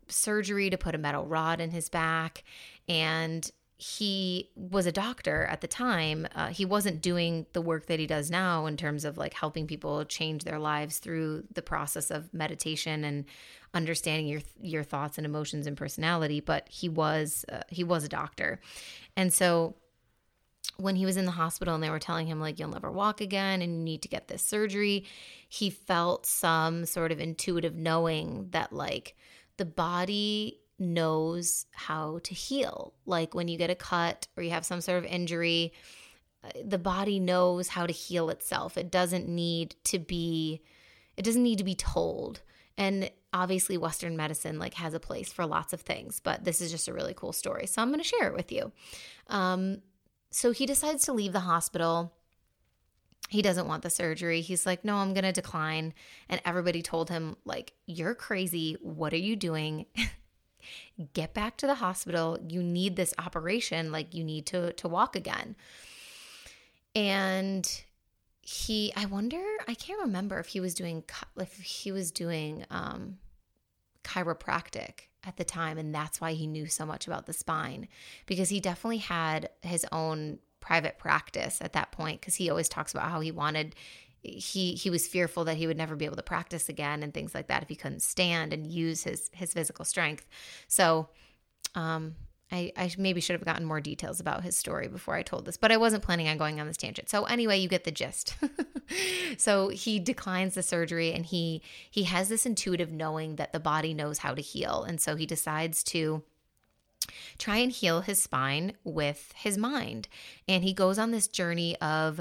surgery 0.09 0.70
to 0.70 0.76
put 0.76 0.95
a 0.95 0.99
metal 0.99 1.26
rod 1.26 1.61
in 1.61 1.70
his 1.70 1.88
back 1.88 2.45
and 2.88 3.51
he 3.82 4.49
was 4.55 4.86
a 4.86 4.93
doctor 4.93 5.45
at 5.47 5.61
the 5.61 5.66
time. 5.66 6.28
Uh, 6.36 6.49
he 6.49 6.64
wasn't 6.64 7.03
doing 7.03 7.47
the 7.53 7.61
work 7.61 7.86
that 7.86 7.99
he 7.99 8.07
does 8.07 8.30
now 8.30 8.66
in 8.66 8.76
terms 8.76 9.05
of 9.05 9.18
like 9.18 9.34
helping 9.34 9.66
people 9.66 10.05
change 10.05 10.45
their 10.45 10.61
lives 10.61 10.99
through 10.99 11.43
the 11.53 11.62
process 11.62 12.09
of 12.09 12.32
meditation 12.32 13.03
and 13.03 13.24
understanding 13.75 14.27
your 14.27 14.41
your 14.61 14.83
thoughts 14.83 15.18
and 15.18 15.27
emotions 15.27 15.66
and 15.66 15.77
personality. 15.77 16.41
But 16.41 16.68
he 16.68 16.89
was 16.89 17.45
uh, 17.51 17.62
he 17.68 17.85
was 17.85 18.05
a 18.05 18.09
doctor, 18.09 18.61
and 19.16 19.33
so 19.33 19.77
when 20.77 20.97
he 20.97 21.05
was 21.05 21.16
in 21.16 21.25
the 21.25 21.33
hospital 21.33 21.75
and 21.75 21.83
they 21.83 21.91
were 21.91 21.99
telling 21.99 22.27
him 22.27 22.41
like 22.41 22.59
you'll 22.59 22.68
never 22.68 22.91
walk 22.91 23.20
again 23.20 23.62
and 23.62 23.75
you 23.75 23.83
need 23.83 24.03
to 24.03 24.09
get 24.09 24.29
this 24.29 24.43
surgery, 24.43 25.05
he 25.49 25.70
felt 25.70 26.27
some 26.27 26.87
sort 26.87 27.12
of 27.12 27.20
intuitive 27.20 27.75
knowing 27.75 28.49
that 28.51 28.73
like 28.73 29.16
the 29.57 29.64
body 29.64 30.61
knows 30.79 31.66
how 31.73 32.18
to 32.25 32.35
heal. 32.35 32.95
Like 33.07 33.35
when 33.35 33.49
you 33.49 33.59
get 33.59 33.70
a 33.70 33.75
cut 33.75 34.27
or 34.37 34.43
you 34.43 34.51
have 34.51 34.66
some 34.66 34.81
sort 34.81 34.99
of 34.99 35.05
injury, 35.05 35.73
uh, 36.45 36.51
the 36.64 36.79
body 36.79 37.20
knows 37.20 37.68
how 37.68 37.87
to 37.87 37.93
heal 37.93 38.31
itself. 38.31 38.77
It 38.77 38.91
doesn't 38.91 39.29
need 39.29 39.77
to 39.85 39.99
be 39.99 40.62
it 41.16 41.25
doesn't 41.25 41.43
need 41.43 41.59
to 41.59 41.64
be 41.64 41.75
told. 41.75 42.41
And 42.79 43.11
obviously 43.33 43.78
western 43.78 44.16
medicine 44.16 44.59
like 44.59 44.74
has 44.74 44.95
a 44.95 45.01
place 45.01 45.33
for 45.33 45.47
lots 45.47 45.72
of 45.72 45.80
things, 45.80 46.20
but 46.20 46.45
this 46.45 46.61
is 46.61 46.70
just 46.70 46.89
a 46.89 46.93
really 46.93 47.14
cool 47.14 47.33
story. 47.33 47.66
So 47.66 47.80
I'm 47.83 47.89
going 47.89 48.01
to 48.01 48.05
share 48.05 48.26
it 48.28 48.35
with 48.35 48.53
you. 48.53 48.72
Um 49.28 49.83
so 50.30 50.51
he 50.51 50.64
decides 50.64 51.05
to 51.05 51.12
leave 51.12 51.33
the 51.33 51.41
hospital. 51.41 52.14
He 53.28 53.43
doesn't 53.43 53.68
want 53.68 53.83
the 53.83 53.91
surgery. 53.91 54.41
He's 54.41 54.66
like, 54.66 54.85
"No, 54.85 54.97
I'm 54.97 55.12
going 55.12 55.24
to 55.24 55.33
decline." 55.33 55.93
And 56.28 56.41
everybody 56.45 56.83
told 56.83 57.11
him 57.11 57.37
like, 57.45 57.74
"You're 57.87 58.14
crazy. 58.14 58.76
What 58.80 59.12
are 59.12 59.18
you 59.18 59.37
doing?" 59.37 59.87
get 61.12 61.35
back 61.35 61.57
to 61.59 61.66
the 61.66 61.76
hospital. 61.76 62.39
You 62.49 62.62
need 62.62 62.97
this 62.97 63.14
operation. 63.18 63.93
Like 63.93 64.14
you 64.14 64.24
need 64.24 64.47
to 64.47 64.72
to 64.74 64.89
walk 64.89 65.16
again. 65.16 65.57
And 66.95 67.68
he, 68.43 68.93
I 68.97 69.07
wonder, 69.07 69.40
I 69.68 69.74
can't 69.74 70.01
remember 70.01 70.38
if 70.38 70.49
he 70.49 70.61
was 70.61 70.74
doing 70.74 71.05
if 71.38 71.55
he 71.55 71.93
was 71.93 72.11
doing 72.11 72.64
um, 72.70 73.18
chiropractic 74.03 75.07
at 75.24 75.36
the 75.36 75.45
time, 75.45 75.78
and 75.78 75.95
that's 75.95 76.20
why 76.20 76.32
he 76.32 76.49
knew 76.49 76.66
so 76.66 76.84
much 76.84 77.07
about 77.07 77.26
the 77.26 77.32
spine 77.32 77.86
because 78.26 78.49
he 78.49 78.61
definitely 78.61 78.99
had 78.99 79.49
his 79.62 79.86
own 79.93 80.40
private 80.59 80.99
practice 80.99 81.61
at 81.61 81.72
that 81.72 81.93
point 81.93 82.20
because 82.20 82.34
he 82.34 82.51
always 82.51 82.68
talks 82.68 82.93
about 82.93 83.11
how 83.11 83.20
he 83.20 83.32
wanted 83.32 83.74
he 84.22 84.74
he 84.74 84.88
was 84.88 85.09
fearful 85.09 85.45
that 85.45 85.57
he 85.57 85.66
would 85.66 85.76
never 85.76 85.97
be 85.97 86.05
able 86.05 86.16
to 86.16 86.22
practice 86.22 86.68
again 86.68 87.03
and 87.03 87.12
things 87.12 87.34
like 87.34 87.49
that 87.49 87.62
if 87.62 87.68
he 87.68 87.74
couldn't 87.74 88.03
stand 88.03 88.53
and 88.53 88.66
use 88.66 89.03
his 89.03 89.30
his 89.32 89.53
physical 89.53 89.84
strength. 89.84 90.26
So 90.68 91.09
um 91.74 92.14
I, 92.53 92.71
I 92.77 92.91
maybe 92.99 93.21
should 93.21 93.35
have 93.35 93.45
gotten 93.45 93.65
more 93.65 93.81
details 93.81 94.21
about 94.21 94.45
his 94.45 94.57
story 94.57 94.87
before 94.87 95.15
I 95.15 95.23
told 95.23 95.47
this, 95.47 95.57
but 95.57 95.73
I 95.73 95.79
wasn't 95.79 96.03
planning 96.03 96.29
on 96.29 96.37
going 96.37 96.61
on 96.61 96.67
this 96.67 96.77
tangent. 96.77 97.09
So 97.09 97.25
anyway, 97.25 97.59
you 97.59 97.69
get 97.69 97.85
the 97.85 97.91
gist. 97.91 98.35
so 99.39 99.71
he 99.71 99.99
declines 99.99 100.55
the 100.55 100.63
surgery 100.63 101.13
and 101.13 101.25
he 101.25 101.63
he 101.91 102.05
has 102.05 102.29
this 102.29 102.45
intuitive 102.45 102.93
knowing 102.93 103.37
that 103.37 103.53
the 103.53 103.61
body 103.61 103.95
knows 103.95 104.19
how 104.19 104.35
to 104.35 104.43
heal. 104.43 104.85
And 104.87 105.01
so 105.01 105.17
he 105.17 105.25
decides 105.25 105.83
to 105.85 106.23
try 107.39 107.57
and 107.57 107.73
heal 107.73 108.03
his 108.03 108.23
spine 108.23 108.75
with 108.85 109.33
his 109.37 109.57
mind. 109.57 110.09
And 110.47 110.63
he 110.63 110.73
goes 110.73 110.99
on 110.99 111.11
this 111.11 111.29
journey 111.29 111.77
of 111.81 112.21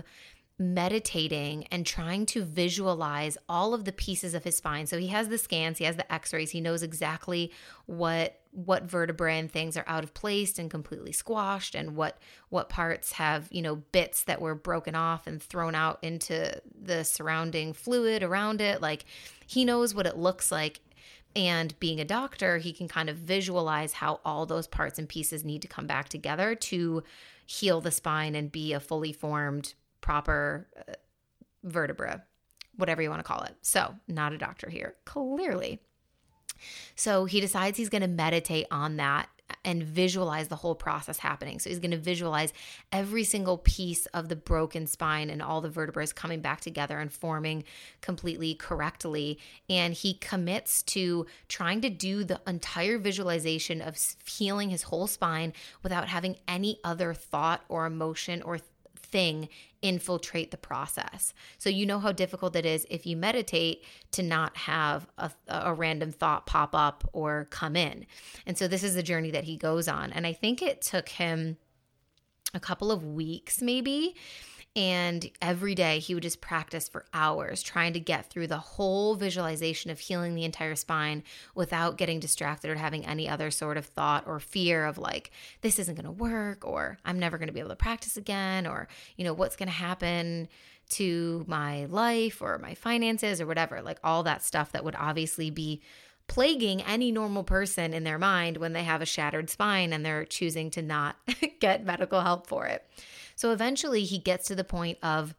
meditating 0.62 1.66
and 1.72 1.86
trying 1.86 2.26
to 2.28 2.44
visualize 2.44 3.38
all 3.50 3.74
of 3.74 3.86
the 3.86 3.92
pieces 3.92 4.34
of 4.34 4.44
his 4.44 4.58
spine. 4.58 4.86
So 4.86 4.98
he 4.98 5.08
has 5.08 5.28
the 5.28 5.38
scans, 5.38 5.80
he 5.80 5.86
has 5.86 5.98
the 5.98 6.12
x-rays, 6.12 6.52
he 6.52 6.62
knows 6.62 6.84
exactly 6.84 7.52
what 7.86 8.38
what 8.54 8.84
vertebrae 8.84 9.40
and 9.40 9.50
things 9.50 9.78
are 9.78 9.86
out 9.88 10.04
of 10.04 10.14
place 10.14 10.60
and 10.60 10.70
completely 10.70 11.14
squashed 11.14 11.74
and 11.74 11.96
what 11.96 12.18
what 12.50 12.68
parts 12.68 13.14
have, 13.14 13.48
you 13.50 13.62
know, 13.62 13.78
bits 13.78 14.26
that 14.26 14.42
were 14.42 14.56
broken 14.56 14.94
off 14.94 15.26
and 15.26 15.42
thrown 15.42 15.74
out 15.74 16.00
into 16.02 16.62
the 16.82 17.04
surrounding 17.04 17.72
fluid 17.72 18.24
around 18.24 18.60
it. 18.60 18.82
Like 18.82 19.06
he 19.48 19.64
knows 19.64 19.96
what 19.96 20.06
it 20.06 20.18
looks 20.18 20.52
like 20.52 20.82
and 21.36 21.80
being 21.80 22.00
a 22.00 22.06
doctor, 22.06 22.58
he 22.58 22.74
can 22.74 22.88
kind 22.88 23.10
of 23.10 23.16
visualize 23.16 23.94
how 23.94 24.20
all 24.26 24.46
those 24.46 24.68
parts 24.68 25.00
and 25.00 25.08
pieces 25.08 25.46
need 25.46 25.62
to 25.62 25.68
come 25.68 25.88
back 25.88 26.10
together 26.10 26.56
to 26.56 27.04
heal 27.46 27.82
the 27.82 27.92
spine 27.92 28.36
and 28.36 28.52
be 28.52 28.74
a 28.74 28.80
fully 28.80 29.14
formed 29.14 29.74
proper 30.02 30.68
uh, 30.78 30.94
vertebra, 31.64 32.24
whatever 32.76 33.02
you 33.02 33.10
want 33.10 33.20
to 33.20 33.28
call 33.28 33.44
it. 33.44 33.56
So, 33.62 33.96
not 34.08 34.34
a 34.34 34.38
doctor 34.38 34.70
here, 34.70 34.96
clearly. 35.06 35.80
So, 36.96 37.26
he 37.26 37.40
decides 37.40 37.78
he's 37.78 37.90
going 37.90 38.02
to 38.02 38.08
meditate 38.08 38.68
on 38.72 38.98
that 38.98 39.30
and 39.64 39.84
visualize 39.84 40.48
the 40.48 40.56
whole 40.56 40.76
process 40.76 41.20
happening. 41.20 41.60
So 41.60 41.70
he's 41.70 41.80
going 41.80 41.92
to 41.92 41.98
visualize 41.98 42.54
every 42.92 43.24
single 43.24 43.58
piece 43.58 44.06
of 44.08 44.30
the 44.30 44.36
broken 44.36 44.88
spine 44.88 45.30
and 45.30 45.42
all 45.42 45.62
the 45.62 45.70
vertebrae 45.70 46.08
coming 46.16 46.42
back 46.42 46.62
together 46.62 47.00
and 47.00 47.12
forming 47.12 47.64
completely 48.02 48.56
correctly. 48.56 49.40
And 49.70 49.94
he 49.94 50.16
commits 50.16 50.84
to 50.84 51.26
trying 51.48 51.82
to 51.82 51.90
do 51.90 52.24
the 52.24 52.42
entire 52.48 52.98
visualization 52.98 53.82
of 53.82 53.98
healing 54.26 54.70
his 54.70 54.84
whole 54.84 55.08
spine 55.08 55.54
without 55.84 56.08
having 56.08 56.38
any 56.48 56.80
other 56.84 57.14
thought 57.14 57.64
or 57.70 57.86
emotion 57.86 58.42
or 58.42 58.60
thing 58.96 59.50
infiltrate 59.82 60.52
the 60.52 60.58
process. 60.58 61.34
So 61.58 61.70
you 61.70 61.86
know 61.86 62.00
how 62.00 62.12
difficult 62.12 62.56
it 62.56 62.66
is 62.66 62.86
if 62.90 63.06
you 63.06 63.18
meditate 63.18 63.84
to 64.12 64.24
not 64.24 64.56
have 64.56 65.08
a, 65.18 65.32
a, 65.48 65.74
random 65.74 66.12
thought 66.12 66.46
pop 66.46 66.76
up 66.76 67.10
or 67.14 67.48
come 67.50 67.76
in. 67.76 68.06
And 68.46 68.58
so 68.58 68.68
this 68.68 68.84
is 68.84 68.96
the 68.96 69.04
journey 69.04 69.32
that 69.32 69.46
he 69.46 69.58
goes 69.58 69.88
on. 69.88 70.12
And 70.12 70.28
I 70.28 70.34
think 70.34 70.62
it 70.62 70.82
took 70.82 71.10
him 71.10 71.58
a 72.54 72.60
couple 72.60 72.92
of 72.92 73.06
weeks 73.06 73.62
maybe 73.62 74.16
and 74.76 75.30
every 75.42 75.76
day 75.76 76.00
he 76.00 76.14
would 76.14 76.24
just 76.24 76.40
practice 76.40 76.88
for 76.88 77.06
hours 77.14 77.62
trying 77.62 77.92
to 77.92 78.00
get 78.00 78.30
through 78.30 78.48
the 78.48 78.58
whole 78.58 79.16
visualization 79.16 79.92
of 79.92 80.00
healing 80.00 80.34
the 80.34 80.46
entire 80.46 80.76
spine 80.76 81.24
without 81.56 81.98
getting 81.98 82.22
distracted 82.22 82.70
or 82.70 82.76
having 82.76 83.06
any 83.06 83.28
other 83.28 83.52
sort 83.52 83.76
of 83.76 83.86
thought 83.86 84.26
or 84.26 84.40
fear 84.40 84.86
of 84.86 84.98
like, 84.98 85.32
this 85.60 85.78
isn't 85.78 85.96
going 85.96 86.06
to 86.06 86.12
work 86.12 86.66
or 86.66 86.98
I'm 87.04 87.20
never 87.20 87.38
going 87.38 87.48
to 87.48 87.54
be 87.54 87.60
able 87.60 87.70
to 87.72 87.76
practice 87.76 88.16
again 88.16 88.66
or, 88.66 88.88
you 89.18 89.26
know, 89.26 89.34
what's 89.34 89.58
going 89.58 89.68
to 89.68 89.74
happen 89.74 90.48
to 90.92 91.44
my 91.48 91.86
life 91.86 92.42
or 92.42 92.58
my 92.58 92.74
finances 92.74 93.42
or 93.42 93.48
whatever. 93.48 93.82
Like 93.82 94.00
all 94.06 94.24
that 94.24 94.42
stuff 94.42 94.72
that 94.72 94.86
would 94.86 94.96
obviously 94.98 95.50
be 95.50 95.82
plaguing 96.28 96.82
any 96.84 97.12
normal 97.12 97.44
person 97.44 97.94
in 97.94 98.06
their 98.06 98.18
mind 98.18 98.56
when 98.56 98.72
they 98.72 98.84
have 98.84 99.02
a 99.02 99.06
shattered 99.06 99.50
spine 99.50 99.92
and 99.92 100.06
they're 100.06 100.24
choosing 100.24 100.70
to 100.72 100.82
not 100.82 101.18
get 101.60 101.86
medical 101.86 102.22
help 102.22 102.48
for 102.48 102.68
it. 102.68 102.86
So 103.42 103.50
eventually 103.50 104.04
he 104.04 104.20
gets 104.20 104.46
to 104.50 104.56
the 104.56 104.64
point 104.64 105.00
of 105.02 105.34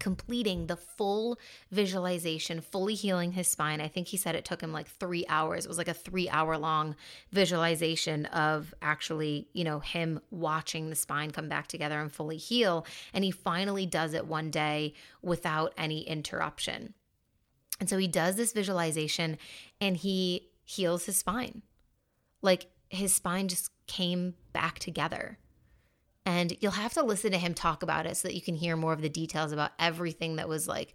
completing 0.00 0.66
the 0.66 0.74
full 0.74 1.38
visualization, 1.70 2.60
fully 2.60 2.96
healing 2.96 3.30
his 3.30 3.46
spine. 3.46 3.80
I 3.80 3.86
think 3.86 4.08
he 4.08 4.16
said 4.16 4.34
it 4.34 4.44
took 4.44 4.60
him 4.60 4.72
like 4.72 4.88
three 4.88 5.24
hours. 5.28 5.64
It 5.64 5.68
was 5.68 5.78
like 5.78 5.86
a 5.86 5.94
three 5.94 6.28
hour 6.28 6.58
long 6.58 6.96
visualization 7.30 8.26
of 8.26 8.74
actually, 8.82 9.46
you 9.52 9.62
know, 9.62 9.78
him 9.78 10.20
watching 10.32 10.90
the 10.90 10.96
spine 10.96 11.30
come 11.30 11.48
back 11.48 11.68
together 11.68 12.00
and 12.00 12.10
fully 12.10 12.36
heal. 12.36 12.84
And 13.12 13.22
he 13.22 13.30
finally 13.30 13.86
does 13.86 14.12
it 14.12 14.26
one 14.26 14.50
day 14.50 14.94
without 15.22 15.72
any 15.78 16.00
interruption. 16.00 16.94
And 17.78 17.88
so 17.88 17.96
he 17.96 18.08
does 18.08 18.34
this 18.34 18.52
visualization 18.52 19.38
and 19.80 19.96
he 19.96 20.48
heals 20.64 21.06
his 21.06 21.18
spine. 21.18 21.62
Like 22.42 22.66
his 22.88 23.14
spine 23.14 23.46
just 23.46 23.70
came 23.86 24.34
back 24.52 24.80
together. 24.80 25.38
And 26.26 26.56
you'll 26.60 26.72
have 26.72 26.94
to 26.94 27.02
listen 27.02 27.32
to 27.32 27.38
him 27.38 27.54
talk 27.54 27.82
about 27.82 28.06
it 28.06 28.16
so 28.16 28.28
that 28.28 28.34
you 28.34 28.42
can 28.42 28.54
hear 28.54 28.76
more 28.76 28.92
of 28.92 29.02
the 29.02 29.08
details 29.08 29.52
about 29.52 29.72
everything 29.78 30.36
that 30.36 30.48
was 30.48 30.66
like 30.66 30.94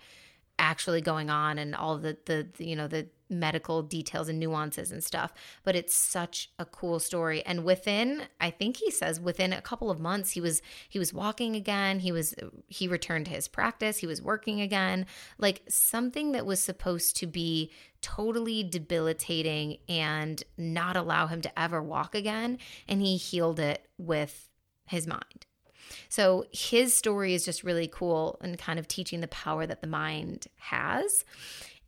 actually 0.59 1.01
going 1.01 1.30
on 1.30 1.57
and 1.57 1.73
all 1.73 1.97
the, 1.97 2.17
the, 2.25 2.47
the 2.57 2.65
you 2.65 2.75
know 2.75 2.88
the 2.88 3.07
medical 3.30 3.84
details 3.84 4.27
and 4.27 4.39
nuances 4.39 4.91
and 4.91 5.03
stuff. 5.03 5.32
But 5.63 5.75
it's 5.75 5.93
such 5.93 6.49
a 6.59 6.65
cool 6.65 6.99
story. 6.99 7.43
And 7.45 7.63
within 7.63 8.23
i 8.39 8.49
think 8.49 8.77
he 8.77 8.91
says 8.91 9.19
within 9.19 9.53
a 9.53 9.61
couple 9.61 9.91
of 9.91 9.99
months 9.99 10.32
he 10.32 10.41
was 10.41 10.61
he 10.89 10.99
was 10.99 11.13
walking 11.13 11.55
again. 11.55 11.99
He 11.99 12.11
was 12.11 12.36
he 12.67 12.88
returned 12.88 13.25
to 13.27 13.32
his 13.32 13.47
practice. 13.47 13.97
He 13.97 14.07
was 14.07 14.21
working 14.21 14.61
again. 14.61 15.05
Like 15.38 15.61
something 15.69 16.34
that 16.34 16.45
was 16.45 16.61
supposed 16.61 17.15
to 17.17 17.27
be 17.27 17.71
totally 18.01 18.63
debilitating 18.63 19.77
and 19.88 20.43
not 20.57 20.95
allow 20.97 21.27
him 21.27 21.41
to 21.41 21.59
ever 21.59 21.82
walk 21.82 22.15
again. 22.15 22.57
And 22.88 23.01
he 23.01 23.17
healed 23.17 23.59
it 23.59 23.88
with 23.97 24.48
his 24.89 25.07
mind. 25.07 25.45
So 26.09 26.45
his 26.51 26.95
story 26.95 27.33
is 27.33 27.45
just 27.45 27.63
really 27.63 27.87
cool 27.87 28.37
and 28.41 28.57
kind 28.57 28.79
of 28.79 28.87
teaching 28.87 29.21
the 29.21 29.27
power 29.27 29.65
that 29.65 29.81
the 29.81 29.87
mind 29.87 30.47
has. 30.57 31.25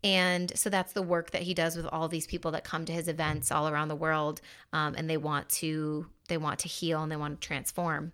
And 0.04 0.52
so 0.58 0.70
that's 0.70 0.93
the 0.93 1.02
work 1.02 1.32
that 1.32 1.43
he 1.43 1.54
does 1.54 1.76
with 1.76 1.86
all 1.86 2.08
these 2.08 2.26
people 2.26 2.52
that 2.52 2.64
come 2.64 2.86
to 2.86 2.93
his 2.93 3.08
events 3.08 3.52
all 3.52 3.68
around 3.68 3.89
the 3.89 3.95
world, 3.95 4.41
um, 4.74 4.95
and 4.97 5.10
they 5.10 5.18
want 5.18 5.49
to 5.49 6.08
they 6.28 6.38
want 6.38 6.60
to 6.60 6.68
heal 6.68 7.04
and 7.04 7.12
they 7.12 7.18
want 7.18 7.39
to 7.39 7.47
transform. 7.47 8.14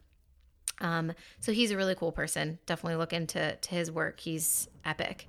Um, 0.82 1.14
so 1.40 1.52
he's 1.52 1.72
a 1.72 1.78
really 1.78 1.96
cool 1.96 2.12
person. 2.12 2.60
Definitely 2.66 2.98
look 2.98 3.14
into 3.14 3.56
to 3.56 3.70
his 3.70 3.92
work. 3.92 4.20
He's 4.20 4.68
epic. 4.86 5.28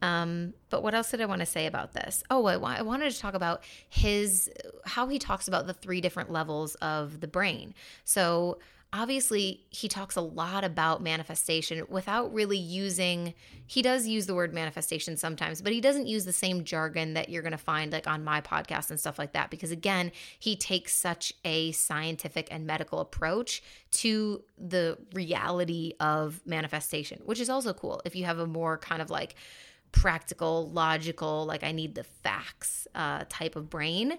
Um, 0.00 0.54
but 0.70 0.82
what 0.82 0.94
else 0.94 1.10
did 1.10 1.20
I 1.20 1.26
want 1.26 1.40
to 1.40 1.46
say 1.46 1.66
about 1.66 1.92
this? 1.92 2.22
Oh, 2.30 2.46
I, 2.46 2.54
I 2.54 2.82
wanted 2.82 3.10
to 3.10 3.18
talk 3.18 3.34
about 3.34 3.64
his 3.88 4.48
how 4.84 5.08
he 5.08 5.18
talks 5.18 5.48
about 5.48 5.66
the 5.66 5.74
three 5.74 6.00
different 6.00 6.30
levels 6.30 6.76
of 6.76 7.20
the 7.20 7.28
brain. 7.28 7.74
So 8.04 8.58
obviously 8.92 9.64
he 9.68 9.86
talks 9.86 10.16
a 10.16 10.20
lot 10.20 10.64
about 10.64 11.02
manifestation 11.02 11.84
without 11.90 12.32
really 12.32 12.56
using 12.56 13.34
he 13.66 13.82
does 13.82 14.06
use 14.06 14.24
the 14.26 14.34
word 14.34 14.54
manifestation 14.54 15.14
sometimes 15.14 15.60
but 15.60 15.72
he 15.72 15.80
doesn't 15.80 16.06
use 16.06 16.24
the 16.24 16.32
same 16.32 16.64
jargon 16.64 17.12
that 17.12 17.28
you're 17.28 17.42
going 17.42 17.52
to 17.52 17.58
find 17.58 17.92
like 17.92 18.06
on 18.06 18.24
my 18.24 18.40
podcast 18.40 18.88
and 18.88 18.98
stuff 18.98 19.18
like 19.18 19.32
that 19.32 19.50
because 19.50 19.70
again 19.70 20.10
he 20.38 20.56
takes 20.56 20.94
such 20.94 21.34
a 21.44 21.70
scientific 21.72 22.48
and 22.50 22.66
medical 22.66 23.00
approach 23.00 23.62
to 23.90 24.42
the 24.56 24.96
reality 25.12 25.92
of 26.00 26.40
manifestation 26.46 27.20
which 27.26 27.40
is 27.40 27.50
also 27.50 27.74
cool 27.74 28.00
if 28.06 28.16
you 28.16 28.24
have 28.24 28.38
a 28.38 28.46
more 28.46 28.78
kind 28.78 29.02
of 29.02 29.10
like 29.10 29.34
practical 29.92 30.70
logical 30.70 31.44
like 31.44 31.62
i 31.62 31.72
need 31.72 31.94
the 31.94 32.04
facts 32.04 32.88
uh, 32.94 33.24
type 33.28 33.54
of 33.54 33.68
brain 33.68 34.18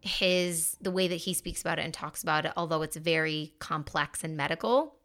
his 0.00 0.76
the 0.80 0.90
way 0.90 1.08
that 1.08 1.16
he 1.16 1.34
speaks 1.34 1.60
about 1.60 1.78
it 1.78 1.84
and 1.84 1.92
talks 1.92 2.22
about 2.22 2.46
it 2.46 2.52
although 2.56 2.82
it's 2.82 2.96
very 2.96 3.52
complex 3.58 4.24
and 4.24 4.36
medical 4.36 4.96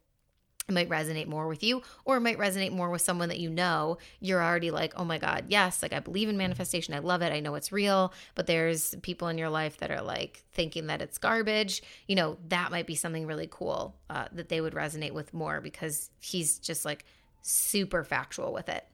it 0.68 0.74
might 0.74 0.90
resonate 0.90 1.28
more 1.28 1.48
with 1.48 1.64
you 1.64 1.84
or 2.06 2.18
it 2.18 2.22
might 2.22 2.40
resonate 2.40 2.72
more 2.72 2.90
with 2.90 3.02
someone 3.02 3.30
that 3.30 3.40
you 3.40 3.50
know. 3.50 4.00
You're 4.20 4.44
already 4.44 4.72
like 4.72 4.94
oh 4.96 5.06
my 5.06 5.20
god 5.20 5.46
yes 5.50 5.84
like 5.84 5.94
i 5.94 6.00
believe 6.00 6.28
in 6.28 6.38
manifestation 6.38 6.94
i 6.94 7.00
love 7.00 7.22
it 7.22 7.32
i 7.32 7.40
know 7.40 7.56
it's 7.56 7.72
real. 7.72 8.14
But 8.34 8.48
there's 8.48 8.96
people 9.04 9.28
in 9.28 9.38
your 9.38 9.50
life 9.50 9.78
that 9.78 9.92
are 9.92 10.02
like 10.02 10.44
thinking 10.54 10.88
that 10.88 11.02
it's 11.02 11.18
garbage. 11.18 11.84
You 12.08 12.16
know 12.16 12.38
that 12.50 12.72
might 12.72 12.88
be 12.88 12.96
something 12.96 13.28
really 13.28 13.48
cool 13.50 13.96
uh, 14.10 14.26
that 14.32 14.50
they 14.50 14.62
would 14.62 14.74
resonate 14.74 15.12
with 15.12 15.34
more 15.34 15.62
because 15.62 16.10
he's 16.20 16.58
just 16.58 16.84
like 16.84 17.06
super 17.42 18.04
factual 18.04 18.52
with 18.52 18.70
it. 18.70 18.86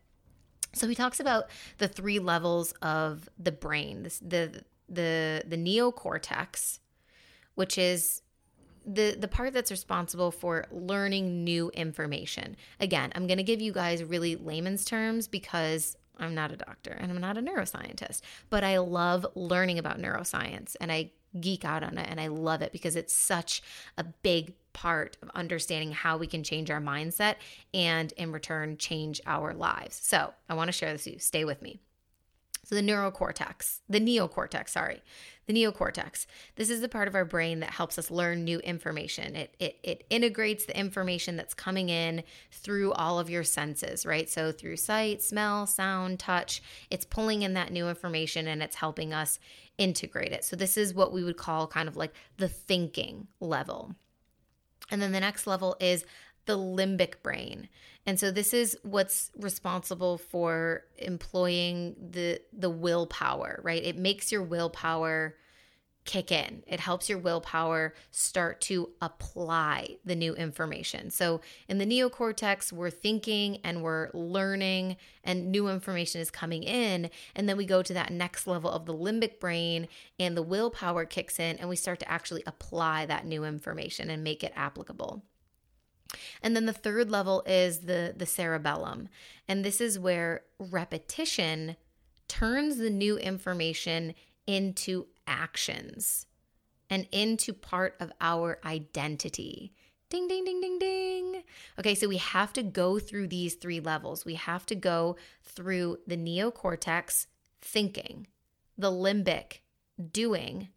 So 0.74 0.88
he 0.88 0.96
talks 0.96 1.20
about 1.20 1.46
the 1.78 1.88
three 1.88 2.20
levels 2.20 2.72
of 2.82 3.30
the 3.38 3.52
brain 3.52 4.04
this, 4.04 4.20
the 4.20 4.64
the 4.92 5.44
the 5.48 5.58
neocortex, 5.58 6.80
which 7.56 7.78
is 7.78 8.22
the 8.86 9.16
the 9.18 9.28
part 9.28 9.54
that's 9.54 9.72
responsible 9.72 10.32
for 10.32 10.66
learning 10.72 11.44
new 11.44 11.70
information. 11.72 12.56
Again, 12.80 13.12
I'm 13.16 13.28
going 13.28 13.38
to 13.38 13.44
give 13.44 13.62
you 13.62 13.72
guys 13.72 14.04
really 14.04 14.36
layman's 14.36 14.86
terms 14.86 15.28
because 15.28 15.98
I'm 16.18 16.36
not 16.36 16.52
a 16.52 16.58
doctor 16.58 16.92
and 16.92 17.12
I'm 17.12 17.22
not 17.22 17.38
a 17.38 17.42
neuroscientist, 17.42 18.22
but 18.50 18.64
I 18.64 18.78
love 18.80 19.26
learning 19.36 19.80
about 19.80 20.00
neuroscience 20.00 20.76
and 20.80 20.92
I 20.92 21.12
geek 21.40 21.64
out 21.64 21.84
on 21.84 21.98
it 21.98 22.08
and 22.10 22.20
I 22.20 22.28
love 22.28 22.62
it 22.62 22.72
because 22.74 22.96
it's 22.96 23.14
such 23.14 23.64
a 23.98 24.04
big 24.04 24.54
part 24.74 25.18
of 25.22 25.30
understanding 25.34 25.92
how 25.92 26.18
we 26.18 26.28
can 26.28 26.44
change 26.44 26.70
our 26.70 26.82
mindset 26.82 27.36
and 27.74 28.12
in 28.14 28.32
return 28.32 28.78
change 28.78 29.22
our 29.26 29.54
lives. 29.54 30.00
So, 30.02 30.34
I 30.50 30.54
want 30.54 30.68
to 30.68 30.74
share 30.74 30.92
this 30.92 31.06
with 31.06 31.14
you. 31.14 31.20
Stay 31.20 31.46
with 31.46 31.62
me. 31.62 31.80
The 32.72 32.82
neurocortex, 32.82 33.82
the 33.90 34.00
neocortex, 34.00 34.70
sorry, 34.70 35.04
the 35.46 35.54
neocortex. 35.54 36.26
This 36.56 36.70
is 36.70 36.80
the 36.80 36.88
part 36.88 37.10
of 37.10 37.16
our 37.16 37.26
brain 37.26 37.60
that 37.60 37.72
helps 37.72 38.00
us 38.00 38.10
learn 38.10 38.46
new 38.46 38.60
information. 38.60 39.36
It, 39.36 39.54
it, 39.60 39.78
it 39.84 40.06
integrates 40.10 40.64
the 40.64 40.80
information 40.80 41.36
that's 41.36 41.54
coming 41.54 41.90
in 41.90 42.24
through 42.50 42.94
all 42.94 43.20
of 43.20 43.30
your 43.30 43.44
senses, 43.44 44.06
right? 44.06 44.30
So 44.30 44.54
through 44.54 44.78
sight, 44.78 45.22
smell, 45.22 45.68
sound, 45.68 46.20
touch, 46.20 46.64
it's 46.90 47.04
pulling 47.04 47.42
in 47.42 47.56
that 47.56 47.74
new 47.74 47.90
information 47.90 48.48
and 48.48 48.64
it's 48.64 48.78
helping 48.78 49.14
us 49.14 49.38
integrate 49.78 50.32
it. 50.32 50.46
So 50.46 50.56
this 50.56 50.78
is 50.78 50.94
what 50.94 51.12
we 51.12 51.26
would 51.26 51.38
call 51.38 51.68
kind 51.68 51.90
of 51.90 51.98
like 51.98 52.14
the 52.38 52.48
thinking 52.48 53.28
level. 53.42 53.96
And 54.90 55.02
then 55.02 55.12
the 55.12 55.20
next 55.20 55.46
level 55.46 55.76
is 55.82 56.06
the 56.46 56.58
limbic 56.58 57.22
brain. 57.24 57.70
And 58.06 58.20
so 58.20 58.32
this 58.32 58.54
is 58.54 58.78
what's 58.84 59.32
responsible 59.38 60.18
for 60.18 60.86
employing 60.98 61.96
the 62.12 62.42
the 62.52 62.70
willpower, 62.70 63.60
right? 63.64 63.84
It 63.84 63.98
makes 63.98 64.32
your 64.32 64.44
willpower 64.44 65.36
kick 66.04 66.32
in. 66.32 66.64
It 66.66 66.80
helps 66.80 67.10
your 67.10 67.20
willpower 67.20 67.94
start 68.10 68.60
to 68.62 68.90
apply 69.02 69.98
the 70.04 70.16
new 70.16 70.34
information. 70.34 71.12
So 71.12 71.42
in 71.68 71.78
the 71.78 71.86
neocortex, 71.86 72.72
we're 72.72 72.90
thinking 72.90 73.60
and 73.64 73.84
we're 73.84 74.10
learning 74.14 74.98
and 75.24 75.52
new 75.52 75.68
information 75.68 76.20
is 76.20 76.32
coming 76.32 76.64
in 76.64 77.12
and 77.36 77.48
then 77.48 77.56
we 77.56 77.66
go 77.66 77.84
to 77.84 77.94
that 77.94 78.12
next 78.12 78.48
level 78.48 78.72
of 78.72 78.86
the 78.86 78.96
limbic 78.96 79.40
brain 79.40 79.88
and 80.20 80.36
the 80.36 80.42
willpower 80.42 81.06
kicks 81.06 81.40
in 81.40 81.58
and 81.58 81.70
we 81.70 81.76
start 81.76 82.00
to 82.00 82.12
actually 82.12 82.44
apply 82.48 83.06
that 83.06 83.26
new 83.26 83.44
information 83.44 84.10
and 84.10 84.24
make 84.24 84.44
it 84.44 84.54
applicable. 84.56 85.24
And 86.42 86.56
then 86.56 86.66
the 86.66 86.74
third 86.74 87.10
level 87.10 87.44
is 87.46 87.80
the 87.80 88.14
the 88.16 88.26
cerebellum. 88.26 89.10
And 89.48 89.64
this 89.64 89.82
is 89.82 90.00
where 90.00 90.44
repetition 90.60 91.78
turns 92.28 92.78
the 92.78 92.90
new 92.90 93.18
information 93.18 94.14
into 94.48 95.08
actions 95.28 96.26
and 96.90 97.08
into 97.12 97.54
part 97.54 97.96
of 98.00 98.12
our 98.20 98.60
identity. 98.66 99.74
Ding, 100.10 100.28
ding, 100.28 100.44
ding, 100.44 100.60
ding, 100.60 100.78
ding. 100.78 101.44
Okay, 101.80 101.96
so 101.96 102.08
we 102.08 102.18
have 102.18 102.52
to 102.54 102.64
go 102.64 103.00
through 103.00 103.28
these 103.28 103.56
three 103.56 103.80
levels. 103.80 104.26
We 104.26 104.36
have 104.36 104.66
to 104.66 104.76
go 104.76 105.16
through 105.42 106.00
the 106.06 106.18
neocortex, 106.18 107.28
thinking, 107.62 108.28
the 108.78 108.92
limbic, 108.92 109.60
doing, 110.12 110.68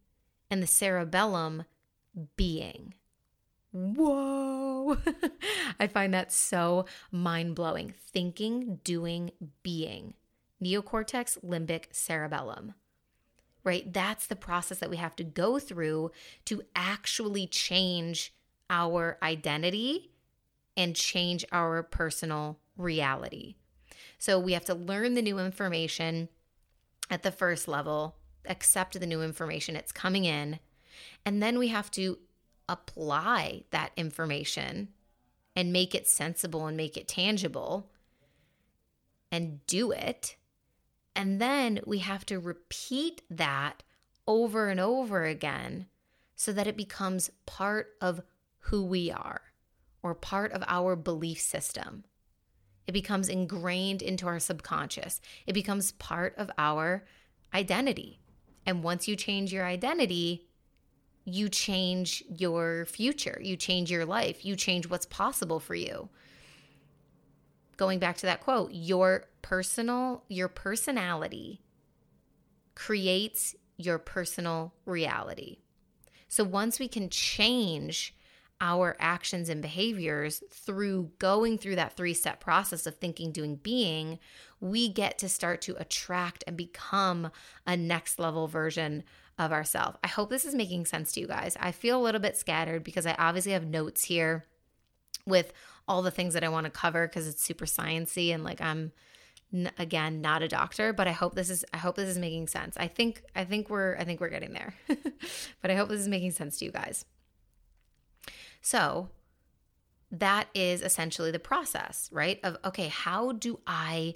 and 0.51 0.63
the 0.63 0.69
cerebellum, 0.69 1.65
being. 2.37 2.95
Whoa. 3.75 4.99
I 5.81 5.89
find 5.89 6.15
that 6.15 6.31
so 6.33 6.87
mind 7.11 7.57
blowing. 7.57 7.93
Thinking, 8.13 8.79
doing, 8.85 9.33
being. 9.65 10.15
Neocortex, 10.63 11.45
limbic, 11.45 11.87
cerebellum. 11.91 12.75
Right? 13.65 13.93
That's 13.93 14.29
the 14.29 14.37
process 14.37 14.79
that 14.79 14.91
we 14.91 14.97
have 14.99 15.17
to 15.17 15.25
go 15.25 15.59
through 15.59 16.13
to 16.45 16.63
actually 16.77 17.49
change 17.49 18.33
our 18.71 19.19
identity 19.23 20.13
and 20.77 20.95
change 20.95 21.45
our 21.51 21.83
personal 21.83 22.61
reality. 22.77 23.57
So 24.19 24.39
we 24.39 24.53
have 24.53 24.65
to 24.67 24.75
learn 24.75 25.15
the 25.15 25.23
new 25.23 25.41
information 25.41 26.29
at 27.11 27.25
the 27.25 27.33
first 27.33 27.67
level, 27.67 28.17
accept 28.47 28.99
the 28.99 29.07
new 29.07 29.23
information, 29.23 29.75
it's 29.75 29.93
coming 29.93 30.25
in. 30.25 30.61
And 31.27 31.43
then 31.43 31.59
we 31.59 31.69
have 31.69 31.91
to 31.93 32.19
apply 32.69 33.65
that 33.71 33.93
information 33.97 34.89
and 35.57 35.73
make 35.73 35.95
it 35.95 36.09
sensible 36.09 36.67
and 36.67 36.77
make 36.77 36.97
it 36.97 37.09
tangible 37.09 37.91
and 39.31 39.65
do 39.67 39.91
it. 39.91 40.37
And 41.17 41.41
then 41.41 41.81
we 41.87 41.99
have 41.99 42.27
to 42.27 42.39
repeat 42.41 43.23
that 43.31 43.83
over 44.27 44.69
and 44.69 44.81
over 44.81 45.25
again 45.25 45.87
so 46.35 46.53
that 46.53 46.67
it 46.67 46.77
becomes 46.77 47.31
part 47.47 47.89
of 48.01 48.23
who 48.59 48.85
we 48.85 49.11
are 49.11 49.43
or 50.03 50.15
part 50.15 50.53
of 50.53 50.65
our 50.67 50.97
belief 50.97 51.41
system. 51.41 52.05
It 52.87 52.93
becomes 52.93 53.29
ingrained 53.29 54.03
into 54.03 54.27
our 54.27 54.39
subconscious. 54.39 55.21
It 55.47 55.53
becomes 55.53 55.93
part 55.93 56.35
of 56.37 56.51
our 56.59 57.05
identity. 57.55 58.21
And 58.67 58.83
once 58.83 59.09
you 59.09 59.17
change 59.17 59.53
your 59.53 59.65
identity, 59.65 60.47
you 61.25 61.49
change 61.49 62.23
your 62.29 62.85
future, 62.87 63.39
you 63.43 63.57
change 63.57 63.91
your 63.91 64.05
life, 64.05 64.45
you 64.45 64.57
change 64.57 64.89
what's 64.89 65.07
possible 65.07 65.59
for 65.59 65.75
you. 65.75 66.09
Going 67.77 67.99
back 67.99 68.17
to 68.19 68.27
that 68.27 68.41
quote, 68.41 68.71
your 68.73 69.25
personal, 69.43 70.25
your 70.29 70.49
personality 70.49 71.61
creates 72.75 73.55
your 73.77 73.99
personal 73.99 74.75
reality. 74.85 75.59
So 76.29 76.45
once 76.45 76.79
we 76.79 76.89
can 76.89 77.09
change 77.09 78.15
our 78.61 78.97
actions 79.01 79.49
and 79.49 79.61
behaviors 79.61 80.43
through 80.51 81.11
going 81.19 81.59
through 81.59 81.77
that 81.77 81.97
three 81.97 82.15
step 82.15 82.41
process 82.41 82.87
of 82.87 82.97
thinking, 82.97 83.33
doing, 83.33 83.57
being, 83.57 84.19
we 84.61 84.89
get 84.89 85.19
to 85.19 85.29
start 85.29 85.61
to 85.63 85.77
attract 85.81 86.45
and 86.47 86.57
become 86.57 87.31
a 87.67 87.77
next 87.77 88.19
level 88.19 88.47
version 88.47 89.03
of 89.39 89.53
ourselves. 89.53 89.99
I 90.05 90.09
hope 90.09 90.31
this 90.31 90.45
is 90.45 90.55
making 90.55 90.87
sense 90.87 91.13
to 91.13 91.21
you 91.21 91.27
guys. 91.27 91.57
I 91.61 91.73
feel 91.73 92.01
a 92.01 92.03
little 92.03 92.21
bit 92.21 92.37
scattered 92.37 92.85
because 92.85 93.07
I 93.07 93.15
obviously 93.19 93.53
have 93.53 93.67
notes 93.67 94.05
here 94.05 94.45
with 95.27 95.53
all 95.87 96.03
the 96.03 96.11
things 96.11 96.35
that 96.35 96.45
I 96.45 96.49
want 96.49 96.65
to 96.65 96.71
cover 96.71 97.07
because 97.07 97.27
it's 97.27 97.43
super 97.43 97.65
sciency 97.67 98.33
and 98.33 98.45
like 98.45 98.61
I'm 98.61 98.93
again 99.79 100.21
not 100.21 100.43
a 100.43 100.49
doctor, 100.49 100.93
but 100.93 101.07
I 101.07 101.13
hope 101.13 101.35
this 101.35 101.51
is 101.51 101.65
I 101.73 101.79
hope 101.79 101.97
this 101.97 102.09
is 102.09 102.19
making 102.19 102.49
sense. 102.49 102.77
I 102.77 102.89
think 102.89 103.23
I 103.35 103.45
think 103.45 103.71
we're 103.71 103.97
I 103.97 104.05
think 104.05 104.21
we're 104.21 104.29
getting 104.29 104.53
there. 104.53 104.75
but 105.63 105.71
I 105.71 105.75
hope 105.75 105.89
this 105.89 106.01
is 106.01 106.09
making 106.09 106.33
sense 106.33 106.59
to 106.59 106.65
you 106.65 106.71
guys. 106.71 107.05
So, 108.61 109.11
that 110.11 110.49
is 110.55 110.81
essentially 110.81 111.31
the 111.31 111.39
process, 111.39 112.09
right? 112.13 112.41
Of 112.43 112.57
okay, 112.65 112.89
how 112.89 113.33
do 113.33 113.61
I 113.67 114.15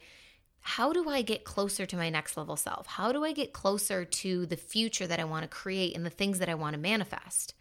how 0.68 0.92
do 0.92 1.08
I 1.08 1.22
get 1.22 1.44
closer 1.44 1.86
to 1.86 1.96
my 1.96 2.10
next 2.10 2.36
level 2.36 2.54
self? 2.54 2.86
How 2.86 3.10
do 3.10 3.24
I 3.24 3.32
get 3.32 3.54
closer 3.54 4.04
to 4.04 4.44
the 4.44 4.56
future 4.58 5.06
that 5.06 5.18
I 5.18 5.24
want 5.24 5.44
to 5.44 5.48
create 5.48 5.96
and 5.96 6.04
the 6.04 6.10
things 6.10 6.40
that 6.40 6.50
I 6.50 6.54
want 6.56 6.74
to 6.74 6.78
manifest? 6.78 7.54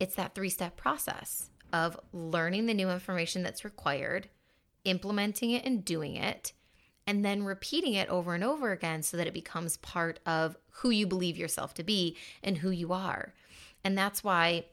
It's 0.00 0.14
that 0.14 0.34
three 0.34 0.48
step 0.48 0.78
process 0.78 1.50
of 1.70 2.00
learning 2.14 2.64
the 2.64 2.72
new 2.72 2.88
information 2.88 3.42
that's 3.42 3.62
required, 3.62 4.30
implementing 4.86 5.50
it 5.50 5.66
and 5.66 5.84
doing 5.84 6.16
it, 6.16 6.54
and 7.06 7.22
then 7.22 7.42
repeating 7.42 7.92
it 7.92 8.08
over 8.08 8.34
and 8.34 8.42
over 8.42 8.72
again 8.72 9.02
so 9.02 9.18
that 9.18 9.26
it 9.26 9.34
becomes 9.34 9.76
part 9.76 10.18
of 10.24 10.56
who 10.70 10.88
you 10.88 11.06
believe 11.06 11.36
yourself 11.36 11.74
to 11.74 11.82
be 11.82 12.16
and 12.42 12.56
who 12.56 12.70
you 12.70 12.90
are. 12.90 13.34
And 13.84 13.98
that's 13.98 14.24
why 14.24 14.64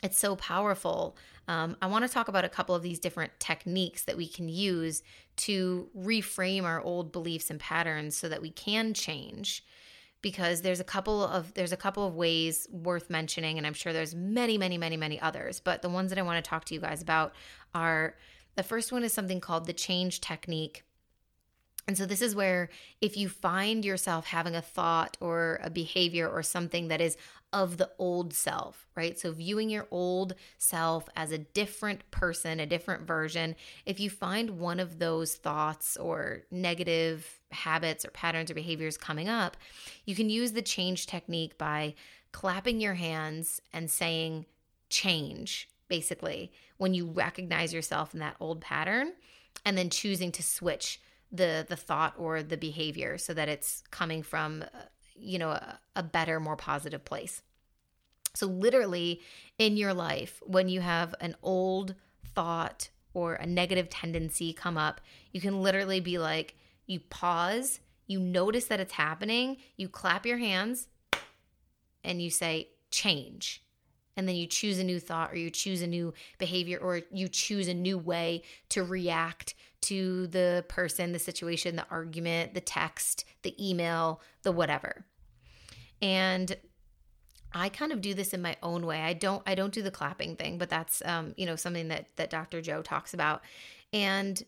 it's 0.00 0.16
so 0.16 0.36
powerful. 0.36 1.16
Um, 1.48 1.76
I 1.80 1.86
want 1.86 2.04
to 2.04 2.12
talk 2.12 2.28
about 2.28 2.44
a 2.44 2.48
couple 2.48 2.74
of 2.74 2.82
these 2.82 2.98
different 2.98 3.32
techniques 3.38 4.04
that 4.04 4.16
we 4.16 4.26
can 4.26 4.48
use 4.48 5.02
to 5.36 5.88
reframe 5.96 6.64
our 6.64 6.80
old 6.80 7.12
beliefs 7.12 7.50
and 7.50 7.60
patterns 7.60 8.16
so 8.16 8.28
that 8.28 8.42
we 8.42 8.50
can 8.50 8.94
change 8.94 9.64
because 10.22 10.62
there's 10.62 10.80
a 10.80 10.84
couple 10.84 11.22
of 11.22 11.54
there's 11.54 11.72
a 11.72 11.76
couple 11.76 12.04
of 12.06 12.14
ways 12.14 12.66
worth 12.70 13.10
mentioning 13.10 13.58
and 13.58 13.66
I'm 13.66 13.74
sure 13.74 13.92
there's 13.92 14.14
many 14.14 14.58
many 14.58 14.76
many 14.78 14.96
many 14.96 15.20
others 15.20 15.60
but 15.60 15.82
the 15.82 15.88
ones 15.88 16.10
that 16.10 16.18
I 16.18 16.22
want 16.22 16.42
to 16.42 16.48
talk 16.48 16.64
to 16.64 16.74
you 16.74 16.80
guys 16.80 17.00
about 17.02 17.32
are 17.74 18.16
the 18.56 18.62
first 18.62 18.90
one 18.90 19.04
is 19.04 19.12
something 19.12 19.40
called 19.40 19.66
the 19.66 19.72
change 19.72 20.20
technique 20.20 20.84
and 21.88 21.96
so, 21.96 22.04
this 22.04 22.22
is 22.22 22.34
where 22.34 22.68
if 23.00 23.16
you 23.16 23.28
find 23.28 23.84
yourself 23.84 24.26
having 24.26 24.56
a 24.56 24.62
thought 24.62 25.16
or 25.20 25.60
a 25.62 25.70
behavior 25.70 26.28
or 26.28 26.42
something 26.42 26.88
that 26.88 27.00
is 27.00 27.16
of 27.52 27.76
the 27.76 27.90
old 27.98 28.34
self, 28.34 28.88
right? 28.96 29.16
So, 29.18 29.30
viewing 29.30 29.70
your 29.70 29.86
old 29.92 30.34
self 30.58 31.08
as 31.14 31.30
a 31.30 31.38
different 31.38 32.10
person, 32.10 32.58
a 32.58 32.66
different 32.66 33.06
version, 33.06 33.54
if 33.84 34.00
you 34.00 34.10
find 34.10 34.58
one 34.58 34.80
of 34.80 34.98
those 34.98 35.36
thoughts 35.36 35.96
or 35.96 36.42
negative 36.50 37.40
habits 37.52 38.04
or 38.04 38.10
patterns 38.10 38.50
or 38.50 38.54
behaviors 38.54 38.96
coming 38.96 39.28
up, 39.28 39.56
you 40.04 40.16
can 40.16 40.28
use 40.28 40.52
the 40.52 40.62
change 40.62 41.06
technique 41.06 41.56
by 41.56 41.94
clapping 42.32 42.80
your 42.80 42.94
hands 42.94 43.62
and 43.72 43.88
saying, 43.88 44.44
change, 44.90 45.68
basically, 45.88 46.50
when 46.78 46.94
you 46.94 47.06
recognize 47.06 47.72
yourself 47.72 48.12
in 48.12 48.18
that 48.18 48.36
old 48.40 48.60
pattern, 48.60 49.12
and 49.64 49.78
then 49.78 49.88
choosing 49.88 50.32
to 50.32 50.42
switch 50.42 51.00
the 51.32 51.66
the 51.68 51.76
thought 51.76 52.14
or 52.18 52.42
the 52.42 52.56
behavior 52.56 53.18
so 53.18 53.34
that 53.34 53.48
it's 53.48 53.82
coming 53.90 54.22
from 54.22 54.62
uh, 54.62 54.78
you 55.14 55.38
know 55.38 55.50
a, 55.50 55.78
a 55.94 56.02
better 56.02 56.40
more 56.40 56.56
positive 56.56 57.04
place. 57.04 57.42
So 58.34 58.46
literally 58.46 59.22
in 59.58 59.76
your 59.76 59.94
life 59.94 60.42
when 60.44 60.68
you 60.68 60.80
have 60.80 61.14
an 61.20 61.36
old 61.42 61.94
thought 62.34 62.90
or 63.14 63.34
a 63.34 63.46
negative 63.46 63.88
tendency 63.88 64.52
come 64.52 64.76
up 64.76 65.00
you 65.32 65.40
can 65.40 65.62
literally 65.62 66.00
be 66.00 66.18
like 66.18 66.54
you 66.86 67.00
pause 67.00 67.80
you 68.06 68.20
notice 68.20 68.66
that 68.66 68.78
it's 68.78 68.92
happening 68.92 69.56
you 69.78 69.88
clap 69.88 70.26
your 70.26 70.36
hands 70.36 70.88
and 72.04 72.20
you 72.20 72.28
say 72.28 72.68
change 72.90 73.62
and 74.16 74.26
then 74.28 74.34
you 74.36 74.46
choose 74.46 74.78
a 74.78 74.84
new 74.84 74.98
thought 74.98 75.32
or 75.32 75.36
you 75.36 75.50
choose 75.50 75.82
a 75.82 75.86
new 75.86 76.14
behavior 76.38 76.78
or 76.78 77.02
you 77.10 77.28
choose 77.28 77.68
a 77.68 77.74
new 77.74 77.98
way 77.98 78.42
to 78.70 78.82
react 78.82 79.54
to 79.82 80.26
the 80.28 80.64
person, 80.68 81.12
the 81.12 81.18
situation, 81.18 81.76
the 81.76 81.86
argument, 81.90 82.54
the 82.54 82.60
text, 82.60 83.24
the 83.42 83.54
email, 83.64 84.20
the 84.42 84.52
whatever. 84.52 85.04
And 86.00 86.56
I 87.52 87.68
kind 87.68 87.92
of 87.92 88.00
do 88.00 88.12
this 88.12 88.34
in 88.34 88.42
my 88.42 88.56
own 88.62 88.84
way. 88.84 89.00
I 89.00 89.12
don't 89.12 89.42
I 89.46 89.54
don't 89.54 89.72
do 89.72 89.82
the 89.82 89.90
clapping 89.90 90.36
thing, 90.36 90.58
but 90.58 90.68
that's 90.68 91.02
um, 91.04 91.34
you 91.36 91.46
know, 91.46 91.56
something 91.56 91.88
that 91.88 92.08
that 92.16 92.30
Dr. 92.30 92.60
Joe 92.60 92.82
talks 92.82 93.14
about. 93.14 93.42
And 93.92 94.42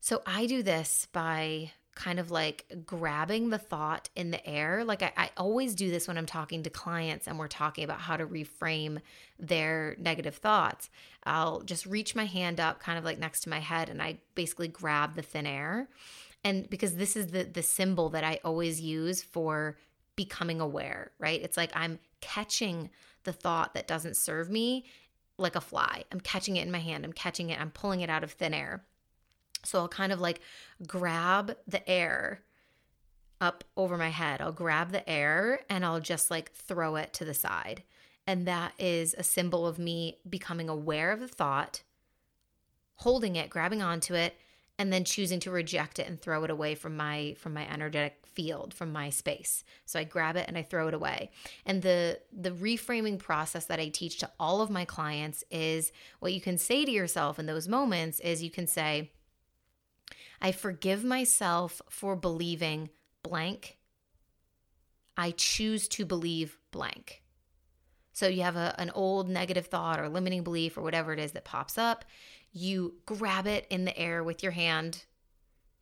so 0.00 0.22
I 0.26 0.46
do 0.46 0.62
this 0.62 1.06
by 1.12 1.72
kind 1.94 2.20
of 2.20 2.30
like 2.30 2.64
grabbing 2.86 3.50
the 3.50 3.58
thought 3.58 4.08
in 4.14 4.30
the 4.30 4.46
air. 4.46 4.84
Like 4.84 5.02
I, 5.02 5.12
I, 5.16 5.30
always 5.36 5.74
do 5.74 5.90
this 5.90 6.06
when 6.06 6.16
I'm 6.16 6.26
talking 6.26 6.62
to 6.62 6.70
clients 6.70 7.26
and 7.26 7.38
we're 7.38 7.48
talking 7.48 7.84
about 7.84 8.00
how 8.00 8.16
to 8.16 8.26
reframe 8.26 9.00
their 9.38 9.96
negative 9.98 10.36
thoughts. 10.36 10.88
I'll 11.24 11.62
just 11.62 11.86
reach 11.86 12.14
my 12.14 12.26
hand 12.26 12.60
up 12.60 12.80
kind 12.80 12.96
of 12.96 13.04
like 13.04 13.18
next 13.18 13.40
to 13.40 13.50
my 13.50 13.58
head 13.58 13.88
and 13.88 14.00
I 14.00 14.18
basically 14.34 14.68
grab 14.68 15.16
the 15.16 15.22
thin 15.22 15.46
air. 15.46 15.88
And 16.44 16.70
because 16.70 16.96
this 16.96 17.16
is 17.16 17.28
the 17.28 17.44
the 17.44 17.62
symbol 17.62 18.08
that 18.10 18.24
I 18.24 18.40
always 18.44 18.80
use 18.80 19.22
for 19.22 19.76
becoming 20.16 20.60
aware, 20.60 21.10
right? 21.18 21.42
It's 21.42 21.56
like 21.56 21.72
I'm 21.74 21.98
catching 22.20 22.90
the 23.24 23.32
thought 23.32 23.74
that 23.74 23.88
doesn't 23.88 24.16
serve 24.16 24.48
me 24.48 24.86
like 25.38 25.56
a 25.56 25.60
fly. 25.60 26.04
I'm 26.12 26.20
catching 26.20 26.56
it 26.56 26.62
in 26.62 26.70
my 26.70 26.78
hand. 26.78 27.04
I'm 27.04 27.12
catching 27.12 27.50
it. 27.50 27.60
I'm 27.60 27.70
pulling 27.70 28.00
it 28.00 28.10
out 28.10 28.22
of 28.22 28.32
thin 28.32 28.54
air. 28.54 28.84
So 29.64 29.78
I'll 29.78 29.88
kind 29.88 30.12
of 30.12 30.20
like 30.20 30.40
grab 30.86 31.56
the 31.66 31.88
air 31.88 32.42
up 33.40 33.64
over 33.76 33.96
my 33.96 34.10
head. 34.10 34.40
I'll 34.40 34.52
grab 34.52 34.92
the 34.92 35.08
air 35.08 35.60
and 35.68 35.84
I'll 35.84 36.00
just 36.00 36.30
like 36.30 36.52
throw 36.52 36.96
it 36.96 37.12
to 37.14 37.24
the 37.24 37.34
side. 37.34 37.82
And 38.26 38.46
that 38.46 38.74
is 38.78 39.14
a 39.16 39.22
symbol 39.22 39.66
of 39.66 39.78
me 39.78 40.18
becoming 40.28 40.68
aware 40.68 41.10
of 41.10 41.20
the 41.20 41.28
thought, 41.28 41.82
holding 42.96 43.36
it, 43.36 43.50
grabbing 43.50 43.82
onto 43.82 44.14
it, 44.14 44.36
and 44.78 44.92
then 44.92 45.04
choosing 45.04 45.40
to 45.40 45.50
reject 45.50 45.98
it 45.98 46.06
and 46.06 46.20
throw 46.20 46.44
it 46.44 46.50
away 46.50 46.74
from 46.74 46.96
my 46.96 47.34
from 47.38 47.52
my 47.52 47.70
energetic 47.70 48.24
field, 48.24 48.72
from 48.72 48.92
my 48.92 49.10
space. 49.10 49.64
So 49.84 49.98
I 49.98 50.04
grab 50.04 50.36
it 50.36 50.46
and 50.48 50.56
I 50.56 50.62
throw 50.62 50.88
it 50.88 50.94
away. 50.94 51.30
And 51.66 51.82
the 51.82 52.20
the 52.32 52.50
reframing 52.50 53.18
process 53.18 53.66
that 53.66 53.80
I 53.80 53.88
teach 53.88 54.18
to 54.18 54.30
all 54.38 54.62
of 54.62 54.70
my 54.70 54.84
clients 54.84 55.44
is 55.50 55.92
what 56.20 56.32
you 56.32 56.40
can 56.40 56.56
say 56.56 56.84
to 56.84 56.90
yourself 56.90 57.38
in 57.38 57.46
those 57.46 57.68
moments 57.68 58.20
is 58.20 58.42
you 58.42 58.50
can 58.50 58.66
say, 58.66 59.10
I 60.40 60.52
forgive 60.52 61.04
myself 61.04 61.82
for 61.90 62.16
believing 62.16 62.90
blank. 63.22 63.78
I 65.16 65.32
choose 65.32 65.86
to 65.88 66.06
believe 66.06 66.58
blank. 66.70 67.22
So 68.12 68.26
you 68.28 68.42
have 68.42 68.56
a, 68.56 68.74
an 68.78 68.90
old 68.90 69.28
negative 69.28 69.66
thought 69.66 70.00
or 70.00 70.08
limiting 70.08 70.42
belief 70.42 70.76
or 70.76 70.82
whatever 70.82 71.12
it 71.12 71.18
is 71.18 71.32
that 71.32 71.44
pops 71.44 71.78
up. 71.78 72.04
You 72.52 72.94
grab 73.06 73.46
it 73.46 73.66
in 73.70 73.84
the 73.84 73.96
air 73.96 74.24
with 74.24 74.42
your 74.42 74.52
hand 74.52 75.04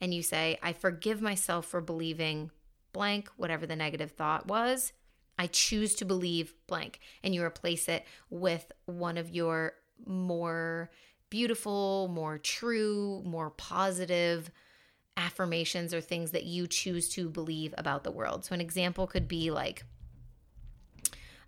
and 0.00 0.12
you 0.12 0.22
say, 0.22 0.58
I 0.62 0.72
forgive 0.72 1.20
myself 1.20 1.66
for 1.66 1.80
believing 1.80 2.50
blank, 2.92 3.28
whatever 3.36 3.66
the 3.66 3.76
negative 3.76 4.12
thought 4.12 4.46
was. 4.46 4.92
I 5.38 5.46
choose 5.46 5.94
to 5.96 6.04
believe 6.04 6.54
blank. 6.66 7.00
And 7.22 7.34
you 7.34 7.42
replace 7.42 7.88
it 7.88 8.04
with 8.28 8.70
one 8.86 9.16
of 9.16 9.30
your 9.30 9.74
more 10.04 10.90
beautiful, 11.30 12.08
more 12.08 12.38
true, 12.38 13.22
more 13.24 13.50
positive 13.50 14.50
affirmations 15.16 15.92
or 15.92 16.00
things 16.00 16.30
that 16.30 16.44
you 16.44 16.66
choose 16.66 17.08
to 17.10 17.28
believe 17.28 17.74
about 17.76 18.04
the 18.04 18.10
world. 18.10 18.44
So, 18.44 18.54
an 18.54 18.60
example 18.60 19.06
could 19.06 19.28
be 19.28 19.50
like, 19.50 19.84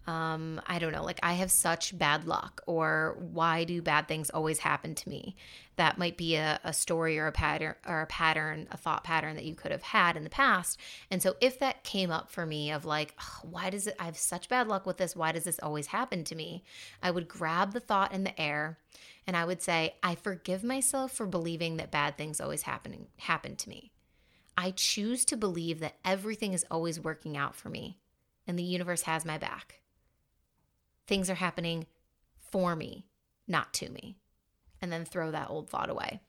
um, 0.07 0.61
I 0.66 0.78
don't 0.78 0.92
know, 0.92 1.05
like 1.05 1.20
I 1.22 1.34
have 1.34 1.51
such 1.51 1.96
bad 1.96 2.26
luck, 2.26 2.62
or 2.66 3.16
why 3.18 3.64
do 3.64 3.82
bad 3.82 4.09
things 4.09 4.30
always 4.30 4.59
happen 4.59 4.94
to 4.94 5.09
me? 5.09 5.36
That 5.76 5.98
might 5.98 6.16
be 6.16 6.36
a, 6.36 6.59
a 6.64 6.72
story 6.72 7.18
or 7.18 7.26
a 7.26 7.32
pattern 7.32 7.74
or 7.86 8.01
a 8.01 8.07
pattern, 8.07 8.66
a 8.70 8.76
thought 8.76 9.05
pattern 9.05 9.36
that 9.36 9.44
you 9.44 9.55
could 9.55 9.70
have 9.70 9.82
had 9.82 10.16
in 10.16 10.24
the 10.24 10.30
past. 10.30 10.80
And 11.11 11.22
so 11.22 11.36
if 11.40 11.59
that 11.59 11.84
came 11.84 12.11
up 12.11 12.30
for 12.30 12.46
me 12.46 12.70
of 12.70 12.84
like, 12.84 13.14
why 13.42 13.70
does 13.70 13.86
it 13.86 13.96
I 13.98 14.05
have 14.05 14.16
such 14.16 14.48
bad 14.48 14.68
luck 14.68 14.86
with 14.86 14.96
this? 14.96 15.14
Why 15.14 15.32
does 15.32 15.44
this 15.44 15.61
always 15.62 15.88
happen 15.88 16.24
to 16.24 16.34
me? 16.34 16.64
I 17.03 17.11
would 17.11 17.28
grab 17.28 17.72
the 17.72 17.80
thought 17.80 18.12
in 18.12 18.24
the 18.24 18.40
air 18.40 18.78
and 19.26 19.36
I 19.36 19.44
would 19.44 19.62
say, 19.62 19.94
I 20.03 20.14
forgive 20.14 20.64
myself 20.64 21.12
for 21.12 21.26
believing 21.26 21.76
that 21.76 21.90
bad 21.90 22.16
things 22.16 22.40
always 22.40 22.62
happen 22.62 23.07
happen 23.18 23.55
to 23.57 23.68
me. 23.68 23.92
I 24.57 24.72
choose 24.72 25.24
to 25.26 25.36
believe 25.36 25.80
that 25.80 25.96
everything 26.05 26.53
is 26.53 26.66
always 26.70 26.98
working 26.98 27.36
out 27.36 27.55
for 27.55 27.68
me 27.68 27.98
and 28.46 28.59
the 28.59 28.64
universe 28.64 29.03
has 29.03 29.24
my 29.24 29.38
back 29.38 29.80
things 31.11 31.28
are 31.28 31.34
happening 31.34 31.86
for 32.52 32.76
me, 32.76 33.04
not 33.48 33.74
to 33.74 33.90
me. 33.90 34.16
And 34.80 34.90
then 34.90 35.04
throw 35.04 35.32
that 35.32 35.50
old 35.50 35.68
thought 35.68 35.90
away. 35.90 36.20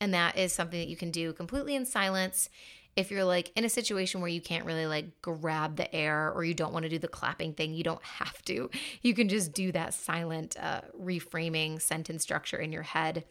And 0.00 0.12
that 0.12 0.36
is 0.36 0.52
something 0.52 0.78
that 0.78 0.88
you 0.88 0.96
can 0.96 1.12
do 1.12 1.32
completely 1.32 1.76
in 1.76 1.86
silence. 1.86 2.50
If 2.96 3.12
you're 3.12 3.24
like 3.24 3.52
in 3.54 3.64
a 3.64 3.68
situation 3.68 4.20
where 4.20 4.28
you 4.28 4.40
can't 4.40 4.66
really 4.66 4.86
like 4.86 5.22
grab 5.22 5.76
the 5.76 5.94
air 5.94 6.32
or 6.32 6.44
you 6.44 6.52
don't 6.52 6.72
want 6.72 6.82
to 6.82 6.88
do 6.88 6.98
the 6.98 7.08
clapping 7.08 7.54
thing, 7.54 7.72
you 7.72 7.84
don't 7.84 8.02
have 8.02 8.42
to. 8.46 8.70
You 9.02 9.14
can 9.14 9.28
just 9.28 9.52
do 9.52 9.70
that 9.70 9.94
silent 9.94 10.56
uh, 10.60 10.80
reframing 11.00 11.80
sentence 11.80 12.24
structure 12.24 12.58
in 12.58 12.72
your 12.72 12.82
head 12.82 13.24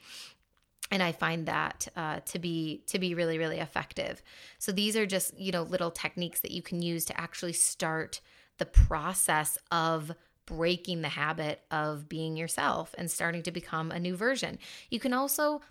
and 0.92 1.02
i 1.02 1.14
find 1.14 1.46
that 1.46 1.88
uh, 1.96 2.20
to 2.26 2.38
be 2.40 2.84
to 2.88 3.00
be 3.00 3.16
really 3.16 3.38
really 3.38 3.60
effective 3.60 4.22
so 4.60 4.70
these 4.72 4.98
are 4.98 5.06
just 5.06 5.38
you 5.40 5.50
know 5.50 5.64
little 5.64 5.90
techniques 5.90 6.42
that 6.42 6.52
you 6.52 6.62
can 6.62 6.82
use 6.82 7.06
to 7.06 7.20
actually 7.20 7.54
start 7.54 8.20
the 8.58 8.66
process 8.66 9.58
of 9.72 10.12
breaking 10.46 11.02
the 11.02 11.10
habit 11.10 11.62
of 11.72 12.10
being 12.10 12.36
yourself 12.36 12.94
and 12.98 13.10
starting 13.10 13.44
to 13.44 13.52
become 13.52 13.92
a 13.92 14.00
new 14.00 14.16
version. 14.16 14.60
You 14.90 15.00
can 15.00 15.14
also 15.14 15.62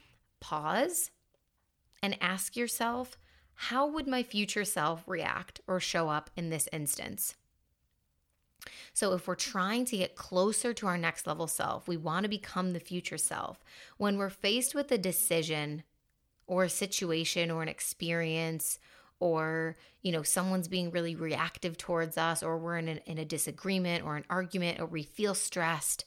pause 0.41 1.11
and 2.03 2.16
ask 2.20 2.57
yourself, 2.57 3.16
how 3.55 3.87
would 3.87 4.07
my 4.09 4.23
future 4.23 4.64
self 4.64 5.03
react 5.07 5.61
or 5.66 5.79
show 5.79 6.09
up 6.09 6.31
in 6.37 6.51
this 6.51 6.68
instance? 6.73 7.37
So, 8.93 9.12
if 9.14 9.27
we're 9.27 9.35
trying 9.35 9.85
to 9.87 9.97
get 9.97 10.16
closer 10.16 10.73
to 10.75 10.87
our 10.87 10.99
next 10.99 11.27
level 11.27 11.47
self, 11.47 11.89
we 11.89 11.97
want 11.97 12.25
to 12.25 12.29
become 12.29 12.73
the 12.73 12.81
future 12.81 13.18
self. 13.18 13.64
When 13.97 14.18
we're 14.18 14.31
faced 14.31 14.75
with 14.75 14.91
a 14.93 14.99
decision 14.99 15.83
or 16.47 16.64
a 16.64 16.68
situation 16.68 17.51
or 17.51 17.62
an 17.62 17.68
experience 17.68 18.79
or 19.23 19.77
you 20.03 20.12
know 20.12 20.23
someone's 20.23 20.68
being 20.68 20.91
really 20.91 21.14
reactive 21.14 21.77
towards 21.79 22.18
us 22.18 22.43
or 22.43 22.59
we're 22.59 22.77
in 22.77 22.89
in 22.89 23.18
a 23.18 23.25
disagreement 23.25 24.05
or 24.05 24.16
an 24.16 24.25
argument 24.29 24.81
or 24.81 24.87
we 24.87 25.03
feel 25.03 25.35
stressed 25.35 26.05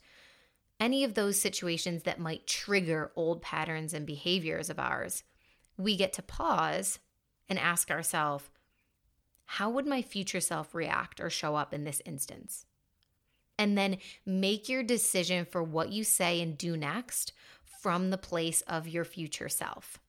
any 0.80 1.04
of 1.06 1.14
those 1.14 1.40
situations 1.40 2.04
that 2.04 2.20
might 2.20 2.46
trigger 2.46 3.12
old 3.16 3.42
patterns 3.42 3.94
and 3.94 4.06
behaviors 4.06 4.70
of 4.70 4.80
ours 4.80 5.24
we 5.78 5.96
get 5.96 6.14
to 6.14 6.22
pause 6.22 7.00
and 7.50 7.60
ask 7.60 7.92
ourselves, 7.92 8.50
how 9.46 9.70
would 9.70 9.86
my 9.86 10.02
future 10.02 10.40
self 10.40 10.74
react 10.74 11.20
or 11.20 11.30
show 11.30 11.56
up 11.56 11.74
in 11.74 11.84
this 11.84 12.02
instance? 12.06 12.66
And 13.58 13.78
then 13.78 13.98
make 14.26 14.68
your 14.68 14.84
decision 14.84 15.46
for 15.46 15.64
what 15.64 15.92
you 15.92 16.04
say 16.04 16.42
and 16.42 16.58
do 16.58 16.76
next 16.76 17.32
from 17.82 18.10
the 18.10 18.18
place 18.18 18.62
of 18.62 18.88
your 18.88 19.06
future 19.06 19.50
self. 19.50 20.00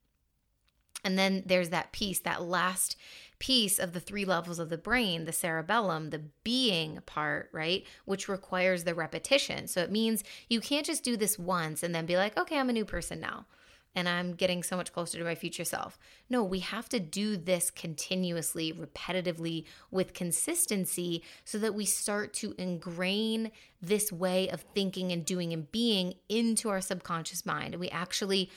And 1.06 1.16
then 1.16 1.44
there's 1.46 1.68
that 1.68 1.92
piece, 1.92 2.18
that 2.20 2.42
last 2.42 2.96
piece 3.38 3.78
of 3.78 3.92
the 3.92 4.00
three 4.00 4.24
levels 4.24 4.58
of 4.58 4.70
the 4.70 4.76
brain, 4.76 5.24
the 5.24 5.32
cerebellum, 5.32 6.10
the 6.10 6.22
being 6.42 6.98
part, 7.06 7.48
right? 7.52 7.86
Which 8.06 8.28
requires 8.28 8.82
the 8.82 8.94
repetition. 8.94 9.68
So 9.68 9.82
it 9.82 9.92
means 9.92 10.24
you 10.48 10.60
can't 10.60 10.84
just 10.84 11.04
do 11.04 11.16
this 11.16 11.38
once 11.38 11.84
and 11.84 11.94
then 11.94 12.06
be 12.06 12.16
like, 12.16 12.36
okay, 12.36 12.58
I'm 12.58 12.70
a 12.70 12.72
new 12.72 12.84
person 12.84 13.20
now 13.20 13.46
and 13.94 14.08
I'm 14.08 14.34
getting 14.34 14.64
so 14.64 14.76
much 14.76 14.92
closer 14.92 15.16
to 15.16 15.24
my 15.24 15.36
future 15.36 15.64
self. 15.64 15.96
No, 16.28 16.42
we 16.42 16.58
have 16.58 16.88
to 16.88 16.98
do 16.98 17.36
this 17.36 17.70
continuously, 17.70 18.72
repetitively, 18.72 19.64
with 19.92 20.12
consistency 20.12 21.22
so 21.44 21.56
that 21.58 21.74
we 21.74 21.84
start 21.84 22.34
to 22.34 22.52
ingrain 22.58 23.52
this 23.80 24.10
way 24.10 24.50
of 24.50 24.64
thinking 24.74 25.12
and 25.12 25.24
doing 25.24 25.52
and 25.52 25.70
being 25.70 26.14
into 26.28 26.68
our 26.68 26.80
subconscious 26.80 27.46
mind. 27.46 27.74
And 27.74 27.80
we 27.80 27.90
actually 27.90 28.50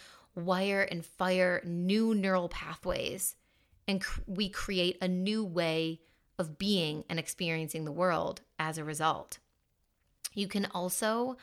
wire 0.46 0.82
and 0.82 1.06
fire 1.06 1.62
new 1.64 2.14
neural 2.16 2.50
pathways 2.50 3.36
and 3.88 4.02
cr- 4.02 4.22
we 4.28 4.50
create 4.50 4.98
a 5.02 5.08
new 5.08 5.44
way 5.44 6.00
of 6.38 6.58
being 6.58 7.04
and 7.10 7.20
experiencing 7.20 7.86
the 7.86 7.92
world 7.92 8.42
as 8.58 8.78
a 8.78 8.84
result. 8.84 9.40
You 10.34 10.48
can 10.48 10.68
also 10.68 11.38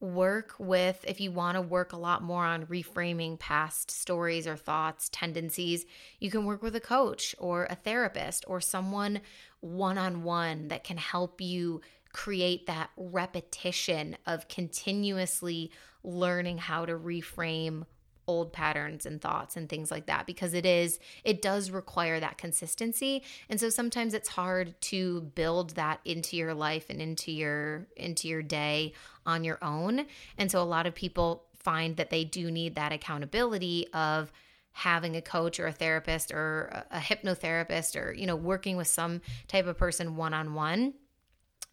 work 0.00 0.54
with, 0.58 1.04
if 1.06 1.20
you 1.20 1.30
want 1.30 1.56
to 1.56 1.62
work 1.62 1.92
a 1.92 1.96
lot 1.96 2.22
more 2.22 2.44
on 2.44 2.66
reframing 2.66 3.38
past 3.38 3.90
stories 3.90 4.46
or 4.46 4.56
thoughts, 4.56 5.08
tendencies, 5.08 5.86
you 6.18 6.30
can 6.30 6.44
work 6.44 6.62
with 6.62 6.74
a 6.76 6.80
coach 6.80 7.34
or 7.38 7.66
a 7.70 7.74
therapist 7.74 8.44
or 8.48 8.60
someone 8.60 9.20
one 9.60 9.96
on 9.96 10.24
one 10.24 10.68
that 10.68 10.84
can 10.84 10.96
help 10.96 11.40
you 11.40 11.80
create 12.12 12.66
that 12.66 12.90
repetition 12.96 14.16
of 14.26 14.48
continuously 14.48 15.70
learning 16.04 16.58
how 16.58 16.84
to 16.84 16.92
reframe 16.92 17.86
old 18.26 18.52
patterns 18.52 19.06
and 19.06 19.20
thoughts 19.20 19.56
and 19.56 19.68
things 19.68 19.90
like 19.90 20.06
that 20.06 20.26
because 20.26 20.54
it 20.54 20.64
is 20.64 20.98
it 21.24 21.42
does 21.42 21.70
require 21.70 22.20
that 22.20 22.38
consistency. 22.38 23.22
And 23.48 23.58
so 23.58 23.68
sometimes 23.68 24.14
it's 24.14 24.28
hard 24.28 24.80
to 24.82 25.22
build 25.34 25.70
that 25.70 26.00
into 26.04 26.36
your 26.36 26.54
life 26.54 26.86
and 26.88 27.00
into 27.00 27.32
your 27.32 27.86
into 27.96 28.28
your 28.28 28.42
day 28.42 28.92
on 29.26 29.44
your 29.44 29.58
own. 29.62 30.06
And 30.38 30.50
so 30.50 30.62
a 30.62 30.64
lot 30.64 30.86
of 30.86 30.94
people 30.94 31.44
find 31.54 31.96
that 31.96 32.10
they 32.10 32.24
do 32.24 32.50
need 32.50 32.74
that 32.74 32.92
accountability 32.92 33.86
of 33.92 34.32
having 34.72 35.16
a 35.16 35.22
coach 35.22 35.60
or 35.60 35.66
a 35.66 35.72
therapist 35.72 36.32
or 36.32 36.84
a 36.90 36.98
hypnotherapist 36.98 38.00
or 38.00 38.12
you 38.12 38.26
know 38.26 38.36
working 38.36 38.76
with 38.76 38.86
some 38.86 39.20
type 39.46 39.66
of 39.66 39.76
person 39.76 40.16
one 40.16 40.32
on 40.32 40.54
one 40.54 40.94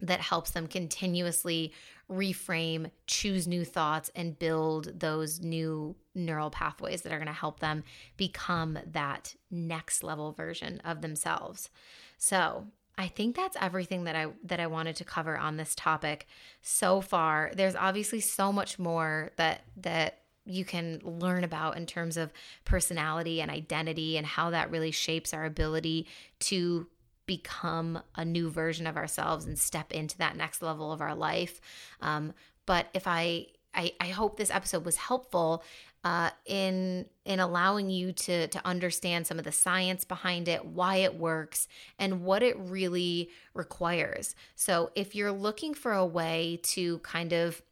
that 0.00 0.20
helps 0.20 0.50
them 0.50 0.66
continuously 0.66 1.72
reframe, 2.10 2.90
choose 3.06 3.46
new 3.46 3.64
thoughts, 3.64 4.10
and 4.14 4.38
build 4.38 4.98
those 4.98 5.40
new 5.40 5.94
neural 6.14 6.50
pathways 6.50 7.02
that 7.02 7.12
are 7.12 7.18
going 7.18 7.26
to 7.26 7.32
help 7.32 7.60
them 7.60 7.84
become 8.16 8.78
that 8.86 9.34
next 9.50 10.02
level 10.02 10.32
version 10.32 10.80
of 10.84 11.00
themselves. 11.00 11.70
So, 12.18 12.66
I 12.98 13.08
think 13.08 13.34
that's 13.34 13.56
everything 13.58 14.04
that 14.04 14.14
I 14.14 14.26
that 14.44 14.60
I 14.60 14.66
wanted 14.66 14.96
to 14.96 15.04
cover 15.04 15.38
on 15.38 15.56
this 15.56 15.74
topic 15.74 16.26
so 16.60 17.00
far. 17.00 17.50
There's 17.54 17.74
obviously 17.74 18.20
so 18.20 18.52
much 18.52 18.78
more 18.78 19.30
that 19.36 19.62
that 19.78 20.18
you 20.44 20.66
can 20.66 21.00
learn 21.02 21.44
about 21.44 21.76
in 21.78 21.86
terms 21.86 22.16
of 22.16 22.32
personality 22.64 23.40
and 23.40 23.50
identity 23.50 24.18
and 24.18 24.26
how 24.26 24.50
that 24.50 24.70
really 24.70 24.90
shapes 24.90 25.32
our 25.32 25.44
ability 25.44 26.06
to 26.40 26.88
become 27.30 28.02
a 28.16 28.24
new 28.24 28.50
version 28.50 28.88
of 28.88 28.96
ourselves 28.96 29.44
and 29.44 29.56
step 29.56 29.92
into 29.92 30.18
that 30.18 30.34
next 30.36 30.62
level 30.62 30.90
of 30.90 31.00
our 31.00 31.14
life. 31.14 31.60
Um, 32.00 32.32
but 32.66 32.88
if 32.92 33.06
I, 33.06 33.46
I, 33.72 33.92
I 34.00 34.08
hope 34.08 34.36
this 34.36 34.50
episode 34.50 34.84
was 34.84 34.96
helpful 34.96 35.62
uh, 36.02 36.30
in 36.44 37.06
in 37.24 37.38
allowing 37.38 37.88
you 37.88 38.12
to 38.12 38.48
to 38.48 38.66
understand 38.66 39.28
some 39.28 39.38
of 39.38 39.44
the 39.44 39.52
science 39.52 40.04
behind 40.04 40.48
it, 40.48 40.64
why 40.64 40.96
it 40.96 41.14
works, 41.14 41.68
and 42.00 42.24
what 42.24 42.42
it 42.42 42.58
really 42.58 43.30
requires. 43.54 44.34
So, 44.56 44.90
if 44.96 45.14
you're 45.14 45.30
looking 45.30 45.72
for 45.72 45.92
a 45.92 46.04
way 46.04 46.58
to 46.74 46.98
kind 46.98 47.32
of 47.32 47.62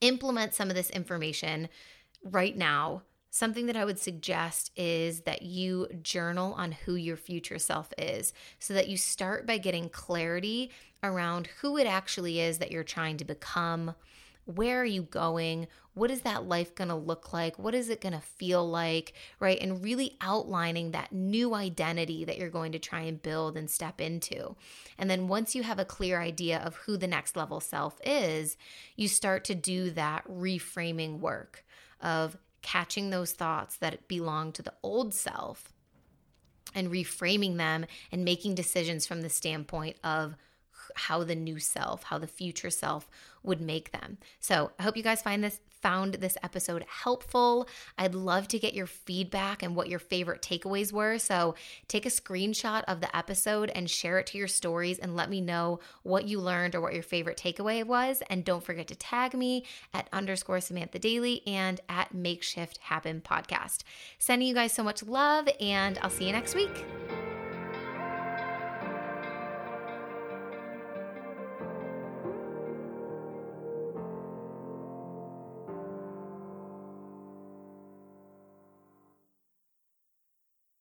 implement 0.00 0.54
some 0.54 0.68
of 0.68 0.74
this 0.74 0.90
information 0.90 1.68
right 2.24 2.56
now, 2.56 3.02
something 3.34 3.66
that 3.66 3.76
I 3.76 3.84
would 3.84 3.98
suggest 3.98 4.70
is 4.76 5.22
that 5.22 5.42
you 5.42 5.88
journal 6.04 6.52
on 6.52 6.70
who 6.70 6.94
your 6.94 7.16
future 7.16 7.58
self 7.58 7.92
is 7.98 8.32
so 8.60 8.72
that 8.74 8.86
you 8.86 8.96
start 8.96 9.44
by 9.44 9.58
getting 9.58 9.88
clarity 9.88 10.70
around 11.02 11.48
who 11.60 11.76
it 11.76 11.88
actually 11.88 12.38
is 12.38 12.58
that 12.58 12.70
you're 12.70 12.84
trying 12.84 13.16
to 13.16 13.24
become. 13.24 13.96
Where 14.44 14.80
are 14.80 14.84
you 14.84 15.02
going? 15.02 15.66
What 15.94 16.12
is 16.12 16.20
that 16.20 16.46
life 16.46 16.76
going 16.76 16.90
to 16.90 16.94
look 16.94 17.32
like? 17.32 17.58
What 17.58 17.74
is 17.74 17.88
it 17.88 18.00
going 18.00 18.12
to 18.12 18.20
feel 18.20 18.70
like? 18.70 19.14
Right? 19.40 19.60
And 19.60 19.82
really 19.82 20.16
outlining 20.20 20.92
that 20.92 21.10
new 21.10 21.56
identity 21.56 22.24
that 22.24 22.38
you're 22.38 22.50
going 22.50 22.70
to 22.70 22.78
try 22.78 23.00
and 23.00 23.20
build 23.20 23.56
and 23.56 23.68
step 23.68 24.00
into. 24.00 24.54
And 24.96 25.10
then 25.10 25.26
once 25.26 25.56
you 25.56 25.64
have 25.64 25.80
a 25.80 25.84
clear 25.84 26.20
idea 26.20 26.60
of 26.60 26.76
who 26.76 26.96
the 26.96 27.08
next 27.08 27.34
level 27.34 27.58
self 27.58 27.98
is, 28.04 28.56
you 28.94 29.08
start 29.08 29.42
to 29.46 29.56
do 29.56 29.90
that 29.90 30.24
reframing 30.28 31.18
work 31.18 31.64
of 32.00 32.36
catching 32.64 33.10
those 33.10 33.32
thoughts 33.32 33.76
that 33.76 34.08
belong 34.08 34.50
to 34.50 34.62
the 34.62 34.72
old 34.82 35.14
self 35.14 35.72
and 36.74 36.90
reframing 36.90 37.56
them 37.56 37.86
and 38.10 38.24
making 38.24 38.56
decisions 38.56 39.06
from 39.06 39.20
the 39.20 39.28
standpoint 39.28 39.96
of 40.02 40.34
how 40.96 41.22
the 41.22 41.36
new 41.36 41.58
self, 41.58 42.04
how 42.04 42.18
the 42.18 42.26
future 42.26 42.70
self 42.70 43.08
would 43.42 43.60
make 43.60 43.92
them. 43.92 44.18
So 44.40 44.72
I 44.78 44.82
hope 44.82 44.96
you 44.96 45.02
guys 45.02 45.22
find 45.22 45.44
this 45.44 45.60
found 45.84 46.14
this 46.14 46.38
episode 46.42 46.82
helpful. 46.88 47.68
I'd 47.98 48.14
love 48.14 48.48
to 48.48 48.58
get 48.58 48.72
your 48.72 48.86
feedback 48.86 49.62
and 49.62 49.76
what 49.76 49.90
your 49.90 49.98
favorite 49.98 50.40
takeaways 50.40 50.92
were. 50.92 51.18
So 51.18 51.56
take 51.88 52.06
a 52.06 52.08
screenshot 52.08 52.84
of 52.88 53.02
the 53.02 53.14
episode 53.14 53.70
and 53.74 53.90
share 53.90 54.18
it 54.18 54.26
to 54.28 54.38
your 54.38 54.48
stories 54.48 54.98
and 54.98 55.14
let 55.14 55.28
me 55.28 55.42
know 55.42 55.80
what 56.02 56.26
you 56.26 56.40
learned 56.40 56.74
or 56.74 56.80
what 56.80 56.94
your 56.94 57.02
favorite 57.02 57.36
takeaway 57.36 57.84
was. 57.84 58.22
And 58.30 58.46
don't 58.46 58.64
forget 58.64 58.86
to 58.88 58.96
tag 58.96 59.34
me 59.34 59.64
at 59.92 60.08
underscore 60.10 60.62
Samantha 60.62 60.98
Daily 60.98 61.42
and 61.46 61.82
at 61.90 62.14
Makeshift 62.14 62.78
Happen 62.78 63.20
Podcast. 63.20 63.82
Sending 64.18 64.48
you 64.48 64.54
guys 64.54 64.72
so 64.72 64.82
much 64.82 65.02
love, 65.02 65.46
and 65.60 65.98
I'll 66.00 66.08
see 66.08 66.24
you 66.24 66.32
next 66.32 66.54
week. 66.54 66.86